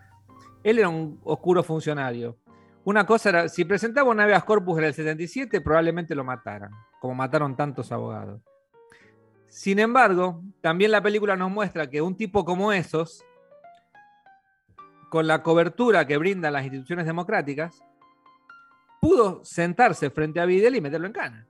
él 0.62 0.78
era 0.78 0.88
un 0.88 1.20
oscuro 1.24 1.62
funcionario. 1.62 2.38
Una 2.84 3.06
cosa 3.06 3.28
era, 3.28 3.48
si 3.48 3.64
presentaba 3.64 4.10
un 4.10 4.20
habeas 4.20 4.44
corpus 4.44 4.78
en 4.78 4.84
el 4.84 4.94
77, 4.94 5.60
probablemente 5.60 6.14
lo 6.14 6.24
mataran, 6.24 6.70
como 7.00 7.14
mataron 7.14 7.56
tantos 7.56 7.92
abogados. 7.92 8.40
Sin 9.48 9.78
embargo, 9.78 10.42
también 10.60 10.90
la 10.90 11.02
película 11.02 11.36
nos 11.36 11.50
muestra 11.50 11.88
que 11.90 12.00
un 12.00 12.16
tipo 12.16 12.44
como 12.44 12.72
esos, 12.72 13.24
con 15.10 15.26
la 15.26 15.42
cobertura 15.42 16.06
que 16.06 16.16
brindan 16.16 16.54
las 16.54 16.64
instituciones 16.64 17.06
democráticas, 17.06 17.84
pudo 19.00 19.44
sentarse 19.44 20.10
frente 20.10 20.40
a 20.40 20.46
Videla 20.46 20.76
y 20.76 20.80
meterlo 20.80 21.06
en 21.06 21.12
cana. 21.12 21.46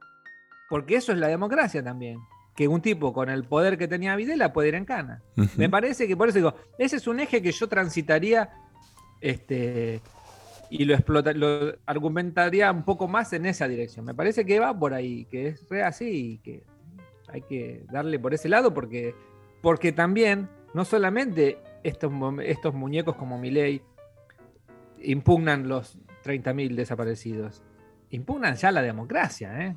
Porque 0.69 0.97
eso 0.97 1.13
es 1.13 1.19
la 1.19 1.29
democracia 1.29 1.85
también. 1.85 2.19
Que 2.55 2.69
un 2.69 2.83
tipo 2.83 3.13
con 3.13 3.31
el 3.31 3.45
poder 3.45 3.79
que 3.79 3.89
tenía 3.89 4.15
Videla 4.17 4.53
puede 4.53 4.69
ir 4.69 4.75
en 4.75 4.85
cana. 4.85 5.23
Me 5.57 5.71
parece 5.71 6.07
que 6.07 6.17
por 6.17 6.29
eso 6.29 6.39
digo, 6.39 6.55
ese 6.79 6.97
es 6.97 7.07
un 7.07 7.21
eje 7.21 7.41
que 7.41 7.53
yo 7.53 7.67
transitaría 7.69 8.51
Este, 9.21 10.03
y 10.73 10.87
lo 10.87 10.95
explota, 10.95 11.35
lo 11.35 11.75
argumentaría 11.85 12.73
un 12.73 12.83
poco 12.83 13.07
más 13.07 13.33
en 13.35 13.45
esa 13.45 13.69
dirección. 13.69 14.07
Me 14.07 14.15
parece 14.15 14.47
que 14.47 14.59
va 14.59 14.79
por 14.79 14.95
ahí, 14.95 15.27
que 15.27 15.49
es 15.49 15.69
re 15.69 15.83
así 15.83 16.09
y 16.09 16.39
que 16.39 16.65
hay 17.29 17.43
que 17.43 17.85
darle 17.91 18.19
por 18.19 18.33
ese 18.33 18.49
lado 18.49 18.73
porque, 18.73 19.15
porque 19.61 19.93
también 19.93 20.49
no 20.73 20.87
solamente 20.87 21.59
estos, 21.83 22.11
estos 22.43 22.73
muñecos 22.73 23.17
como 23.17 23.39
Miley 23.39 23.83
impugnan 25.03 25.69
los 25.69 25.99
30.000 26.25 26.75
desaparecidos, 26.75 27.63
impugnan 28.09 28.55
ya 28.57 28.73
la 28.73 28.81
democracia, 28.81 29.67
¿eh? 29.67 29.77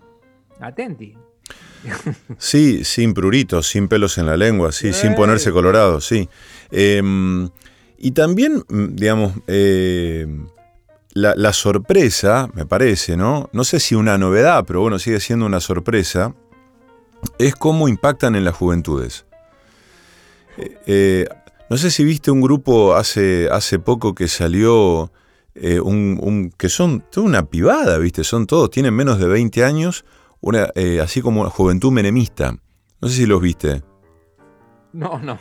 Atenti. 0.61 1.17
Sí, 2.37 2.83
sin 2.83 3.13
pruritos, 3.13 3.67
sin 3.67 3.87
pelos 3.87 4.17
en 4.17 4.25
la 4.25 4.37
lengua, 4.37 4.71
sí, 4.71 4.93
sin 4.93 5.15
ponerse 5.15 5.51
colorado, 5.51 6.01
sí. 6.01 6.29
Em, 6.71 7.49
y 7.97 8.11
también, 8.11 8.63
mm, 8.67 8.95
digamos, 8.95 9.33
eh, 9.47 10.27
la, 11.15 11.53
sorpresa, 11.53 12.49
me 12.53 12.65
parece, 12.65 13.15
¿no? 13.15 13.49
No 13.53 13.63
sé 13.63 13.79
si 13.79 13.95
una 13.95 14.17
novedad, 14.17 14.65
pero 14.67 14.81
bueno, 14.81 14.99
sigue 14.99 15.19
siendo 15.19 15.45
una 15.45 15.61
sorpresa, 15.61 16.35
es 17.39 17.55
cómo 17.55 17.87
impactan 17.87 18.35
en 18.35 18.43
las 18.43 18.55
juventudes. 18.55 19.25
Eh, 20.57 20.77
eh, 20.85 21.27
no 21.69 21.77
sé 21.77 21.89
si 21.89 22.03
viste 22.03 22.31
un 22.31 22.41
grupo 22.41 22.95
hace, 22.95 23.47
hace 23.49 23.79
poco 23.79 24.13
que 24.13 24.27
salió, 24.27 25.11
eh, 25.55 25.79
un, 25.79 26.53
que 26.57 26.67
son 26.67 27.01
toda 27.09 27.25
una 27.25 27.45
pibada, 27.45 27.97
¿viste? 27.97 28.23
Son 28.23 28.45
todos, 28.45 28.69
tienen 28.69 28.93
menos 28.93 29.17
de 29.17 29.27
20 29.27 29.63
años, 29.63 30.03
una, 30.45 30.69
así 31.01 31.21
como 31.21 31.49
juventud 31.49 31.91
menemista. 31.91 32.55
No 33.01 33.09
sé 33.09 33.15
si 33.15 33.25
los 33.25 33.41
viste. 33.41 33.81
No, 34.93 35.19
no. 35.19 35.37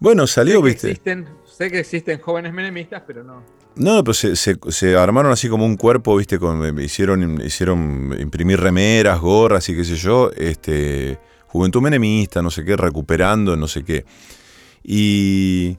Bueno, 0.00 0.26
salió, 0.26 0.62
¿viste? 0.62 0.98
sé 1.44 1.70
que 1.70 1.80
existen 1.80 2.20
jóvenes 2.20 2.52
menemistas, 2.52 3.02
pero 3.06 3.24
no. 3.24 3.42
No, 3.74 4.02
pues 4.02 4.18
se, 4.18 4.96
armaron 4.96 5.30
así 5.30 5.48
como 5.48 5.64
un 5.64 5.76
cuerpo, 5.76 6.16
viste, 6.16 6.38
con, 6.38 6.80
hicieron, 6.80 7.40
hicieron 7.40 8.16
imprimir 8.18 8.60
remeras, 8.60 9.20
gorras 9.20 9.68
y 9.68 9.76
qué 9.76 9.84
sé 9.84 9.96
yo, 9.96 10.30
este, 10.36 11.18
juventud 11.46 11.80
menemista, 11.80 12.42
no 12.42 12.50
sé 12.50 12.64
qué, 12.64 12.76
recuperando, 12.76 13.56
no 13.56 13.68
sé 13.68 13.84
qué. 13.84 14.04
Y 14.82 15.78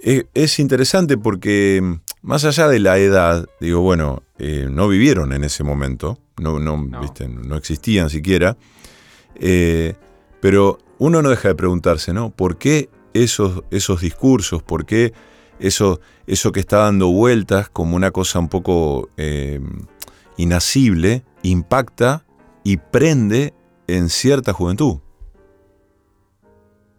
es, 0.00 0.58
interesante 0.58 1.16
porque 1.16 1.98
más 2.24 2.44
allá 2.44 2.68
de 2.68 2.80
la 2.80 2.98
edad, 2.98 3.46
digo, 3.60 3.82
bueno, 3.82 4.22
eh, 4.38 4.66
no 4.70 4.88
vivieron 4.88 5.34
en 5.34 5.44
ese 5.44 5.62
momento, 5.62 6.18
no, 6.38 6.58
no, 6.58 6.78
no 6.78 7.56
existían 7.56 8.08
siquiera, 8.08 8.56
eh, 9.36 9.94
pero 10.40 10.78
uno 10.98 11.20
no 11.20 11.28
deja 11.28 11.48
de 11.48 11.54
preguntarse, 11.54 12.14
¿no? 12.14 12.30
¿Por 12.30 12.56
qué 12.56 12.88
esos, 13.12 13.62
esos 13.70 14.00
discursos? 14.00 14.62
¿Por 14.62 14.86
qué 14.86 15.12
eso, 15.58 16.00
eso 16.26 16.50
que 16.50 16.60
está 16.60 16.78
dando 16.78 17.08
vueltas 17.08 17.68
como 17.68 17.94
una 17.94 18.10
cosa 18.10 18.38
un 18.38 18.48
poco 18.48 19.10
eh, 19.18 19.60
inasible, 20.38 21.24
impacta 21.42 22.24
y 22.64 22.78
prende 22.78 23.52
en 23.86 24.08
cierta 24.08 24.54
juventud. 24.54 24.98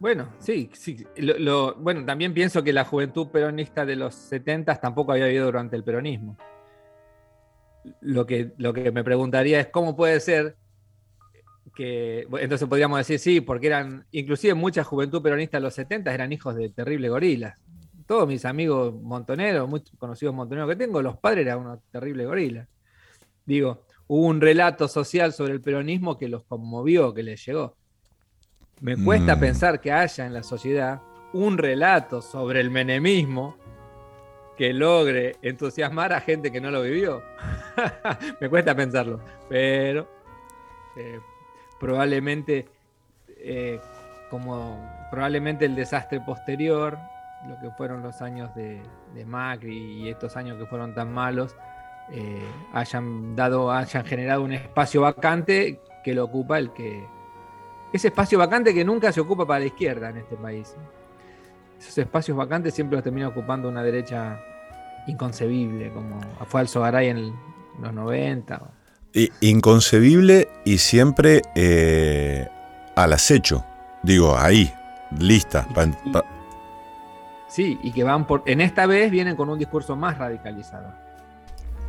Bueno, 0.06 0.30
sí, 0.38 0.70
sí. 0.74 1.04
Lo, 1.18 1.74
bueno, 1.78 2.06
también 2.06 2.32
pienso 2.32 2.64
que 2.64 2.72
la 2.72 2.86
juventud 2.86 3.30
peronista 3.30 3.88
de 3.88 3.96
los 3.96 4.14
70 4.14 4.76
tampoco 4.76 5.14
había 5.14 5.26
habido 5.26 5.46
durante 5.46 5.76
el 5.76 5.84
peronismo. 5.84 6.38
Lo 8.02 8.24
que, 8.28 8.52
lo 8.60 8.72
que 8.72 8.92
me 8.92 9.04
preguntaría 9.04 9.60
es 9.60 9.70
cómo 9.70 9.96
puede 9.96 10.20
ser 10.20 10.58
que, 11.76 12.28
entonces 12.40 12.68
podríamos 12.68 13.00
decir 13.00 13.18
sí, 13.18 13.42
porque 13.42 13.66
eran, 13.66 14.06
inclusive 14.12 14.54
mucha 14.54 14.84
juventud 14.84 15.24
peronista 15.24 15.58
de 15.58 15.62
los 15.62 15.74
70 15.74 16.14
eran 16.14 16.32
hijos 16.32 16.56
de 16.56 16.70
terribles 16.70 17.10
gorilas 17.10 17.58
todos 18.06 18.28
mis 18.28 18.46
amigos 18.46 18.94
montoneros, 19.02 19.68
muy 19.68 19.82
conocidos 19.98 20.36
montoneros 20.36 20.70
que 20.70 20.76
tengo, 20.76 21.02
los 21.02 21.18
padres 21.18 21.48
eran 21.48 21.62
unos 21.62 21.80
terribles 21.92 22.28
gorilas. 22.28 22.68
Digo, 23.44 23.88
hubo 24.06 24.28
un 24.28 24.40
relato 24.40 24.88
social 24.88 25.34
sobre 25.34 25.54
el 25.54 25.62
peronismo 25.62 26.16
que 26.16 26.30
los 26.30 26.44
conmovió, 26.44 27.12
que 27.12 27.24
les 27.24 27.44
llegó. 27.44 27.76
Me 28.82 28.98
cuesta 28.98 29.36
mm. 29.36 29.40
pensar 29.40 29.82
que 29.82 29.92
haya 29.92 30.26
en 30.26 30.34
la 30.34 30.44
sociedad 30.44 31.02
un 31.34 31.58
relato 31.58 32.22
sobre 32.22 32.60
el 32.60 32.70
menemismo 32.72 33.58
que 34.58 34.74
logre 34.74 35.36
entusiasmar 35.42 36.14
a 36.14 36.22
gente 36.22 36.52
que 36.52 36.62
no 36.62 36.72
lo 36.72 36.82
vivió. 36.82 37.22
Me 38.40 38.50
cuesta 38.50 38.76
pensarlo, 38.76 39.20
pero 39.50 40.08
eh, 40.96 41.20
probablemente 41.80 42.68
eh, 43.28 43.80
como 44.30 44.90
probablemente 45.12 45.66
el 45.66 45.76
desastre 45.76 46.20
posterior 46.22 46.98
lo 47.48 47.60
que 47.60 47.70
fueron 47.76 48.02
los 48.02 48.22
años 48.22 48.54
de, 48.56 48.82
Macri 49.26 50.04
y 50.04 50.10
estos 50.10 50.36
años 50.36 50.58
que 50.58 50.66
fueron 50.66 50.96
tan 50.96 51.14
malos, 51.14 51.56
eh, 52.12 52.44
hayan 52.74 53.36
dado, 53.36 53.72
hayan 53.72 54.04
generado 54.04 54.44
un 54.44 54.54
espacio 54.54 55.02
vacante 55.02 55.80
que 56.04 56.14
lo 56.14 56.26
ocupa 56.26 56.58
el 56.58 56.74
que. 56.74 57.06
Ese 57.96 58.10
espacio 58.10 58.38
vacante 58.38 58.74
que 58.74 58.84
nunca 58.84 59.10
se 59.14 59.22
ocupa 59.22 59.48
para 59.48 59.62
la 59.62 59.68
izquierda 59.68 60.10
en 60.10 60.18
este 60.18 60.36
país. 60.36 60.76
Esos 61.80 61.98
espacios 61.98 62.36
vacantes 62.36 62.74
siempre 62.74 62.98
los 62.98 63.04
termina 63.06 63.30
ocupando 63.30 63.70
una 63.70 63.82
derecha 63.82 64.38
inconcebible, 65.08 65.94
como 65.94 66.20
fue 66.46 66.60
Alzogaray 66.60 67.08
en 67.08 67.34
los 67.82 67.94
90. 67.94 68.62
inconcebible 69.40 70.50
y 70.66 70.78
siempre 70.80 71.42
eh, 71.56 72.46
al 72.98 73.14
acecho. 73.14 73.64
Digo, 74.04 74.38
ahí, 74.38 74.74
lista. 75.18 75.66
Sí, 77.48 77.80
y 77.82 77.94
que 77.94 78.04
van 78.04 78.28
por. 78.28 78.44
En 78.46 78.60
esta 78.60 78.88
vez 78.88 79.10
vienen 79.10 79.38
con 79.38 79.48
un 79.48 79.58
discurso 79.58 79.96
más 79.96 80.18
radicalizado. 80.18 80.92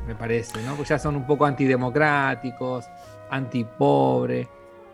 Me 0.06 0.14
parece, 0.14 0.62
¿no? 0.62 0.76
Pues 0.76 0.88
ya 0.88 1.00
son 1.00 1.16
un 1.16 1.26
poco 1.26 1.46
antidemocráticos, 1.46 2.84
antipobre, 3.28 4.48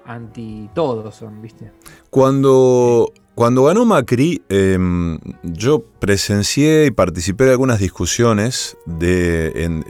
anti 0.06 0.68
todo 0.74 1.10
son, 1.12 1.40
¿viste? 1.42 1.72
Cuando, 2.10 3.12
cuando 3.34 3.64
ganó 3.64 3.84
Macri, 3.84 4.42
em, 4.48 5.18
yo 5.42 5.82
presencié 5.98 6.86
y 6.86 6.90
participé 6.90 7.44
de 7.44 7.52
algunas 7.52 7.78
discusiones 7.78 8.76
de, 8.86 9.52
en, 9.64 9.80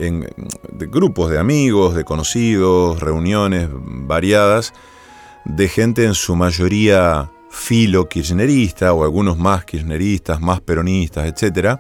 de 0.73 0.87
grupos 0.87 1.31
de 1.31 1.39
amigos, 1.39 1.95
de 1.95 2.05
conocidos, 2.05 3.01
reuniones 3.01 3.69
variadas, 3.73 4.73
de 5.45 5.69
gente 5.69 6.05
en 6.05 6.15
su 6.15 6.37
mayoría 6.37 7.31
filo 7.51 8.09
kirchnerista 8.09 8.93
o 8.95 9.05
algunos 9.05 9.37
más 9.37 9.65
kirchneristas, 9.65 10.41
más 10.41 10.61
peronistas, 10.61 11.27
etc. 11.27 11.79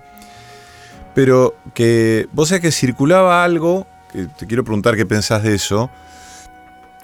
Pero 1.15 1.57
que 1.75 2.29
vos 2.33 2.49
sabés 2.49 2.63
que 2.63 2.73
circulaba 2.73 3.43
algo, 3.43 3.87
que 4.13 4.27
te 4.27 4.47
quiero 4.47 4.65
preguntar 4.65 4.97
qué 4.97 5.07
pensás 5.07 5.43
de 5.43 5.55
eso, 5.55 5.91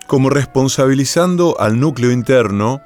como 0.08 0.30
responsabilizando 0.30 1.60
al 1.60 1.78
núcleo 1.78 2.10
interno 2.10 2.80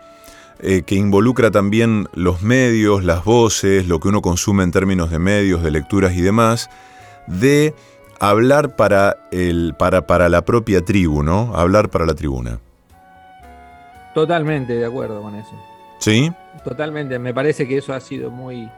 eh, 0.61 0.83
que 0.83 0.97
involucra 0.97 1.51
también 1.51 2.09
los 2.15 2.43
medios, 2.43 3.05
las 3.05 3.25
voces, 3.25 3.87
lo 3.87 4.01
que 4.01 4.09
uno 4.09 4.21
consume 4.21 4.65
en 4.65 4.73
términos 4.73 5.11
de 5.11 5.19
medios, 5.19 5.63
de 5.63 5.71
lecturas 5.71 6.15
y 6.15 6.21
demás, 6.21 6.69
de 7.29 7.75
hablar 8.19 8.75
para, 8.75 9.17
el, 9.31 9.75
para, 9.79 10.07
para 10.07 10.29
la 10.29 10.45
propia 10.45 10.85
tribu, 10.85 11.23
¿no? 11.23 11.55
Hablar 11.55 11.91
para 11.91 12.07
la 12.07 12.15
tribuna. 12.15 12.59
Totalmente 14.15 14.75
de 14.75 14.85
acuerdo 14.85 15.23
con 15.23 15.37
eso. 15.37 15.55
Sí. 16.01 16.31
Totalmente, 16.65 17.21
me 17.21 17.33
parece 17.33 17.69
que 17.69 17.79
eso 17.79 17.95
ha 17.95 18.01
sido 18.01 18.31
muy, 18.31 18.69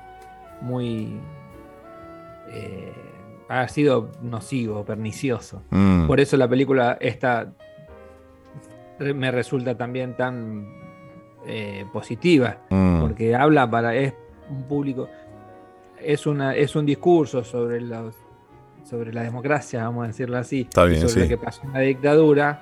muy, 0.60 1.18
eh, 2.48 2.92
ha 3.48 3.66
sido 3.68 4.12
nocivo, 4.20 4.84
pernicioso. 4.84 5.62
Mm. 5.70 6.06
Por 6.06 6.20
eso 6.20 6.36
la 6.36 6.46
película 6.46 6.98
esta 7.00 7.54
me 8.98 9.30
resulta 9.30 9.76
también 9.76 10.16
tan 10.16 10.66
eh, 11.46 11.84
positiva, 11.92 12.58
mm. 12.70 13.00
porque 13.00 13.34
habla 13.34 13.70
para, 13.70 13.94
es 13.94 14.14
un 14.48 14.64
público, 14.64 15.08
es, 16.00 16.26
una, 16.26 16.54
es 16.54 16.74
un 16.76 16.86
discurso 16.86 17.44
sobre 17.44 17.80
los 17.80 18.14
sobre 18.84 19.14
la 19.14 19.22
democracia, 19.22 19.82
vamos 19.84 20.04
a 20.04 20.08
decirlo 20.08 20.36
así, 20.36 20.68
sobre 20.70 21.00
lo 21.00 21.28
que 21.28 21.38
pasó 21.38 21.62
en 21.62 21.72
la 21.72 21.80
dictadura, 21.80 22.60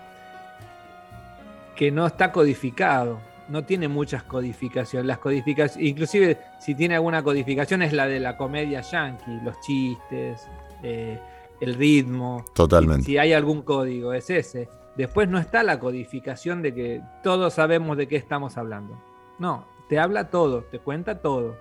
que 1.75 1.91
no 1.91 2.07
está 2.07 2.31
codificado 2.31 3.19
no 3.49 3.65
tiene 3.65 3.87
muchas 3.87 4.23
codificaciones. 4.23 5.07
Las 5.07 5.19
codificaciones, 5.19 5.89
inclusive 5.89 6.39
si 6.59 6.75
tiene 6.75 6.95
alguna 6.95 7.23
codificación 7.23 7.83
es 7.83 7.93
la 7.93 8.07
de 8.07 8.19
la 8.19 8.37
comedia 8.37 8.81
yankee, 8.81 9.41
los 9.45 9.61
chistes, 9.61 10.47
eh, 10.83 11.19
el 11.61 11.75
ritmo. 11.75 12.45
Totalmente. 12.55 13.05
Si, 13.05 13.19
hay 13.19 13.33
algún 13.33 13.63
código, 13.63 14.13
es 14.13 14.31
ese. 14.31 14.69
Después 14.97 15.29
no 15.29 15.39
está 15.39 15.63
la 15.63 15.79
codificación 15.79 16.63
de 16.63 16.75
que 16.75 17.03
todos 17.23 17.55
sabemos 17.55 17.97
de 17.97 18.09
qué 18.09 18.17
estamos 18.17 18.59
hablando. 18.59 19.03
No, 19.39 19.67
te 19.89 19.99
habla 19.99 20.29
todo, 20.31 20.63
te 20.65 20.79
cuenta 20.79 21.21
todo. 21.21 21.57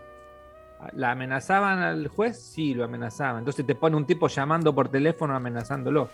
¿La 0.93 1.11
amenazaban 1.11 1.79
al 1.79 2.07
juez? 2.07 2.39
Sí, 2.39 2.73
lo 2.73 2.83
amenazaban. 2.83 3.39
Entonces 3.39 3.65
te 3.65 3.75
pone 3.75 3.95
un 3.95 4.05
tipo 4.05 4.27
llamando 4.27 4.73
por 4.73 4.89
teléfono 4.89 5.35
amenazándolo 5.35 6.09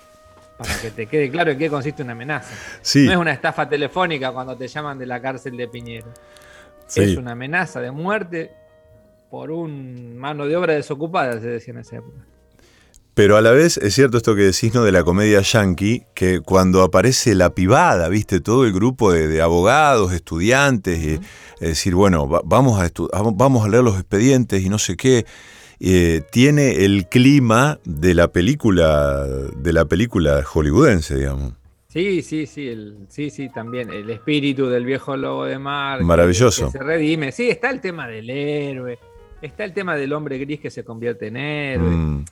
para 0.57 0.73
que 0.81 0.91
te 0.91 1.05
quede 1.05 1.29
claro 1.29 1.51
en 1.51 1.57
qué 1.57 1.69
consiste 1.69 2.03
una 2.03 2.13
amenaza. 2.13 2.53
No 3.05 3.11
es 3.11 3.17
una 3.17 3.31
estafa 3.31 3.67
telefónica 3.69 4.31
cuando 4.31 4.57
te 4.57 4.67
llaman 4.67 4.97
de 4.97 5.05
la 5.05 5.21
cárcel 5.21 5.55
de 5.55 5.67
Piñero. 5.67 6.07
Es 6.95 7.17
una 7.17 7.31
amenaza 7.31 7.79
de 7.79 7.91
muerte 7.91 8.51
por 9.29 9.51
un 9.51 10.17
mano 10.17 10.45
de 10.45 10.55
obra 10.55 10.73
desocupada, 10.73 11.39
se 11.39 11.47
decía 11.47 11.73
en 11.73 11.79
esa 11.79 11.97
época. 11.97 12.19
Pero 13.17 13.35
a 13.35 13.41
la 13.41 13.49
vez 13.49 13.77
es 13.77 13.95
cierto 13.95 14.17
esto 14.17 14.35
que 14.35 14.43
decís 14.43 14.75
¿no? 14.75 14.83
de 14.83 14.91
la 14.91 15.03
comedia 15.03 15.41
yankee, 15.41 16.03
que 16.13 16.39
cuando 16.39 16.83
aparece 16.83 17.33
la 17.33 17.49
pibada, 17.49 18.09
viste, 18.09 18.41
todo 18.41 18.63
el 18.63 18.71
grupo 18.71 19.11
de, 19.11 19.41
abogados, 19.41 20.13
estudiantes, 20.13 21.03
y, 21.03 21.13
es 21.13 21.69
decir, 21.69 21.95
bueno, 21.95 22.27
vamos, 22.45 22.79
a 22.79 22.91
vamos 23.33 23.65
a 23.65 23.69
leer 23.69 23.83
los 23.83 23.95
expedientes 23.95 24.61
y 24.61 24.69
no 24.69 24.77
sé 24.77 24.95
qué, 24.97 25.25
eh, 25.79 26.21
tiene 26.31 26.85
el 26.85 27.09
clima 27.09 27.79
de 27.85 28.13
la 28.13 28.27
película, 28.27 29.25
de 29.25 29.73
la 29.73 29.85
película 29.85 30.43
hollywoodense, 30.43 31.15
digamos. 31.15 31.53
Sí, 31.87 32.21
sí, 32.21 32.45
sí, 32.45 32.67
el, 32.67 33.07
sí, 33.09 33.31
sí, 33.31 33.49
también. 33.49 33.91
El 33.91 34.11
espíritu 34.11 34.67
del 34.67 34.85
viejo 34.85 35.17
lobo 35.17 35.45
de 35.45 35.57
mar. 35.57 36.03
Maravilloso. 36.03 36.69
se 36.69 36.83
redime. 36.83 37.31
Sí, 37.31 37.49
está 37.49 37.71
el 37.71 37.81
tema 37.81 38.07
del 38.07 38.29
héroe. 38.29 38.99
Está 39.41 39.63
el 39.63 39.73
tema 39.73 39.95
del 39.95 40.13
hombre 40.13 40.37
gris 40.37 40.59
que 40.59 40.69
se 40.69 40.83
convierte 40.83 41.27
en 41.27 41.37
héroe. 41.37 41.89
Mm. 41.89 42.25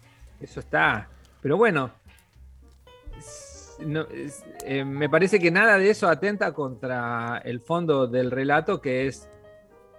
Eso 0.46 0.60
está. 0.60 1.10
Pero 1.42 1.58
bueno, 1.58 1.92
eh, 4.64 4.86
me 4.86 5.10
parece 5.10 5.40
que 5.40 5.50
nada 5.50 5.80
de 5.80 5.90
eso 5.90 6.08
atenta 6.08 6.54
contra 6.54 7.42
el 7.44 7.62
fondo 7.62 8.06
del 8.06 8.30
relato, 8.30 8.80
que 8.80 9.08
es 9.08 9.28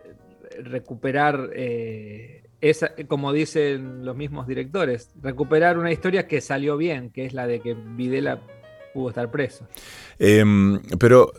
eh, 0.04 0.62
recuperar, 0.62 1.50
eh, 1.52 2.44
esa, 2.60 2.92
como 3.08 3.32
dicen 3.32 4.04
los 4.04 4.14
mismos 4.14 4.46
directores, 4.46 5.10
recuperar 5.20 5.78
una 5.78 5.90
historia 5.90 6.28
que 6.28 6.40
salió 6.40 6.76
bien, 6.76 7.10
que 7.10 7.26
es 7.26 7.34
la 7.34 7.48
de 7.48 7.58
que 7.58 7.74
Videla 7.74 8.40
pudo 8.96 9.10
estar 9.10 9.30
preso. 9.30 9.66
Em, 10.18 10.80
pero 10.98 11.32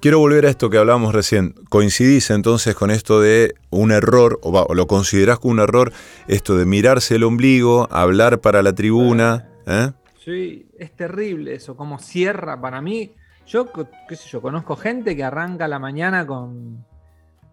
quiero 0.00 0.18
volver 0.18 0.46
a 0.46 0.48
esto 0.48 0.70
que 0.70 0.78
hablábamos 0.78 1.14
recién. 1.14 1.54
¿Coincidís 1.68 2.30
entonces 2.30 2.74
con 2.74 2.90
esto 2.90 3.20
de 3.20 3.54
un 3.70 3.92
error, 3.92 4.40
o, 4.42 4.74
lo 4.74 4.86
considerás 4.86 5.38
como 5.38 5.52
un 5.52 5.60
error, 5.60 5.92
esto 6.26 6.56
de 6.56 6.64
mirarse 6.64 7.16
el 7.16 7.24
ombligo, 7.24 7.86
hablar 7.90 8.40
para 8.40 8.62
la 8.62 8.74
tribuna? 8.74 9.50
¿eh? 9.66 9.90
Sí, 10.24 10.66
es 10.78 10.96
terrible 10.96 11.54
eso, 11.54 11.76
como 11.76 11.98
cierra 11.98 12.58
para 12.58 12.80
mí. 12.80 13.12
Yo, 13.46 13.70
qué 14.08 14.16
sé 14.16 14.28
yo, 14.30 14.40
conozco 14.40 14.76
gente 14.76 15.14
que 15.14 15.24
arranca 15.24 15.68
la 15.68 15.78
mañana 15.78 16.26
con, 16.26 16.86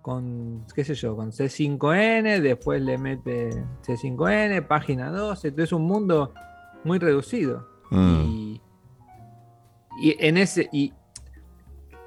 con 0.02 0.66
qué 0.74 0.86
sé 0.86 0.96
yo, 0.96 1.18
con 1.18 1.32
C5N, 1.32 2.40
después 2.40 2.82
le 2.82 2.98
mete 2.98 3.50
C5N, 3.86 4.66
página 4.68 5.12
12, 5.12 5.50
entonces 5.50 5.70
es 5.70 5.74
un 5.74 5.82
mundo 5.82 6.34
muy 6.86 6.98
reducido. 7.00 7.68
Mm. 7.90 8.24
Y 8.26 8.62
y 10.00 10.16
en 10.20 10.38
ese. 10.38 10.70
Y 10.72 10.94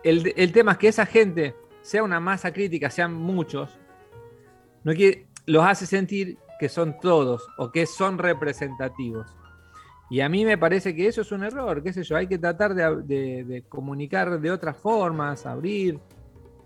el, 0.02 0.52
tema 0.52 0.72
es 0.72 0.78
que 0.78 0.88
esa 0.88 1.06
gente, 1.06 1.54
sea 1.82 2.02
una 2.02 2.20
masa 2.20 2.52
crítica, 2.52 2.90
sean 2.90 3.14
muchos, 3.14 3.78
no 4.84 4.92
quiere, 4.92 5.26
los 5.46 5.64
hace 5.64 5.86
sentir 5.86 6.38
que 6.58 6.68
son 6.68 6.98
todos 7.00 7.46
o 7.58 7.70
que 7.70 7.86
son 7.86 8.18
representativos. 8.18 9.26
Y 10.10 10.20
a 10.20 10.28
mí 10.28 10.44
me 10.44 10.58
parece 10.58 10.94
que 10.94 11.06
eso 11.06 11.22
es 11.22 11.32
un 11.32 11.42
error, 11.42 11.82
qué 11.82 11.92
sé 11.92 12.02
yo, 12.02 12.16
hay 12.16 12.26
que 12.26 12.38
tratar 12.38 12.74
de, 12.74 13.64
comunicar 13.68 14.40
de 14.40 14.50
otras 14.50 14.76
formas, 14.76 15.46
abrir. 15.46 15.98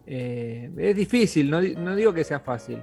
Eh, 0.06 0.70
es 0.76 0.96
difícil, 0.96 1.50
no, 1.50 1.60
no, 1.60 1.96
digo 1.96 2.12
que 2.12 2.24
sea 2.24 2.40
fácil, 2.40 2.82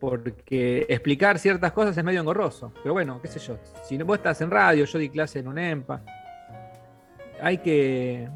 porque 0.00 0.86
explicar 0.88 1.38
ciertas 1.38 1.72
cosas 1.72 1.96
es 1.96 2.04
medio 2.04 2.20
engorroso. 2.20 2.72
Pero 2.82 2.92
bueno, 2.94 3.20
qué 3.20 3.28
sé 3.28 3.38
yo, 3.40 3.58
si 3.84 3.96
vos 3.98 4.18
estás 4.18 4.40
en 4.40 4.50
radio, 4.50 4.84
yo 4.84 4.98
di 4.98 5.08
clase 5.08 5.40
en 5.40 5.48
un 5.48 5.58
EMPA, 5.58 6.04
hay 7.40 7.58
que. 7.58 8.28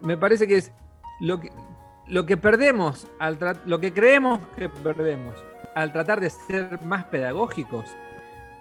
me 0.00 0.16
parece 0.16 0.46
que 0.46 0.56
es 0.56 0.72
lo 1.20 1.40
que, 1.40 1.50
lo 2.06 2.26
que 2.26 2.36
perdemos, 2.36 3.08
al 3.18 3.38
lo 3.66 3.80
que 3.80 3.92
creemos 3.92 4.40
que 4.56 4.68
perdemos 4.68 5.34
al 5.74 5.92
tratar 5.92 6.20
de 6.20 6.30
ser 6.30 6.80
más 6.82 7.04
pedagógicos, 7.04 7.84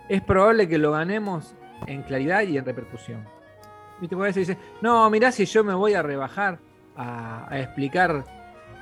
es 0.09 0.21
probable 0.21 0.67
que 0.67 0.77
lo 0.77 0.91
ganemos 0.91 1.55
en 1.87 2.03
claridad 2.03 2.41
y 2.43 2.57
en 2.57 2.65
repercusión. 2.65 3.25
¿Viste? 4.01 4.15
Porque 4.15 4.31
a 4.31 4.33
veces 4.33 4.57
no, 4.81 5.09
mirá 5.09 5.31
si 5.31 5.45
yo 5.45 5.63
me 5.63 5.73
voy 5.73 5.93
a 5.93 6.01
rebajar 6.01 6.59
a, 6.95 7.47
explicar 7.51 8.25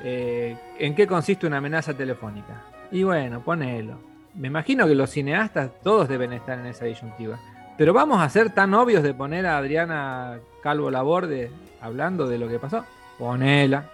eh, 0.03 0.57
en 0.79 0.95
qué 0.95 1.05
consiste 1.05 1.45
una 1.45 1.57
amenaza 1.57 1.93
telefónica. 1.93 2.63
Y 2.91 3.03
bueno, 3.03 3.41
ponelo. 3.41 3.99
Me 4.33 4.47
imagino 4.47 4.87
que 4.87 4.95
los 4.95 5.09
cineastas 5.09 5.71
todos 5.83 6.07
deben 6.07 6.33
estar 6.33 6.57
en 6.57 6.65
esa 6.65 6.85
disyuntiva. 6.85 7.39
Pero 7.81 7.93
vamos 7.93 8.21
a 8.21 8.29
ser 8.29 8.51
tan 8.51 8.75
obvios 8.75 9.01
de 9.01 9.15
poner 9.15 9.47
a 9.47 9.57
Adriana 9.57 10.39
Calvo 10.61 10.91
Laborde 10.91 11.49
hablando 11.81 12.27
de 12.27 12.37
lo 12.37 12.47
que 12.47 12.59
pasó. 12.59 12.85
Ponela, 13.17 13.89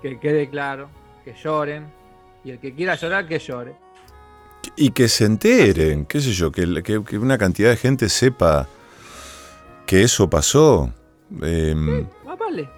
que 0.00 0.20
quede 0.20 0.48
claro, 0.48 0.88
que 1.24 1.34
lloren, 1.34 1.88
y 2.44 2.52
el 2.52 2.60
que 2.60 2.72
quiera 2.74 2.94
llorar, 2.94 3.26
que 3.26 3.40
llore. 3.40 3.74
Y 4.76 4.92
que 4.92 5.08
se 5.08 5.24
enteren, 5.24 6.06
qué 6.06 6.20
sé 6.20 6.30
yo, 6.30 6.52
que, 6.52 6.62
una 7.18 7.36
cantidad 7.36 7.70
de 7.70 7.76
gente 7.76 8.08
sepa 8.08 8.68
que 9.84 10.04
eso 10.04 10.30
pasó. 10.30 10.88
Em, 11.42 12.02
sí, 12.02 12.06
vale. 12.38 12.68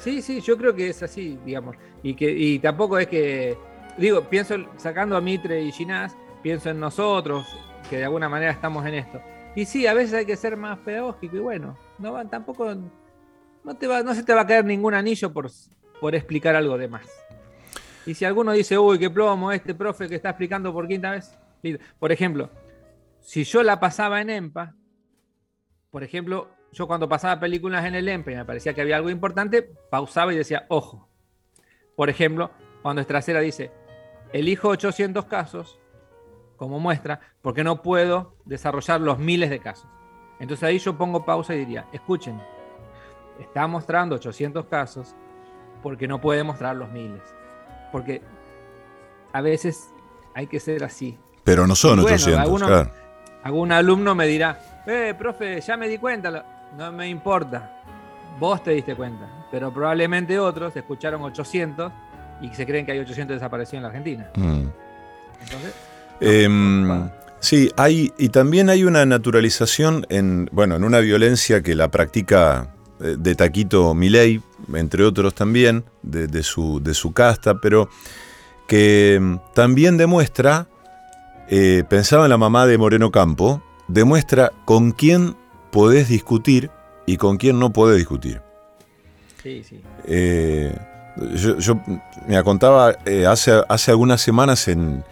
Sí, 0.00 0.22
sí, 0.22 0.40
yo 0.40 0.56
creo 0.56 0.74
que 0.74 0.88
es 0.88 1.02
así, 1.02 1.38
digamos. 1.44 1.76
Y 2.02 2.14
que 2.14 2.30
y 2.30 2.60
tampoco 2.60 2.96
es 2.96 3.08
que, 3.08 3.58
digo, 3.98 4.22
pienso, 4.22 4.54
sacando 4.78 5.18
a 5.18 5.20
Mitre 5.20 5.60
y 5.60 5.70
Ginás, 5.70 6.16
pienso 6.42 6.70
en 6.70 6.80
nosotros, 6.80 7.46
que 7.88 7.98
de 7.98 8.04
alguna 8.04 8.28
manera 8.28 8.52
estamos 8.52 8.84
en 8.86 8.94
esto. 8.94 9.20
Y 9.54 9.64
sí, 9.64 9.86
a 9.86 9.94
veces 9.94 10.14
hay 10.14 10.26
que 10.26 10.36
ser 10.36 10.56
más 10.56 10.78
pedagógico 10.80 11.36
y 11.36 11.40
bueno, 11.40 11.78
no 11.98 12.28
tampoco 12.28 12.74
no, 13.64 13.76
te 13.76 13.86
va, 13.86 14.02
no 14.02 14.14
se 14.14 14.22
te 14.22 14.34
va 14.34 14.42
a 14.42 14.46
caer 14.46 14.64
ningún 14.64 14.94
anillo 14.94 15.32
por, 15.32 15.50
por 16.00 16.14
explicar 16.14 16.54
algo 16.54 16.76
de 16.76 16.88
más. 16.88 17.06
Y 18.04 18.14
si 18.14 18.24
alguno 18.24 18.52
dice, 18.52 18.78
uy, 18.78 18.98
qué 18.98 19.10
plomo 19.10 19.50
este 19.50 19.74
profe 19.74 20.08
que 20.08 20.14
está 20.14 20.30
explicando 20.30 20.72
por 20.72 20.86
quinta 20.86 21.10
vez. 21.10 21.36
Por 21.98 22.12
ejemplo, 22.12 22.50
si 23.20 23.44
yo 23.44 23.62
la 23.62 23.80
pasaba 23.80 24.20
en 24.20 24.30
EMPA, 24.30 24.74
por 25.90 26.04
ejemplo, 26.04 26.48
yo 26.72 26.86
cuando 26.86 27.08
pasaba 27.08 27.40
películas 27.40 27.84
en 27.86 27.94
el 27.94 28.08
EMPA 28.08 28.32
y 28.32 28.36
me 28.36 28.44
parecía 28.44 28.74
que 28.74 28.82
había 28.82 28.96
algo 28.96 29.10
importante, 29.10 29.62
pausaba 29.90 30.32
y 30.32 30.36
decía, 30.36 30.66
ojo. 30.68 31.08
Por 31.96 32.10
ejemplo, 32.10 32.50
cuando 32.82 33.00
Estracera 33.00 33.40
dice, 33.40 33.72
elijo 34.32 34.68
800 34.68 35.24
casos 35.24 35.80
como 36.56 36.80
muestra, 36.80 37.20
porque 37.42 37.64
no 37.64 37.82
puedo 37.82 38.34
desarrollar 38.44 39.00
los 39.00 39.18
miles 39.18 39.50
de 39.50 39.60
casos. 39.60 39.88
Entonces 40.38 40.64
ahí 40.64 40.78
yo 40.78 40.96
pongo 40.96 41.24
pausa 41.24 41.54
y 41.54 41.58
diría, 41.58 41.86
escuchen, 41.92 42.40
está 43.40 43.66
mostrando 43.66 44.16
800 44.16 44.66
casos 44.66 45.14
porque 45.82 46.08
no 46.08 46.20
puede 46.20 46.42
mostrar 46.42 46.76
los 46.76 46.90
miles. 46.90 47.22
Porque 47.92 48.22
a 49.32 49.40
veces 49.40 49.90
hay 50.34 50.46
que 50.46 50.60
ser 50.60 50.84
así. 50.84 51.18
Pero 51.44 51.66
no 51.66 51.74
son 51.74 52.00
800, 52.00 52.62
claro. 52.62 52.90
Algún 53.42 53.70
alumno 53.70 54.14
me 54.14 54.26
dirá, 54.26 54.82
eh, 54.86 55.14
profe, 55.16 55.60
ya 55.60 55.76
me 55.76 55.88
di 55.88 55.98
cuenta, 55.98 56.44
no 56.76 56.90
me 56.90 57.08
importa, 57.08 57.82
vos 58.40 58.62
te 58.62 58.72
diste 58.72 58.96
cuenta, 58.96 59.46
pero 59.50 59.72
probablemente 59.72 60.38
otros 60.38 60.74
escucharon 60.74 61.22
800 61.22 61.92
y 62.40 62.48
se 62.52 62.66
creen 62.66 62.84
que 62.84 62.92
hay 62.92 62.98
800 62.98 63.36
desaparecidos 63.36 63.76
en 63.76 63.82
la 63.82 63.88
Argentina. 63.88 64.30
Mm. 64.34 64.66
Entonces, 65.42 65.74
Em, 66.20 67.10
sí, 67.40 67.70
hay, 67.76 68.12
y 68.18 68.30
también 68.30 68.70
hay 68.70 68.84
una 68.84 69.04
naturalización 69.04 70.06
en, 70.08 70.48
bueno, 70.52 70.76
en 70.76 70.84
una 70.84 71.00
violencia 71.00 71.62
que 71.62 71.74
la 71.74 71.90
practica 71.90 72.74
eh, 73.00 73.16
de 73.18 73.34
Taquito 73.34 73.94
Milei, 73.94 74.40
entre 74.74 75.04
otros 75.04 75.34
también, 75.34 75.84
de, 76.02 76.42
su, 76.42 76.80
de 76.82 76.94
su 76.94 77.12
casta, 77.12 77.60
pero 77.60 77.88
que 78.66 79.14
em, 79.14 79.38
también 79.54 79.96
demuestra, 79.96 80.68
eh, 81.48 81.84
pensaba 81.88 82.24
en 82.24 82.30
la 82.30 82.38
mamá 82.38 82.66
de 82.66 82.78
Moreno 82.78 83.10
Campo, 83.10 83.62
demuestra 83.88 84.52
con 84.64 84.92
quién 84.92 85.36
podés 85.70 86.08
discutir 86.08 86.70
y 87.06 87.18
con 87.18 87.36
quién 87.36 87.58
no 87.58 87.72
podés 87.72 87.98
discutir. 87.98 88.40
Sí, 89.42 89.62
sí. 89.62 89.80
Eh, 90.04 90.76
yo, 91.34 91.80
me 92.26 92.42
contaba 92.42 92.96
hace, 93.28 93.62
hace 93.68 93.90
algunas 93.92 94.20
semanas 94.20 94.66
en, 94.66 95.04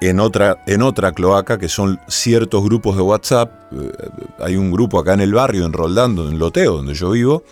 en 0.00 0.20
otra, 0.20 0.62
en 0.66 0.82
otra 0.82 1.12
cloaca, 1.12 1.58
que 1.58 1.68
son 1.68 2.00
ciertos 2.06 2.62
grupos 2.62 2.96
de 2.96 3.02
WhatsApp. 3.02 3.52
Eh, 3.72 3.92
hay 4.38 4.56
un 4.56 4.70
grupo 4.70 4.98
acá 4.98 5.14
en 5.14 5.20
el 5.20 5.32
barrio, 5.34 5.64
en 5.66 5.72
Roldando, 5.72 6.28
en 6.28 6.38
Loteo, 6.38 6.76
donde 6.76 6.94
yo 6.94 7.10
vivo, 7.10 7.42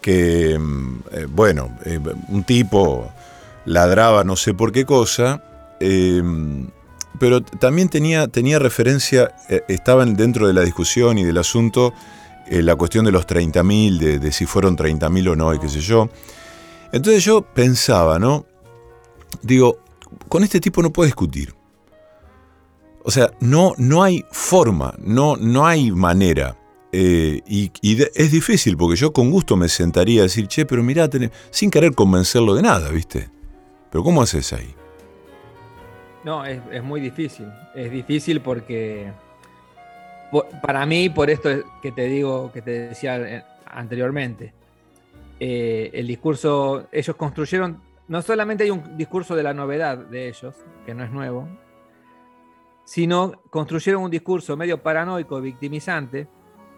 que, 0.00 0.58
mm, 0.58 0.98
eh, 1.12 1.26
bueno, 1.28 1.76
eh, 1.84 1.98
un 2.28 2.44
tipo 2.44 3.10
ladraba 3.64 4.24
no 4.24 4.36
sé 4.36 4.54
por 4.54 4.72
qué 4.72 4.84
cosa, 4.84 5.44
pero 7.18 7.42
también 7.42 7.88
tenía, 7.88 8.28
tenía 8.28 8.60
referencia, 8.60 9.34
estaban 9.68 10.14
dentro 10.14 10.46
de 10.46 10.52
la 10.52 10.62
discusión 10.62 11.18
y 11.18 11.24
del 11.24 11.38
asunto 11.38 11.92
la 12.48 12.76
cuestión 12.76 13.04
de 13.04 13.10
los 13.10 13.26
30.000, 13.26 13.98
de, 13.98 14.18
de 14.20 14.32
si 14.32 14.46
fueron 14.46 14.76
30.000 14.76 15.30
o 15.30 15.36
no, 15.36 15.54
y 15.54 15.58
qué 15.58 15.68
sé 15.68 15.80
yo. 15.80 16.08
Entonces 16.92 17.24
yo 17.24 17.42
pensaba, 17.42 18.18
¿no? 18.20 18.46
Digo, 19.42 19.78
con 20.28 20.44
este 20.44 20.60
tipo 20.60 20.82
no 20.82 20.92
puedo 20.92 21.06
discutir. 21.06 21.54
O 23.04 23.10
sea, 23.10 23.32
no, 23.40 23.74
no 23.78 24.02
hay 24.02 24.24
forma, 24.30 24.94
no, 24.98 25.36
no 25.36 25.66
hay 25.66 25.90
manera. 25.90 26.56
Eh, 26.92 27.40
y, 27.46 27.70
es 28.14 28.30
difícil 28.30 28.76
porque 28.76 28.96
yo 28.96 29.12
con 29.12 29.30
gusto 29.30 29.56
me 29.56 29.68
sentaría 29.68 30.20
a 30.20 30.24
decir, 30.24 30.46
che, 30.46 30.66
pero 30.66 30.82
mirá, 30.82 31.08
sin 31.50 31.70
querer 31.70 31.94
convencerlo 31.94 32.54
de 32.54 32.62
nada, 32.62 32.90
¿viste? 32.90 33.30
Pero 33.90 34.04
¿cómo 34.04 34.22
haces 34.22 34.52
ahí? 34.52 34.74
No, 36.24 36.44
es, 36.44 36.60
es 36.70 36.82
muy 36.82 37.00
difícil. 37.00 37.46
Es 37.74 37.90
difícil 37.90 38.40
porque 38.40 39.10
para 40.62 40.86
mí, 40.86 41.10
por 41.10 41.30
esto 41.30 41.50
que 41.82 41.92
te 41.92 42.06
digo, 42.06 42.50
que 42.52 42.62
te 42.62 42.88
decía 42.88 43.16
eh, 43.18 43.44
anteriormente, 43.66 44.52
eh, 45.38 45.90
el 45.92 46.06
discurso, 46.06 46.86
ellos 46.90 47.16
construyeron, 47.16 47.80
no 48.08 48.22
solamente 48.22 48.64
hay 48.64 48.70
un 48.70 48.96
discurso 48.96 49.36
de 49.36 49.42
la 49.42 49.52
novedad 49.52 49.98
de 49.98 50.28
ellos, 50.28 50.54
que 50.86 50.94
no 50.94 51.04
es 51.04 51.10
nuevo, 51.10 51.48
sino 52.84 53.42
construyeron 53.50 54.04
un 54.04 54.10
discurso 54.10 54.56
medio 54.56 54.82
paranoico, 54.82 55.40
victimizante, 55.40 56.28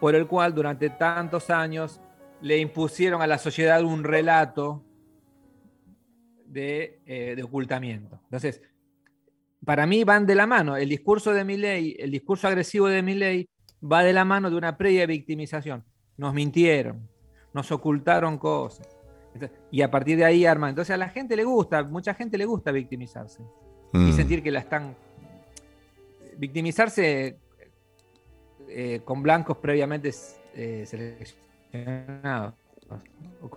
por 0.01 0.15
el 0.15 0.27
cual 0.27 0.55
durante 0.55 0.91
tantos 0.91 1.51
años 1.51 2.01
le 2.41 2.59
impusieron 2.59 3.23
a 3.23 3.27
la 3.27 3.39
sociedad 3.39 3.83
un 3.83 4.05
relato 4.05 4.85
de, 6.47 7.01
eh, 7.07 7.35
de 7.37 7.43
ocultamiento. 7.43 8.21
Entonces, 8.25 8.61
para 9.65 9.87
mí 9.87 10.05
van 10.05 10.27
de 10.27 10.35
la 10.35 10.47
mano. 10.47 10.77
El 10.77 10.89
discurso 10.89 11.33
de 11.33 11.45
mi 11.45 11.57
ley, 11.57 11.97
el 11.99 12.11
discurso 12.11 12.47
agresivo 12.47 12.87
de 12.89 13.03
mi 13.03 13.15
ley, 13.15 13.49
va 13.83 14.03
de 14.03 14.13
la 14.13 14.25
mano 14.25 14.51
de 14.51 14.57
una 14.57 14.77
previa 14.77 15.07
victimización. 15.07 15.85
Nos 16.17 16.35
mintieron, 16.35 17.09
nos 17.53 17.71
ocultaron 17.73 18.39
cosas. 18.39 18.89
Y 19.71 19.83
a 19.83 19.91
partir 19.91 20.17
de 20.17 20.25
ahí 20.25 20.47
arman. 20.47 20.71
Entonces 20.71 20.95
a 20.95 20.97
la 20.97 21.09
gente 21.09 21.37
le 21.37 21.45
gusta, 21.45 21.83
mucha 21.83 22.15
gente 22.15 22.39
le 22.39 22.45
gusta 22.45 22.71
victimizarse 22.71 23.43
y 23.93 23.99
mm. 23.99 24.13
sentir 24.13 24.43
que 24.43 24.51
la 24.51 24.61
están. 24.61 24.97
Victimizarse 26.37 27.39
eh, 28.69 29.01
con 29.05 29.23
blancos 29.23 29.59
previamente 29.59 30.11
eh, 30.55 30.85
seleccionados, 30.87 32.55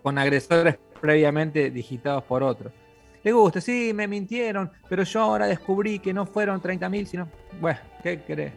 con 0.01 0.17
agresores 0.17 0.77
previamente 1.01 1.71
digitados 1.71 2.23
por 2.23 2.43
otros. 2.43 2.73
Le 3.23 3.31
gusta, 3.31 3.59
sí, 3.59 3.91
me 3.93 4.07
mintieron, 4.07 4.71
pero 4.87 5.03
yo 5.03 5.21
ahora 5.21 5.47
descubrí 5.47 5.99
que 5.99 6.13
no 6.13 6.25
fueron 6.25 6.61
30.000, 6.61 7.05
sino, 7.05 7.29
bueno, 7.59 7.79
¿qué 8.03 8.21
querés? 8.21 8.53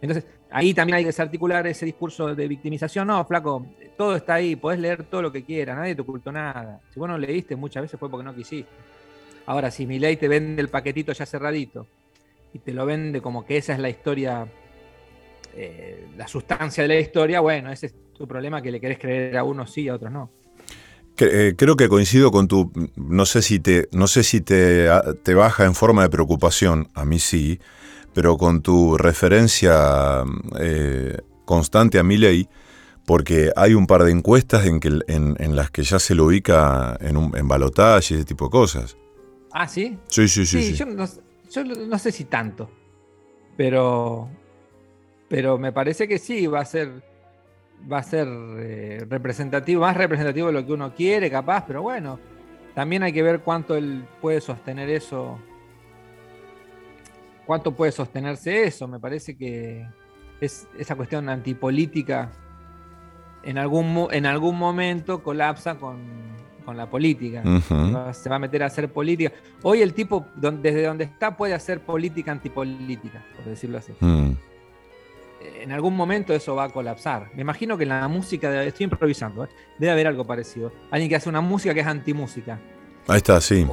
Entonces, 0.00 0.26
ahí 0.50 0.72
también 0.72 0.96
hay 0.96 1.02
que 1.02 1.08
desarticular 1.08 1.66
ese 1.66 1.84
discurso 1.84 2.34
de 2.34 2.48
victimización. 2.48 3.06
No, 3.06 3.24
flaco, 3.24 3.66
todo 3.96 4.16
está 4.16 4.34
ahí, 4.34 4.56
podés 4.56 4.80
leer 4.80 5.04
todo 5.04 5.22
lo 5.22 5.32
que 5.32 5.44
quieras, 5.44 5.76
nadie 5.76 5.94
te 5.94 6.02
ocultó 6.02 6.32
nada. 6.32 6.80
Si 6.92 6.98
vos 6.98 7.08
no 7.08 7.18
leíste, 7.18 7.54
muchas 7.54 7.82
veces 7.82 7.98
fue 7.98 8.10
porque 8.10 8.24
no 8.24 8.34
quisiste. 8.34 8.70
Ahora, 9.46 9.70
si 9.70 9.86
mi 9.86 9.98
ley 9.98 10.16
te 10.16 10.28
vende 10.28 10.62
el 10.62 10.68
paquetito 10.68 11.12
ya 11.12 11.26
cerradito 11.26 11.86
y 12.52 12.58
te 12.60 12.72
lo 12.72 12.86
vende 12.86 13.20
como 13.20 13.44
que 13.44 13.56
esa 13.56 13.74
es 13.74 13.78
la 13.78 13.88
historia, 13.88 14.46
eh, 15.54 16.06
la 16.16 16.26
sustancia 16.28 16.82
de 16.82 16.88
la 16.88 17.00
historia, 17.00 17.40
bueno, 17.40 17.70
ese 17.70 17.86
es 17.86 17.94
tu 18.12 18.26
problema 18.26 18.62
que 18.62 18.70
le 18.70 18.80
querés 18.80 18.98
creer 18.98 19.36
a 19.36 19.44
unos 19.44 19.72
sí 19.72 19.82
y 19.82 19.88
a 19.88 19.94
otros 19.94 20.12
no. 20.12 20.30
Eh, 21.20 21.54
creo 21.56 21.76
que 21.76 21.88
coincido 21.88 22.30
con 22.30 22.46
tu. 22.46 22.70
No 22.96 23.26
sé 23.26 23.42
si 23.42 23.58
te, 23.58 23.88
no 23.90 24.06
sé 24.06 24.22
si 24.22 24.40
te, 24.40 24.88
te 25.24 25.34
baja 25.34 25.64
en 25.64 25.74
forma 25.74 26.02
de 26.02 26.10
preocupación, 26.10 26.88
a 26.94 27.04
mí 27.04 27.18
sí, 27.18 27.58
pero 28.14 28.36
con 28.36 28.62
tu 28.62 28.96
referencia 28.96 30.24
eh, 30.60 31.16
constante 31.44 31.98
a 31.98 32.04
mi 32.04 32.18
ley, 32.18 32.48
porque 33.04 33.50
hay 33.56 33.74
un 33.74 33.86
par 33.86 34.04
de 34.04 34.12
encuestas 34.12 34.66
en, 34.66 34.78
que, 34.80 35.00
en, 35.08 35.56
las 35.56 35.70
que 35.70 35.82
ya 35.82 35.98
se 35.98 36.14
lo 36.14 36.26
ubica 36.26 36.96
en, 37.00 37.16
un, 37.16 37.36
en 37.36 37.48
balotaje 37.48 38.14
y 38.14 38.16
ese 38.18 38.24
tipo 38.24 38.44
de 38.44 38.50
cosas. 38.50 38.96
Ah, 39.52 39.66
¿sí? 39.66 39.98
Sí, 40.08 40.28
sí, 40.28 40.46
sí. 40.46 40.74
Yo, 40.74 40.86
no, 40.86 41.06
sé 41.98 42.12
si 42.12 42.24
tanto, 42.24 42.70
pero, 43.56 44.28
pero 45.28 45.58
me 45.58 45.72
parece 45.72 46.06
que 46.06 46.18
sí, 46.18 46.46
va 46.46 46.60
a 46.60 46.64
ser 46.64 47.02
va 47.90 47.98
a 47.98 48.02
ser 48.02 48.26
eh, 48.28 49.06
representativo, 49.08 49.82
más 49.82 49.96
representativo 49.96 50.48
de 50.48 50.52
lo 50.52 50.66
que 50.66 50.72
uno 50.72 50.92
quiere, 50.94 51.30
capaz, 51.30 51.64
pero 51.66 51.82
bueno, 51.82 52.18
también 52.74 53.02
hay 53.02 53.12
que 53.12 53.22
ver 53.22 53.40
cuánto 53.40 53.76
él 53.76 54.04
puede 54.20 54.40
sostener 54.40 54.88
eso. 54.88 55.38
¿Cuánto 57.46 57.74
puede 57.74 57.92
sostenerse 57.92 58.64
eso? 58.64 58.86
Me 58.86 59.00
parece 59.00 59.36
que 59.36 59.86
es 60.40 60.68
esa 60.78 60.94
cuestión 60.94 61.28
antipolítica 61.28 62.30
en 63.42 63.56
algún, 63.56 64.08
en 64.10 64.26
algún 64.26 64.58
momento 64.58 65.22
colapsa 65.22 65.76
con, 65.76 65.98
la 66.76 66.88
política. 66.88 67.42
Se 68.12 68.28
va 68.28 68.36
a 68.36 68.38
meter 68.38 68.62
a 68.62 68.66
hacer 68.66 68.92
política. 68.92 69.32
Hoy 69.62 69.82
el 69.82 69.94
tipo, 69.94 70.26
desde 70.36 70.84
donde 70.84 71.04
está, 71.04 71.36
puede 71.36 71.54
hacer 71.54 71.80
política 71.80 72.32
antipolítica, 72.32 73.24
por 73.36 73.44
decirlo 73.46 73.78
así. 73.78 73.92
Mm 74.00 74.32
en 75.40 75.72
algún 75.72 75.96
momento 75.96 76.34
eso 76.34 76.54
va 76.54 76.64
a 76.64 76.68
colapsar. 76.68 77.30
Me 77.34 77.42
imagino 77.42 77.76
que 77.76 77.84
en 77.84 77.90
la 77.90 78.08
música, 78.08 78.64
estoy 78.64 78.84
improvisando, 78.84 79.44
¿eh? 79.44 79.48
debe 79.78 79.92
haber 79.92 80.06
algo 80.06 80.24
parecido. 80.24 80.72
Alguien 80.90 81.08
que 81.08 81.16
hace 81.16 81.28
una 81.28 81.40
música 81.40 81.74
que 81.74 81.80
es 81.80 81.86
antimúsica. 81.86 82.58
Ahí 83.06 83.18
está, 83.18 83.40
sí. 83.40 83.66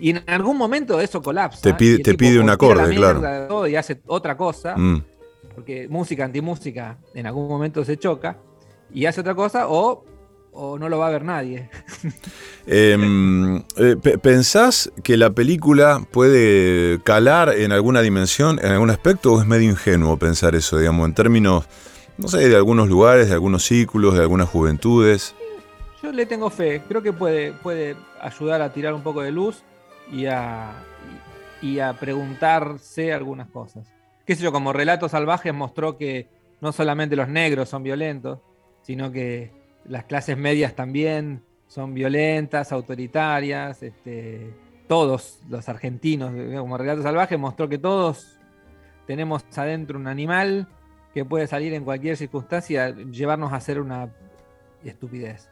y 0.00 0.10
en 0.10 0.22
algún 0.26 0.56
momento 0.56 1.00
eso 1.00 1.20
colapsa. 1.20 1.60
Te 1.60 1.74
pide, 1.74 1.98
te 1.98 2.14
pide 2.14 2.38
un 2.38 2.48
acorde, 2.48 2.94
claro. 2.94 3.66
y 3.66 3.76
hace 3.76 4.00
otra 4.06 4.36
cosa. 4.36 4.76
Mm. 4.76 5.02
Porque 5.54 5.86
música, 5.88 6.24
antimúsica, 6.24 6.98
en 7.14 7.26
algún 7.26 7.48
momento 7.48 7.84
se 7.84 7.96
choca. 7.96 8.38
Y 8.92 9.06
hace 9.06 9.20
otra 9.20 9.34
cosa, 9.34 9.68
o 9.68 10.04
o 10.54 10.78
no 10.78 10.88
lo 10.88 10.98
va 10.98 11.08
a 11.08 11.10
ver 11.10 11.24
nadie. 11.24 11.68
Em, 12.66 13.58
eh, 13.76 13.96
¿Pensás 14.22 14.90
que 15.02 15.18
la 15.18 15.28
película 15.30 16.00
puede 16.10 16.98
calar 17.02 17.50
en 17.50 17.72
alguna 17.72 18.00
dimensión, 18.00 18.58
en 18.62 18.72
algún 18.72 18.88
aspecto, 18.88 19.34
o 19.34 19.40
es 19.40 19.46
medio 19.46 19.68
ingenuo 19.68 20.16
pensar 20.16 20.54
eso, 20.54 20.78
digamos, 20.78 21.06
en 21.06 21.12
términos, 21.12 21.66
no 22.16 22.26
sé, 22.26 22.48
de 22.48 22.56
algunos 22.56 22.88
lugares, 22.88 23.28
de 23.28 23.34
algunos 23.34 23.64
ciclos, 23.64 24.14
de 24.14 24.22
algunas 24.22 24.48
juventudes? 24.48 25.34
Yo 26.02 26.10
le 26.10 26.24
tengo 26.24 26.48
fe, 26.48 26.82
creo 26.88 27.02
que 27.02 27.12
puede, 27.12 27.52
puede 27.52 27.96
ayudar 28.18 28.62
a 28.62 28.72
tirar 28.72 28.94
un 28.94 29.02
poco 29.02 29.20
de 29.20 29.30
luz 29.30 29.62
y 30.10 30.24
a, 30.24 30.72
y 31.60 31.80
a 31.80 31.92
preguntarse 31.92 33.12
algunas 33.12 33.48
cosas. 33.48 33.86
Qué 34.24 34.36
sé 34.36 34.42
yo, 34.42 34.52
como 34.52 34.72
Relatos 34.72 35.10
Salvajes 35.10 35.52
mostró 35.52 35.98
que 35.98 36.28
no 36.62 36.72
solamente 36.72 37.14
los 37.14 37.28
negros 37.28 37.68
son 37.68 37.82
violentos, 37.82 38.38
sino 38.80 39.12
que 39.12 39.63
las 39.86 40.04
clases 40.04 40.36
medias 40.36 40.74
también 40.74 41.42
son 41.66 41.94
violentas, 41.94 42.72
autoritarias, 42.72 43.82
este, 43.82 44.54
todos 44.86 45.40
los 45.48 45.68
argentinos, 45.68 46.32
como 46.58 46.78
Relato 46.78 47.02
Salvaje, 47.02 47.36
mostró 47.36 47.68
que 47.68 47.78
todos 47.78 48.38
tenemos 49.06 49.44
adentro 49.56 49.98
un 49.98 50.06
animal 50.06 50.68
que 51.12 51.24
puede 51.24 51.46
salir 51.46 51.74
en 51.74 51.84
cualquier 51.84 52.16
circunstancia, 52.16 52.90
llevarnos 52.90 53.52
a 53.52 53.56
hacer 53.56 53.80
una 53.80 54.08
estupidez. 54.84 55.48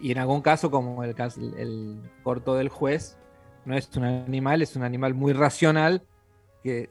Y 0.00 0.12
en 0.12 0.18
algún 0.18 0.42
caso, 0.42 0.70
como 0.70 1.02
el, 1.02 1.14
el 1.56 1.98
corto 2.22 2.54
del 2.54 2.68
juez, 2.68 3.16
no 3.64 3.76
es 3.76 3.88
un 3.96 4.04
animal, 4.04 4.62
es 4.62 4.76
un 4.76 4.82
animal 4.82 5.14
muy 5.14 5.32
racional 5.32 6.02
que 6.62 6.90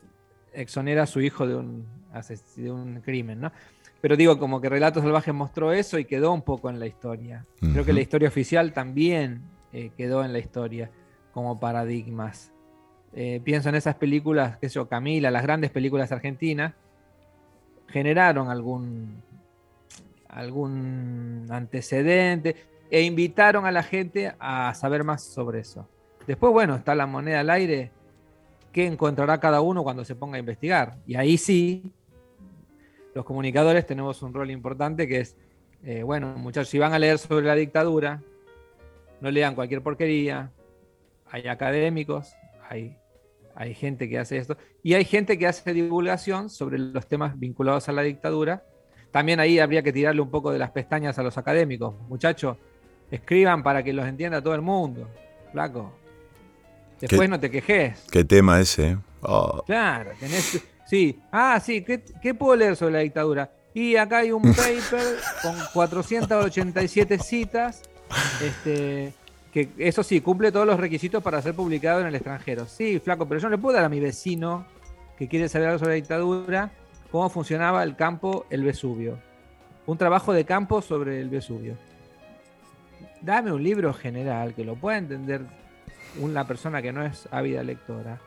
exonera 0.53 1.03
a 1.03 1.07
su 1.07 1.21
hijo 1.21 1.47
de 1.47 1.55
un, 1.55 1.85
de 2.55 2.71
un 2.71 3.01
crimen, 3.01 3.41
¿no? 3.41 3.51
Pero 4.03 4.17
digo, 4.17 4.37
como 4.37 4.59
que 4.59 4.67
Relatos 4.67 5.01
Salvajes 5.01 5.33
mostró 5.33 5.71
eso 5.71 5.97
y 5.97 6.03
quedó 6.03 6.33
un 6.33 6.41
poco 6.41 6.69
en 6.69 6.77
la 6.77 6.87
historia. 6.87 7.45
Creo 7.61 7.85
que 7.85 7.93
la 7.93 8.01
historia 8.01 8.27
oficial 8.27 8.73
también 8.73 9.43
eh, 9.71 9.91
quedó 9.95 10.25
en 10.25 10.33
la 10.33 10.39
historia 10.39 10.91
como 11.31 11.57
paradigmas. 11.57 12.51
Eh, 13.13 13.39
pienso 13.45 13.69
en 13.69 13.75
esas 13.75 13.95
películas, 13.95 14.57
qué 14.57 14.67
sé 14.67 14.75
yo, 14.75 14.89
Camila, 14.89 15.31
las 15.31 15.43
grandes 15.43 15.71
películas 15.71 16.11
argentinas, 16.11 16.73
generaron 17.87 18.49
algún, 18.49 19.23
algún 20.27 21.47
antecedente 21.49 22.57
e 22.91 23.03
invitaron 23.03 23.65
a 23.65 23.71
la 23.71 23.83
gente 23.83 24.35
a 24.37 24.73
saber 24.73 25.05
más 25.05 25.23
sobre 25.23 25.61
eso. 25.61 25.87
Después, 26.27 26.51
bueno, 26.51 26.75
está 26.75 26.93
la 26.93 27.05
moneda 27.05 27.39
al 27.39 27.49
aire, 27.49 27.91
¿qué 28.73 28.85
encontrará 28.85 29.39
cada 29.39 29.61
uno 29.61 29.81
cuando 29.81 30.03
se 30.03 30.13
ponga 30.13 30.35
a 30.35 30.39
investigar? 30.39 30.97
Y 31.07 31.15
ahí 31.15 31.37
sí 31.37 31.93
los 33.13 33.25
comunicadores 33.25 33.85
tenemos 33.85 34.21
un 34.21 34.33
rol 34.33 34.51
importante 34.51 35.07
que 35.07 35.19
es, 35.19 35.35
eh, 35.83 36.03
bueno, 36.03 36.35
muchachos, 36.37 36.69
si 36.69 36.79
van 36.79 36.93
a 36.93 36.99
leer 36.99 37.19
sobre 37.19 37.45
la 37.45 37.55
dictadura, 37.55 38.21
no 39.21 39.31
lean 39.31 39.55
cualquier 39.55 39.81
porquería, 39.81 40.51
hay 41.29 41.47
académicos, 41.47 42.35
hay, 42.69 42.97
hay 43.55 43.73
gente 43.73 44.09
que 44.09 44.19
hace 44.19 44.37
esto, 44.37 44.57
y 44.81 44.93
hay 44.95 45.05
gente 45.05 45.37
que 45.37 45.47
hace 45.47 45.73
divulgación 45.73 46.49
sobre 46.49 46.77
los 46.77 47.07
temas 47.07 47.39
vinculados 47.39 47.87
a 47.89 47.91
la 47.91 48.01
dictadura. 48.01 48.63
También 49.11 49.39
ahí 49.39 49.59
habría 49.59 49.83
que 49.83 49.93
tirarle 49.93 50.21
un 50.21 50.29
poco 50.29 50.51
de 50.51 50.59
las 50.59 50.71
pestañas 50.71 51.19
a 51.19 51.23
los 51.23 51.37
académicos. 51.37 51.93
Muchachos, 52.09 52.57
escriban 53.11 53.61
para 53.61 53.83
que 53.83 53.93
los 53.93 54.07
entienda 54.07 54.41
todo 54.41 54.55
el 54.55 54.61
mundo. 54.61 55.07
Flaco. 55.51 55.93
Después 56.99 57.29
no 57.29 57.39
te 57.39 57.51
quejes. 57.51 58.05
Qué 58.11 58.23
tema 58.23 58.59
ese. 58.59 58.91
¿eh? 58.91 58.97
Oh. 59.21 59.61
Claro, 59.65 60.11
tenés, 60.19 60.63
Sí, 60.93 61.19
ah, 61.31 61.59
sí, 61.59 61.81
¿Qué, 61.81 62.35
puedo 62.35 62.55
leer 62.55 62.75
sobre 62.75 62.93
la 62.93 62.99
dictadura? 62.99 63.49
Y 63.73 63.95
acá 63.95 64.19
hay 64.19 64.31
un 64.31 64.43
paper 64.55 65.17
con 65.41 65.55
487 65.73 67.17
citas, 67.17 67.81
este, 68.43 69.11
que 69.51 69.69
eso 69.79 70.03
sí, 70.03 70.21
cumple 70.21 70.51
todos 70.51 70.67
los 70.67 70.79
requisitos 70.79 71.23
para 71.23 71.41
ser 71.41 71.55
publicado 71.55 72.01
en 72.01 72.05
el 72.05 72.13
extranjero. 72.13 72.67
Sí, 72.67 72.99
flaco, 72.99 73.27
pero 73.27 73.41
yo 73.41 73.47
no 73.47 73.55
le 73.55 73.57
puedo 73.57 73.75
dar 73.75 73.85
a 73.85 73.89
mi 73.89 73.99
vecino 73.99 74.67
que 75.17 75.27
quiere 75.27 75.49
saber 75.49 75.69
algo 75.69 75.79
sobre 75.79 75.93
la 75.93 75.95
dictadura 75.95 76.71
cómo 77.09 77.27
funcionaba 77.27 77.81
el 77.81 77.95
campo 77.95 78.45
El 78.51 78.63
Vesubio. 78.63 79.17
Un 79.87 79.97
trabajo 79.97 80.31
de 80.31 80.45
campo 80.45 80.83
sobre 80.83 81.19
el 81.19 81.29
Vesubio. 81.29 81.75
Dame 83.19 83.51
un 83.51 83.63
libro 83.63 83.95
general 83.95 84.53
que 84.53 84.63
lo 84.63 84.75
pueda 84.75 84.99
entender 84.99 85.41
una 86.19 86.45
persona 86.45 86.83
que 86.83 86.93
no 86.93 87.03
es 87.03 87.27
ávida 87.31 87.63
lectora 87.63 88.19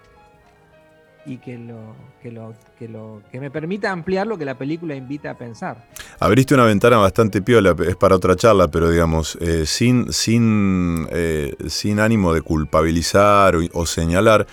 y 1.27 1.39
que 1.39 1.59
lo, 1.59 1.95
que 2.23 2.31
lo, 2.31 2.55
que 2.79 2.89
lo, 2.89 3.23
que 3.31 3.41
me 3.41 3.51
permita 3.51 3.91
ampliar 3.91 4.27
lo 4.27 4.39
que 4.39 4.45
la 4.45 4.57
película 4.57 4.95
invita 4.95 5.31
a 5.31 5.35
pensar. 5.35 5.89
Abriste 6.21 6.55
una 6.55 6.65
ventana 6.65 6.97
bastante 6.99 7.43
piola, 7.43 7.75
es 7.87 7.97
para 7.97 8.15
otra 8.17 8.37
charla, 8.37 8.69
pero 8.69 8.89
digamos, 8.89 9.37
eh, 9.41 9.67
sin, 9.67 10.13
sin, 10.13 11.09
eh, 11.11 11.55
sin 11.69 11.99
ánimo 11.99 12.33
de 12.33 12.43
culpabilizar 12.43 13.57
o, 13.73 13.87
señalar, 13.87 14.47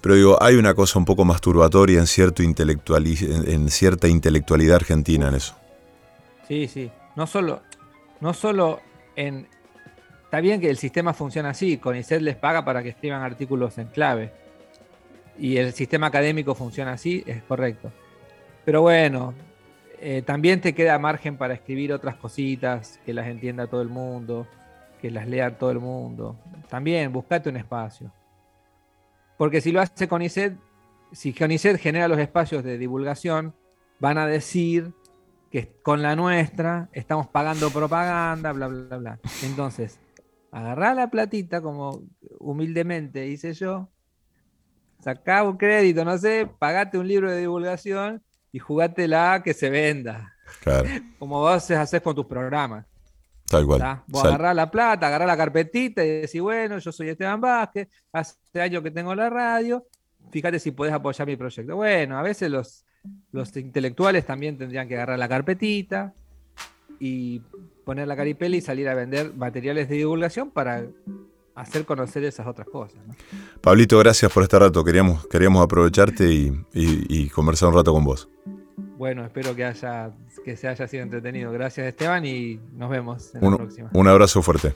pero 0.00 0.14
digo, 0.14 0.42
hay 0.42 0.54
una 0.54 0.74
cosa 0.74 0.98
un 0.98 1.04
poco 1.04 1.24
masturbatoria 1.24 1.98
en, 1.98 2.06
cierto 2.06 2.42
en, 2.42 3.68
cierta 3.68 4.08
intelectualidad 4.08 4.76
argentina 4.76 5.28
en 5.28 5.34
eso. 5.34 5.56
Sí, 6.46 6.68
sí. 6.68 6.90
No 7.16 7.26
solo, 7.26 7.62
no 8.20 8.34
solo 8.34 8.80
en. 9.16 9.48
Está 10.24 10.40
bien 10.40 10.60
que 10.60 10.68
el 10.68 10.76
sistema 10.78 11.14
funciona 11.14 11.50
así, 11.50 11.78
CONICET 11.78 12.20
les 12.20 12.36
paga 12.36 12.64
para 12.64 12.82
que 12.82 12.88
escriban 12.88 13.22
artículos 13.22 13.78
en 13.78 13.86
clave 13.86 14.43
y 15.38 15.56
el 15.56 15.72
sistema 15.72 16.08
académico 16.08 16.54
funciona 16.54 16.92
así, 16.92 17.22
es 17.26 17.42
correcto. 17.42 17.92
Pero 18.64 18.82
bueno, 18.82 19.34
eh, 20.00 20.22
también 20.22 20.60
te 20.60 20.74
queda 20.74 20.98
margen 20.98 21.36
para 21.36 21.54
escribir 21.54 21.92
otras 21.92 22.16
cositas 22.16 23.00
que 23.04 23.14
las 23.14 23.26
entienda 23.26 23.66
todo 23.66 23.82
el 23.82 23.88
mundo, 23.88 24.46
que 25.00 25.10
las 25.10 25.28
lea 25.28 25.58
todo 25.58 25.70
el 25.70 25.80
mundo. 25.80 26.36
También 26.68 27.12
buscate 27.12 27.48
un 27.48 27.56
espacio. 27.56 28.12
Porque 29.36 29.60
si 29.60 29.72
lo 29.72 29.80
hace 29.80 30.08
CONICET, 30.08 30.56
si 31.12 31.32
CONICET 31.32 31.78
genera 31.78 32.08
los 32.08 32.18
espacios 32.18 32.62
de 32.64 32.78
divulgación, 32.78 33.54
van 33.98 34.18
a 34.18 34.26
decir 34.26 34.92
que 35.50 35.72
con 35.82 36.02
la 36.02 36.16
nuestra 36.16 36.88
estamos 36.92 37.28
pagando 37.28 37.70
propaganda, 37.70 38.52
bla, 38.52 38.68
bla, 38.68 38.96
bla. 38.96 39.18
Entonces, 39.42 40.00
agarrá 40.50 40.94
la 40.94 41.10
platita, 41.10 41.60
como 41.60 42.02
humildemente 42.38 43.26
hice 43.26 43.52
yo, 43.54 43.88
sacá 45.04 45.42
un 45.42 45.56
crédito, 45.56 46.04
no 46.04 46.16
sé, 46.16 46.48
pagate 46.58 46.98
un 46.98 47.06
libro 47.06 47.30
de 47.30 47.40
divulgación 47.40 48.22
y 48.50 48.58
jugátela 48.58 49.42
que 49.44 49.52
se 49.52 49.68
venda. 49.68 50.34
Claro. 50.62 50.88
Como 51.18 51.40
vos 51.40 51.70
haces 51.70 52.00
con 52.00 52.14
tus 52.14 52.26
programas. 52.26 52.86
Tal 53.46 53.66
cual. 53.66 54.02
Vos 54.06 54.24
agarrás 54.24 54.56
la 54.56 54.70
plata, 54.70 55.06
agarrás 55.06 55.28
la 55.28 55.36
carpetita 55.36 56.02
y 56.02 56.22
decís, 56.22 56.40
bueno, 56.40 56.78
yo 56.78 56.90
soy 56.90 57.10
Esteban 57.10 57.40
Vázquez, 57.40 57.88
hace 58.10 58.60
años 58.60 58.82
que 58.82 58.90
tengo 58.90 59.14
la 59.14 59.28
radio, 59.28 59.86
fíjate 60.30 60.58
si 60.58 60.70
podés 60.70 60.94
apoyar 60.94 61.26
mi 61.26 61.36
proyecto. 61.36 61.76
Bueno, 61.76 62.18
a 62.18 62.22
veces 62.22 62.50
los, 62.50 62.86
los 63.32 63.54
intelectuales 63.56 64.24
también 64.24 64.56
tendrían 64.56 64.88
que 64.88 64.94
agarrar 64.94 65.18
la 65.18 65.28
carpetita 65.28 66.14
y 66.98 67.40
poner 67.84 68.08
la 68.08 68.16
caripela 68.16 68.56
y 68.56 68.62
salir 68.62 68.88
a 68.88 68.94
vender 68.94 69.34
materiales 69.34 69.90
de 69.90 69.96
divulgación 69.96 70.50
para 70.50 70.84
hacer 71.54 71.84
conocer 71.84 72.24
esas 72.24 72.46
otras 72.46 72.68
cosas. 72.68 73.00
Pablito, 73.60 73.98
gracias 73.98 74.30
por 74.32 74.42
este 74.42 74.58
rato. 74.58 74.84
Queríamos, 74.84 75.26
queríamos 75.28 75.62
aprovecharte 75.62 76.28
y, 76.72 77.28
conversar 77.30 77.68
un 77.68 77.74
rato 77.76 77.92
con 77.92 78.04
vos. 78.04 78.28
Bueno, 78.96 79.24
espero 79.24 79.54
que, 79.54 79.64
haya, 79.64 80.12
que 80.44 80.56
se 80.56 80.68
haya 80.68 80.86
sido 80.86 81.02
entretenido. 81.02 81.52
Gracias 81.52 81.86
Esteban 81.86 82.24
y 82.24 82.60
nos 82.76 82.90
vemos 82.90 83.34
en 83.34 83.44
un, 83.44 83.52
la 83.52 83.56
próxima. 83.58 83.90
Un 83.92 84.08
abrazo 84.08 84.42
fuerte. 84.42 84.74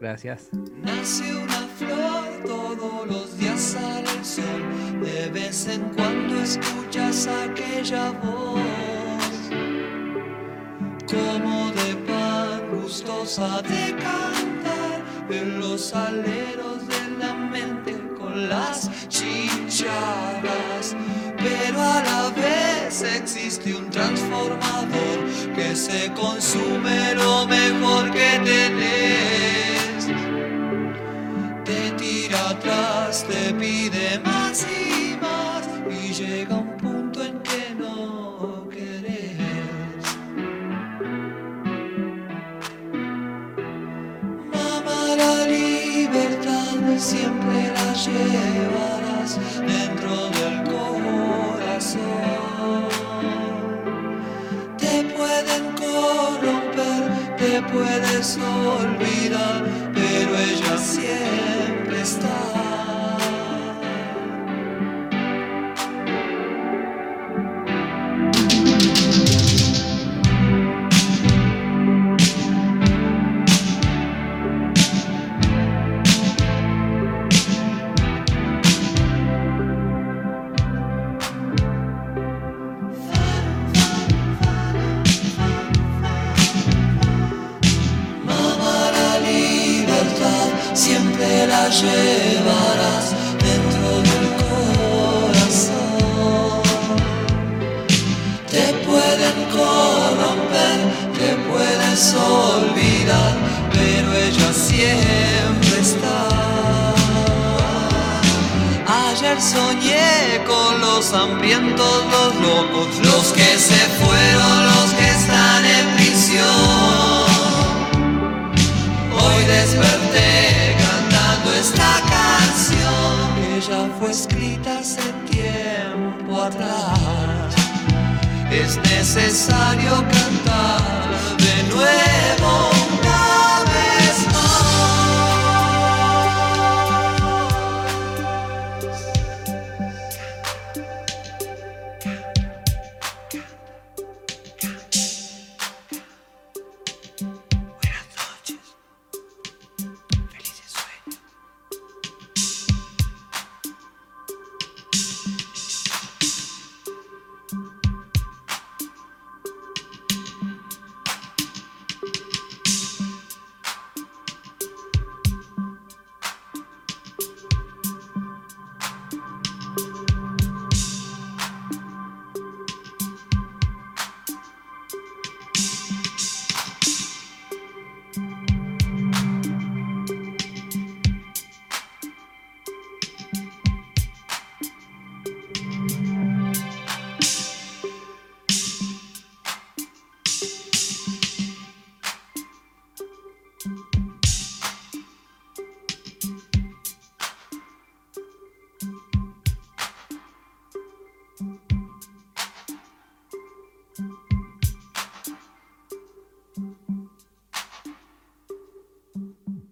Gracias. 0.00 0.48
Nace 0.82 1.34
una 1.36 1.68
flor, 1.76 2.44
todos 2.46 3.06
los 3.06 3.38
días 3.38 3.60
sale 3.60 4.10
el 4.10 4.24
sol. 4.24 5.00
De 5.02 5.28
vez 5.30 5.68
en 5.68 5.82
cuando 5.94 6.40
escuchas 6.40 7.26
aquella 7.26 8.10
voz. 8.12 8.60
Como 11.08 11.70
de 11.72 11.94
pan 12.06 12.80
gustosa 12.80 13.62
de 13.62 13.96
en 15.32 15.60
los 15.60 15.94
aleros 15.94 16.86
de 16.88 17.18
la 17.18 17.34
mente 17.34 17.96
con 18.18 18.48
las 18.48 18.90
chichadas. 19.08 20.96
Pero 21.38 21.80
a 21.80 22.02
la 22.02 22.30
vez 22.30 23.02
existe 23.02 23.74
un 23.74 23.88
transformador 23.90 25.18
que 25.54 25.74
se 25.74 26.12
consume 26.12 27.14
lo 27.14 27.46
mejor 27.46 28.10
que 28.10 28.40
tenés. 28.44 30.06
Te 31.64 31.90
tira 31.92 32.50
atrás, 32.50 33.24
te 33.28 33.54
pide 33.54 34.18
más 34.20 34.66
siempre 47.00 47.72
la 47.72 47.94
llevarás 47.94 49.38
dentro 49.66 50.28
del 50.38 50.62
corazón. 50.64 52.00
Te 54.76 55.04
pueden 55.16 55.64
corromper, 55.80 57.36
te 57.38 57.62
puedes 57.72 58.38
olvidar, 58.38 59.64
pero 59.94 60.36
ella 60.36 60.76
siempre 60.76 62.02
está. 62.02 62.59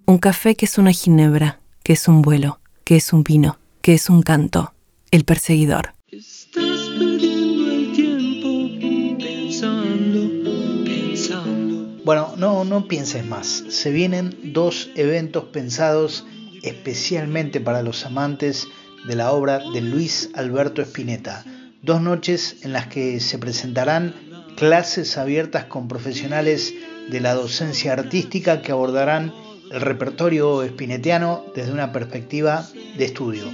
Un 0.08 0.16
café 0.16 0.54
que 0.54 0.64
es 0.64 0.78
una 0.78 0.92
ginebra, 0.92 1.60
que 1.82 1.92
es 1.92 2.08
un 2.08 2.22
vuelo, 2.22 2.60
que 2.84 2.96
es 2.96 3.12
un 3.12 3.24
vino, 3.24 3.58
que 3.82 3.92
es 3.92 4.08
un 4.08 4.22
canto. 4.22 4.72
El 5.10 5.26
perseguidor. 5.26 5.92
Estás 6.10 6.88
perdiendo 6.98 7.70
el 7.70 7.92
tiempo 7.92 9.18
pensando, 9.22 10.44
pensando. 10.82 12.02
Bueno, 12.06 12.32
no, 12.38 12.64
no 12.64 12.88
pienses 12.88 13.26
más. 13.26 13.64
Se 13.68 13.90
vienen 13.90 14.34
dos 14.54 14.88
eventos 14.94 15.44
pensados 15.52 16.24
especialmente 16.62 17.60
para 17.60 17.82
los 17.82 18.06
amantes 18.06 18.66
de 19.06 19.14
la 19.14 19.30
obra 19.32 19.60
de 19.74 19.82
Luis 19.82 20.30
Alberto 20.32 20.80
Spinetta. 20.80 21.44
Dos 21.82 22.00
noches 22.00 22.56
en 22.62 22.72
las 22.72 22.86
que 22.86 23.20
se 23.20 23.36
presentarán 23.36 24.14
clases 24.56 25.18
abiertas 25.18 25.64
con 25.64 25.86
profesionales 25.86 26.72
de 27.10 27.20
la 27.20 27.34
docencia 27.34 27.92
artística 27.92 28.62
que 28.62 28.72
abordarán 28.72 29.34
el 29.70 29.80
repertorio 29.80 30.66
spinetiano 30.66 31.44
desde 31.54 31.72
una 31.72 31.92
perspectiva 31.92 32.66
de 32.96 33.04
estudio. 33.04 33.44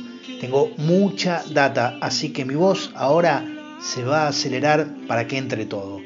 Tengo 0.41 0.71
mucha 0.77 1.43
data, 1.51 1.99
así 2.01 2.33
que 2.33 2.45
mi 2.45 2.55
voz 2.55 2.91
ahora 2.95 3.45
se 3.81 4.05
va 4.05 4.25
a 4.25 4.29
acelerar 4.29 4.89
para 5.07 5.27
que 5.27 5.39
entre 5.39 5.67
todo. 5.67 6.01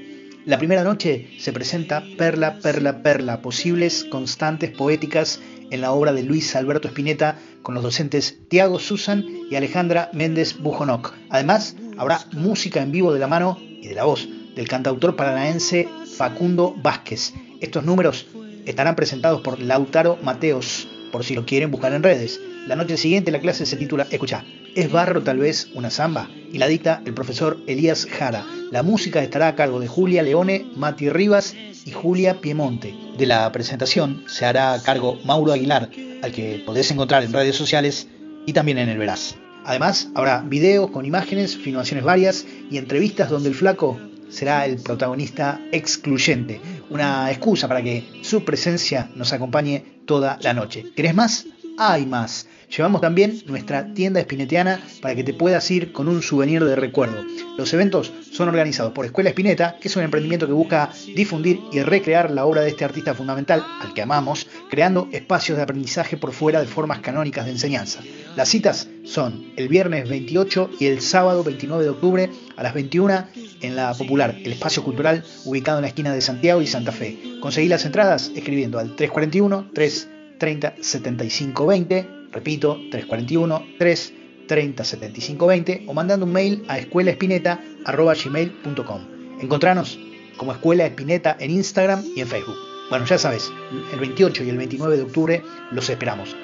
La 0.45 0.59
primera 0.59 0.83
noche 0.83 1.29
se 1.39 1.53
presenta 1.53 2.03
Perla, 2.17 2.59
Perla, 2.63 3.03
Perla, 3.03 3.43
posibles 3.43 4.05
constantes 4.05 4.71
poéticas 4.71 5.41
en 5.71 5.83
la 5.83 5.93
obra 5.93 6.13
de 6.13 6.23
Luis 6.23 6.57
Alberto 6.57 6.89
Spinetta 6.89 7.37
con 7.63 7.75
los 7.75 7.83
docentes 7.83 8.39
Tiago 8.49 8.79
Susan 8.79 9.25
y 9.51 9.57
Alejandra 9.57 10.09
Méndez 10.15 10.59
Bujonoc. 10.59 11.13
Además, 11.29 11.77
habrá 11.99 12.21
música 12.33 12.81
en 12.81 12.93
vivo 12.93 13.13
de 13.13 13.19
la 13.19 13.27
mano 13.27 13.59
y 13.61 13.89
de 13.89 13.95
la 13.95 14.05
voz 14.05 14.27
del 14.57 14.69
cantautor 14.69 15.17
paranaense 15.17 15.87
Facundo 16.17 16.75
Vázquez. 16.83 17.35
Estos 17.61 17.85
números 17.85 18.27
estarán 18.69 18.97
presentados 18.97 19.41
por 19.41 19.61
Lautaro 19.61 20.19
Mateos, 20.23 20.87
por 21.11 21.25
si 21.25 21.35
lo 21.35 21.47
quieren 21.47 21.71
buscar 21.71 21.93
en 21.95 22.03
redes. 22.03 22.39
La 22.67 22.77
noche 22.77 22.99
siguiente 22.99 23.33
la 23.33 23.41
clase 23.41 23.65
se 23.65 23.77
titula, 23.77 24.07
escucha, 24.11 24.45
¿es 24.75 24.93
barro 24.93 25.23
tal 25.23 25.39
vez 25.39 25.71
una 25.75 25.89
samba? 25.89 26.29
Y 26.53 26.59
la 26.59 26.69
dicta 26.69 27.01
el 27.07 27.15
profesor 27.15 27.59
Elías 27.67 28.07
Jara. 28.07 28.45
La 28.71 28.83
música 28.83 29.23
estará 29.23 29.49
a 29.49 29.55
cargo 29.55 29.81
de 29.81 29.89
Julia 29.89 30.23
Leone, 30.23 30.67
Mati 30.77 31.09
Rivas 31.09 31.55
y 31.87 31.93
Julia 31.93 32.43
Piemonte. 32.43 32.95
De 33.17 33.25
la 33.25 33.51
presentación 33.53 34.25
se 34.29 34.45
hará 34.45 34.79
cargo 34.85 35.19
Mauro 35.25 35.53
Aguilar, 35.53 35.89
al 36.23 36.33
que 36.33 36.63
podés 36.67 36.91
encontrar 36.91 37.25
en 37.25 37.33
redes 37.33 37.57
sociales 37.57 38.07
y 38.45 38.53
también 38.53 38.77
en 38.77 38.91
el 38.91 38.99
Veraz. 38.99 39.37
Además, 39.65 40.09
habrá 40.15 40.43
videos 40.43 40.91
con 40.91 41.07
imágenes, 41.07 41.57
filmaciones 41.57 42.05
varias 42.05 42.45
y 42.71 42.77
entrevistas 42.77 43.31
donde 43.31 43.49
el 43.49 43.55
flaco 43.55 43.99
será 44.31 44.67
el 44.67 44.77
protagonista 44.77 45.61
excluyente. 45.73 46.61
Una 46.91 47.31
excusa 47.31 47.69
para 47.69 47.83
que 47.83 48.21
su 48.23 48.45
presencia 48.45 49.11
nos 49.15 49.33
acompañe 49.33 50.03
toda 50.07 50.39
la 50.41 50.55
noche. 50.55 50.87
¿Querés 50.97 51.15
más? 51.15 51.47
Hay 51.77 52.07
más. 52.07 52.49
Llevamos 52.69 53.01
también 53.01 53.41
nuestra 53.47 53.95
tienda 53.95 54.21
espinetiana 54.21 54.81
para 55.01 55.15
que 55.15 55.25
te 55.25 55.33
puedas 55.33 55.71
ir 55.71 55.91
con 55.93 56.07
un 56.07 56.23
souvenir 56.23 56.63
de 56.65 56.77
recuerdo. 56.77 57.25
Los 57.57 57.73
eventos 57.73 58.13
son 58.31 58.49
organizados 58.49 58.93
por 58.93 59.07
Escuela 59.07 59.31
Espineta, 59.31 59.77
que 59.81 59.89
es 59.89 59.97
un 59.97 60.03
emprendimiento 60.03 60.47
que 60.47 60.53
busca 60.53 60.91
difundir 61.17 61.61
y 61.73 61.81
recrear 61.81 62.31
la 62.31 62.45
obra 62.45 62.61
de 62.61 62.69
este 62.69 62.85
artista 62.85 63.15
fundamental, 63.15 63.65
al 63.81 63.95
que 63.95 64.03
amamos, 64.03 64.47
creando 64.71 65.09
espacios 65.13 65.57
de 65.57 65.63
aprendizaje 65.63 66.19
por 66.19 66.33
fuera 66.33 66.61
de 66.61 66.67
formas 66.67 67.01
canónicas 67.01 67.47
de 67.47 67.53
enseñanza. 67.53 68.01
Las 68.37 68.51
citas 68.51 68.89
son 69.03 69.51
el 69.57 69.69
viernes 69.69 70.09
28 70.09 70.71
y 70.79 70.87
el 70.87 71.01
sábado 71.01 71.43
29 71.43 71.83
de 71.83 71.91
octubre 71.91 72.31
a 72.57 72.63
las 72.63 72.75
21 72.75 73.25
en 73.63 73.77
la 73.77 73.95
Popular, 73.95 74.37
el 74.45 74.53
espacio 74.53 74.85
cultural 74.85 75.25
ubicado 75.47 75.79
en 75.79 75.83
la 75.83 75.89
esquina 75.89 76.13
de 76.13 76.21
Santiago 76.21 76.61
y 76.61 76.67
Santa 76.67 76.93
Fe. 76.93 77.19
Conseguí 77.41 77.69
las 77.69 77.87
entradas 77.87 78.31
escribiendo 78.37 78.79
al 78.79 78.95
341 78.95 79.71
330 79.73 80.75
7520 80.81 82.18
Repito, 82.33 82.81
341 82.91 83.67
330 83.79 84.85
7520 84.85 85.85
o 85.87 85.95
mandando 85.95 86.27
un 86.27 86.33
mail 86.33 86.65
a 86.69 86.79
escuelaespineta.gmail.com. 86.79 89.01
Encontranos 89.41 89.99
como 90.37 90.53
Escuela 90.53 90.85
Espineta 90.87 91.37
en 91.39 91.51
Instagram 91.51 92.05
y 92.15 92.21
en 92.21 92.29
Facebook. 92.29 92.57
Bueno, 92.91 93.05
ya 93.05 93.19
sabes, 93.19 93.53
el 93.93 94.01
28 94.01 94.45
y 94.45 94.51
el 94.51 94.57
29 94.57 94.97
de 94.97 95.03
octubre 95.03 95.43
los 95.73 95.91
esperamos. 95.91 96.35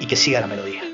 Y 0.00 0.06
que 0.06 0.16
siga 0.16 0.40
la 0.40 0.46
melodía. 0.46 0.93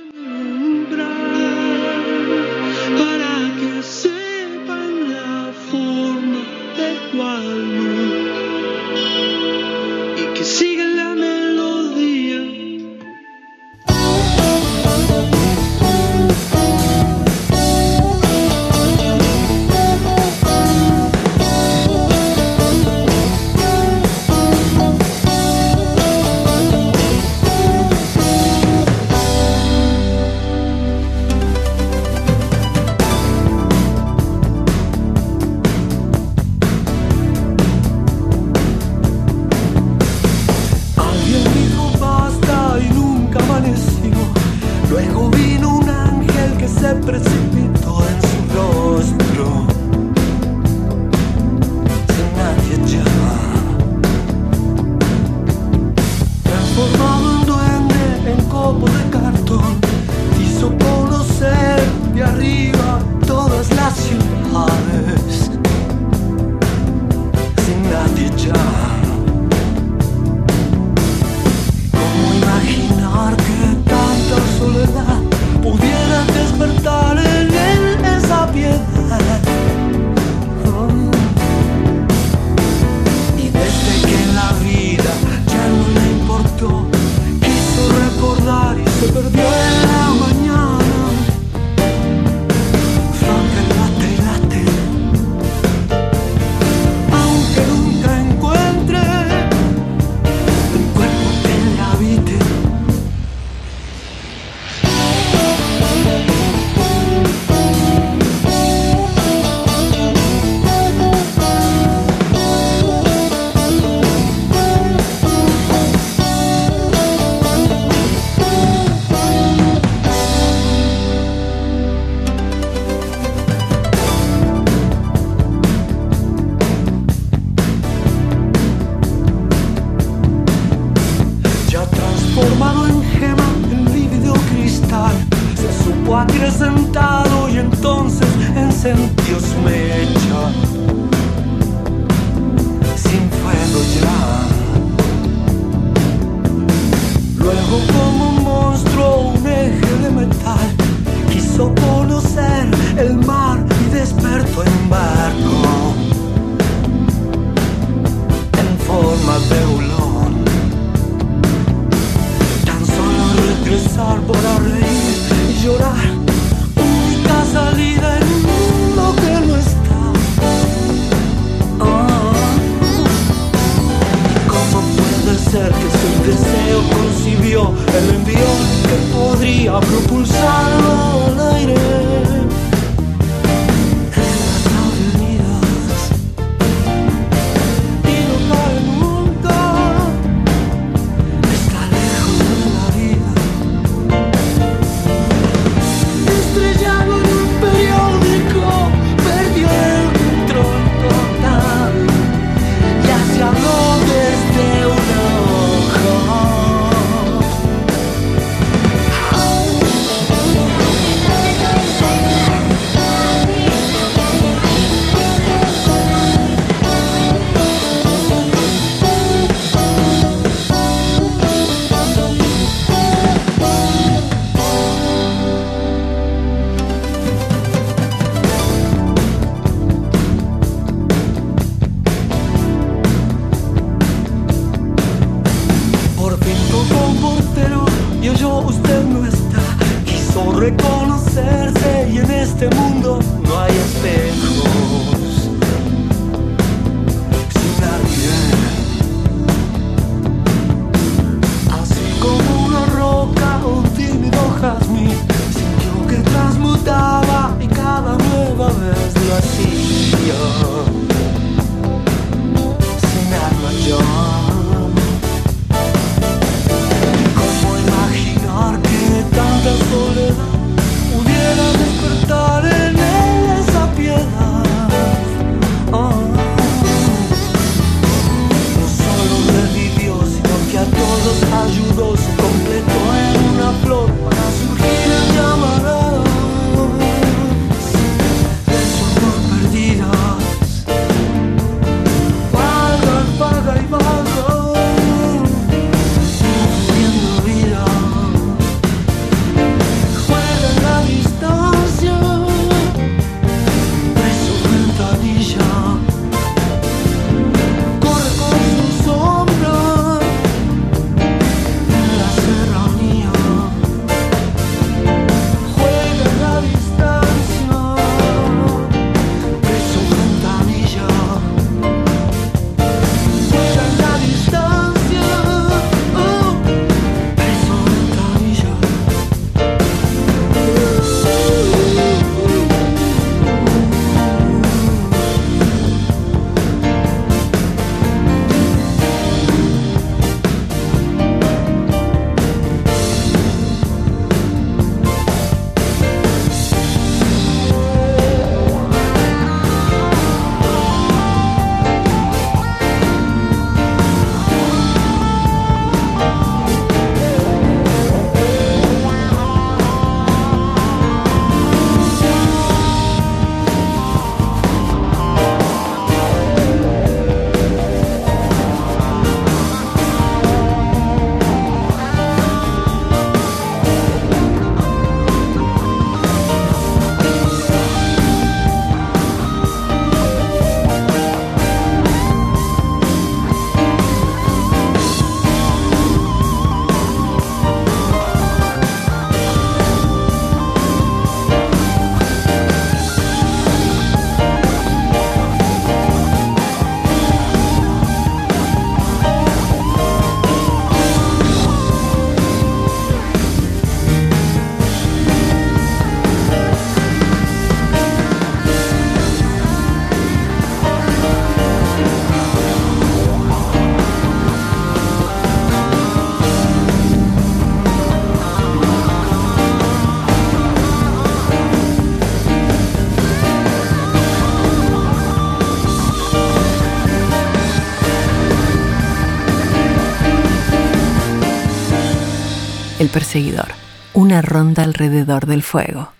Perseguidor. 433.11 433.68
Una 434.14 434.42
ronda 434.42 434.82
alrededor 434.82 435.46
del 435.46 435.62
fuego. 435.62 436.12